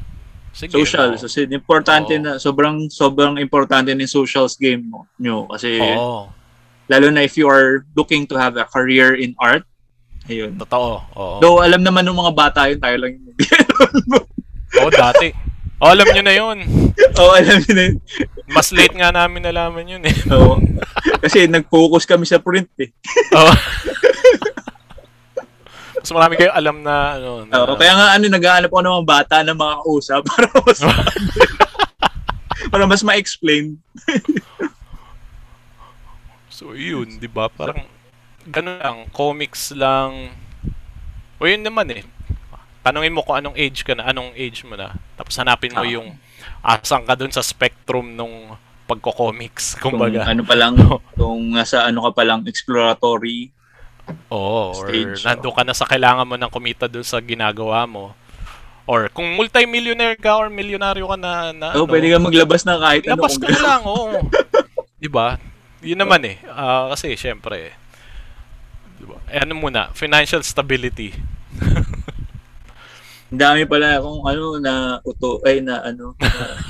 sige. 0.52 0.76
social. 0.76 1.16
no? 1.16 1.16
So, 1.16 1.32
importante 1.48 2.12
Oo. 2.12 2.20
na, 2.20 2.30
sobrang, 2.36 2.92
sobrang 2.92 3.40
importante 3.40 3.88
ng 3.88 4.04
socials 4.04 4.60
game 4.60 4.84
mo, 4.84 5.08
nyo. 5.16 5.48
Kasi, 5.48 5.80
Oo. 5.80 6.28
lalo 6.92 7.06
na 7.08 7.24
if 7.24 7.40
you 7.40 7.48
are 7.48 7.88
looking 7.96 8.28
to 8.28 8.36
have 8.36 8.52
a 8.60 8.68
career 8.68 9.16
in 9.16 9.32
art, 9.40 9.64
ayun. 10.28 10.60
Totoo. 10.60 11.00
Oo. 11.16 11.36
Though, 11.40 11.64
alam 11.64 11.80
naman 11.80 12.04
ng 12.04 12.20
mga 12.20 12.32
bata 12.36 12.68
yun, 12.68 12.76
tayo 12.76 12.96
lang 13.00 13.16
yung 13.16 13.32
Oo, 14.76 14.92
dati. 14.92 15.32
Oh, 15.82 15.90
alam 15.90 16.06
nyo 16.14 16.22
na 16.22 16.34
yun. 16.38 16.58
Oo, 17.18 17.32
alam 17.34 17.58
nyo 17.58 17.72
na 17.74 17.82
yun. 17.90 17.96
Mas 18.54 18.70
late 18.70 18.94
nga 18.94 19.10
namin 19.10 19.42
nalaman 19.42 19.82
yun 19.82 20.02
eh. 20.06 20.14
Oo. 20.30 20.62
Kasi 21.18 21.50
nag-focus 21.50 22.06
kami 22.06 22.22
sa 22.22 22.38
print 22.38 22.70
eh. 22.78 22.94
Oo. 23.34 23.52
Mas 25.98 26.10
marami 26.14 26.38
kayo 26.38 26.54
alam 26.54 26.86
na 26.86 27.18
ano. 27.18 27.42
Na, 27.50 27.66
Oo, 27.66 27.74
kaya 27.74 27.98
nga 27.98 28.14
ano, 28.14 28.30
naghahanap 28.30 28.70
ako 28.70 28.78
ng 28.78 28.94
mga 29.02 29.10
bata 29.10 29.36
na 29.42 29.58
mga 29.58 29.74
kausap 29.82 30.22
para 30.26 30.46
mas 30.54 30.78
para 32.70 32.84
mas 32.86 33.02
ma-explain. 33.02 33.74
So 36.46 36.78
yun, 36.78 37.18
'di 37.18 37.26
ba? 37.26 37.50
Parang 37.50 37.86
ganun 38.46 38.78
lang, 38.78 38.98
comics 39.10 39.74
lang. 39.74 40.30
O 41.42 41.46
yun 41.50 41.62
naman 41.66 41.90
eh. 41.90 42.02
Tanungin 42.82 43.14
mo 43.14 43.22
kung 43.22 43.38
anong 43.38 43.54
age 43.54 43.82
ka 43.82 43.94
na, 43.94 44.10
anong 44.10 44.34
age 44.34 44.66
mo 44.66 44.74
na. 44.74 44.90
Tapos 45.14 45.38
hanapin 45.38 45.70
mo 45.70 45.82
Ah. 45.82 45.88
yung 45.88 46.18
asang 46.60 47.06
ka 47.06 47.14
dun 47.14 47.30
sa 47.30 47.40
spectrum 47.40 48.10
nung 48.10 48.58
pagko-comics, 48.84 49.78
Kung 49.78 49.94
kumbaga. 49.94 50.26
ano 50.26 50.42
pa 50.42 50.58
lang, 50.58 50.74
kung 51.18 51.54
nasa 51.54 51.86
ano 51.86 52.02
ka 52.02 52.10
pa 52.12 52.22
lang, 52.22 52.42
exploratory. 52.44 53.54
Oo, 54.28 54.74
or 54.74 54.90
stage, 54.90 55.22
nandun 55.22 55.54
ka 55.54 55.62
na 55.62 55.72
sa 55.72 55.86
kailangan 55.86 56.26
mo 56.26 56.34
ng 56.34 56.50
kumita 56.50 56.90
dun 56.90 57.06
sa 57.06 57.22
ginagawa 57.22 57.86
mo. 57.86 58.18
Or 58.82 59.06
kung 59.08 59.30
multi-millionaire 59.32 60.18
ka 60.18 60.34
or 60.34 60.50
milyonaryo 60.50 61.06
ka 61.06 61.14
na, 61.14 61.54
na 61.54 61.66
Oo, 61.78 61.86
ano, 61.86 61.88
pwede 61.88 62.10
ka 62.10 62.18
maglabas 62.18 62.66
ng 62.66 62.78
kahit 62.82 63.02
ano. 63.06 63.12
labas 63.14 63.32
kung 63.32 63.46
ka 63.46 63.48
na 63.48 63.60
lang, 63.70 63.82
oo. 63.86 64.10
'Di 64.98 65.06
ba? 65.06 65.38
Yun 65.80 66.02
naman 66.02 66.22
eh. 66.26 66.36
Ah, 66.44 66.90
kasi 66.90 67.14
syempre, 67.14 67.70
'di 68.98 69.06
ba? 69.06 69.22
Eh, 69.30 69.38
ano 69.38 69.54
muna, 69.54 69.94
financial 69.94 70.42
stability. 70.42 71.14
Ang 73.32 73.40
dami 73.40 73.64
pala 73.64 73.96
kung 73.96 74.20
ano 74.28 74.60
na 74.60 75.00
uto 75.00 75.40
ay 75.42 75.64
na 75.64 75.80
ano. 75.80 76.12
na- 76.20 76.60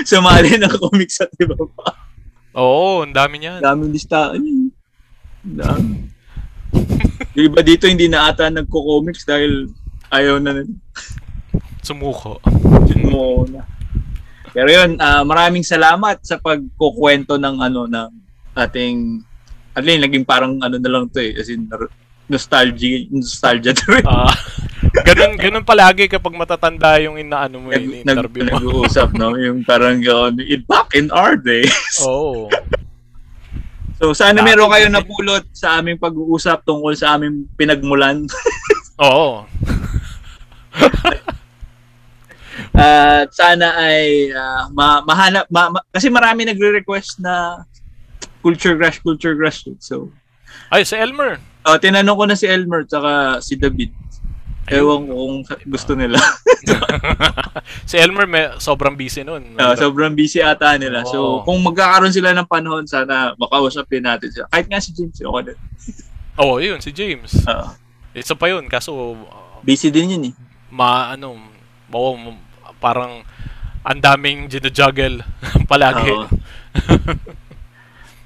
Sumali 0.08 0.56
ng 0.56 0.74
comics 0.80 1.20
at 1.20 1.28
iba 1.36 1.52
pa. 1.76 1.92
Oo, 2.56 3.04
ang 3.04 3.12
dami 3.12 3.36
niyan. 3.36 3.60
Daming 3.60 3.92
listahan 3.92 4.40
yun. 4.40 4.72
Ang 5.44 5.56
Dami. 5.60 5.94
Yung 7.36 7.46
iba 7.52 7.60
dito 7.60 7.84
hindi 7.84 8.08
na 8.08 8.32
ata 8.32 8.48
nagko-comics 8.48 9.28
dahil 9.28 9.68
ayaw 10.08 10.40
na 10.40 10.64
Sumuko. 11.84 12.40
mo 13.04 13.44
na. 13.44 13.60
Pero 14.50 14.68
yun, 14.68 14.98
ah, 14.98 15.22
maraming 15.22 15.62
salamat 15.62 16.24
sa 16.24 16.40
pagkukwento 16.40 17.36
ng 17.36 17.56
ano 17.60 17.84
ng 17.86 18.08
ating 18.56 19.20
at 19.76 19.86
least 19.86 20.02
naging 20.02 20.26
parang 20.26 20.58
ano 20.58 20.74
na 20.74 20.90
lang 20.90 21.06
to 21.06 21.22
eh 21.22 21.38
as 21.38 21.46
in 21.46 21.70
nostalgia 22.30 23.10
nostalgia 23.10 23.74
to 23.74 23.98
eh. 23.98 24.04
Ah, 24.06 24.30
ganun, 25.06 25.34
ganun 25.34 25.66
palagi 25.66 26.06
kapag 26.06 26.38
matatanda 26.38 26.96
yung 27.02 27.18
inaano 27.18 27.58
mo 27.58 27.74
yung 27.74 28.06
nag, 28.06 28.16
interview 28.16 28.46
mo. 28.46 28.54
nag-uusap 28.56 29.10
no 29.18 29.34
yung 29.34 29.66
parang 29.66 29.98
uh, 30.06 30.30
in 30.38 30.62
back 30.64 30.94
in 30.94 31.10
our 31.10 31.34
days. 31.34 31.74
Oo. 32.06 32.46
So 34.00 34.16
sana 34.16 34.40
meron 34.40 34.70
kayo 34.72 34.88
napulot 34.88 35.44
sa 35.52 35.82
aming 35.82 35.98
pag-uusap 36.00 36.64
tungkol 36.64 36.94
sa 36.96 37.18
aming 37.18 37.50
pinagmulan. 37.58 38.24
Oo. 39.04 39.44
At 42.70 43.28
sana 43.34 43.76
ay 43.76 44.30
ah, 44.30 44.70
ma- 44.70 45.02
mahanap 45.02 45.50
ma- 45.50 45.68
ma- 45.74 45.86
kasi 45.90 46.06
marami 46.08 46.46
nagre-request 46.46 47.18
na 47.20 47.66
culture 48.40 48.78
crash 48.78 49.02
culture 49.02 49.36
crash. 49.36 49.66
So 49.82 50.08
Ay, 50.70 50.86
si 50.86 50.94
Elmer. 50.94 51.49
Oh, 51.64 51.76
tinanong 51.76 52.16
ko 52.16 52.24
na 52.24 52.36
si 52.36 52.46
Elmer 52.46 52.84
tsaka 52.84 53.40
si 53.42 53.56
David. 53.56 53.92
Ewan 54.70 55.10
ko 55.10 55.14
kung 55.18 55.38
gusto 55.66 55.98
nila. 55.98 56.20
si 57.90 57.98
Elmer 57.98 58.30
may 58.30 58.54
sobrang 58.62 58.94
busy 58.94 59.26
nun. 59.26 59.58
Ah, 59.58 59.74
sobrang 59.74 60.14
busy 60.14 60.38
ata 60.38 60.78
nila. 60.78 61.02
So 61.02 61.42
Oo. 61.42 61.42
kung 61.42 61.58
magkakaroon 61.66 62.14
sila 62.14 62.30
ng 62.30 62.46
panahon 62.46 62.86
sana 62.86 63.34
makausap 63.34 63.90
din 63.90 64.06
natin 64.06 64.30
sila. 64.30 64.46
Kahit 64.46 64.70
nga 64.70 64.78
si 64.78 64.94
James 64.94 65.18
okay 65.18 65.42
din. 65.50 65.58
Oo, 66.40 66.56
yun, 66.62 66.78
si 66.78 66.94
James. 66.94 67.34
Ah, 67.44 67.74
Isa 68.14 68.38
pa 68.38 68.48
yun, 68.48 68.64
kaso 68.70 68.94
uh, 68.94 69.60
busy 69.60 69.90
din 69.90 70.14
yun 70.16 70.24
eh. 70.30 70.34
ma 70.70 71.12
ano, 71.12 71.34
m- 71.34 72.40
parang 72.78 73.26
ang 73.82 73.98
daming 74.00 74.46
ginajuggle 74.46 75.20
palagi. 75.70 76.14
Oo. 76.14 76.28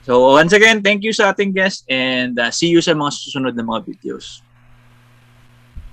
So 0.04 0.36
once 0.36 0.52
again, 0.52 0.84
thank 0.84 1.00
you 1.00 1.16
sa 1.16 1.32
ating 1.32 1.56
guest 1.56 1.88
and 1.88 2.36
uh, 2.36 2.52
see 2.52 2.68
you 2.68 2.84
sa 2.84 2.92
mga 2.92 3.16
susunod 3.16 3.56
na 3.56 3.64
mga 3.64 3.88
videos. 3.88 4.44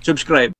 Subscribe. 0.04 0.51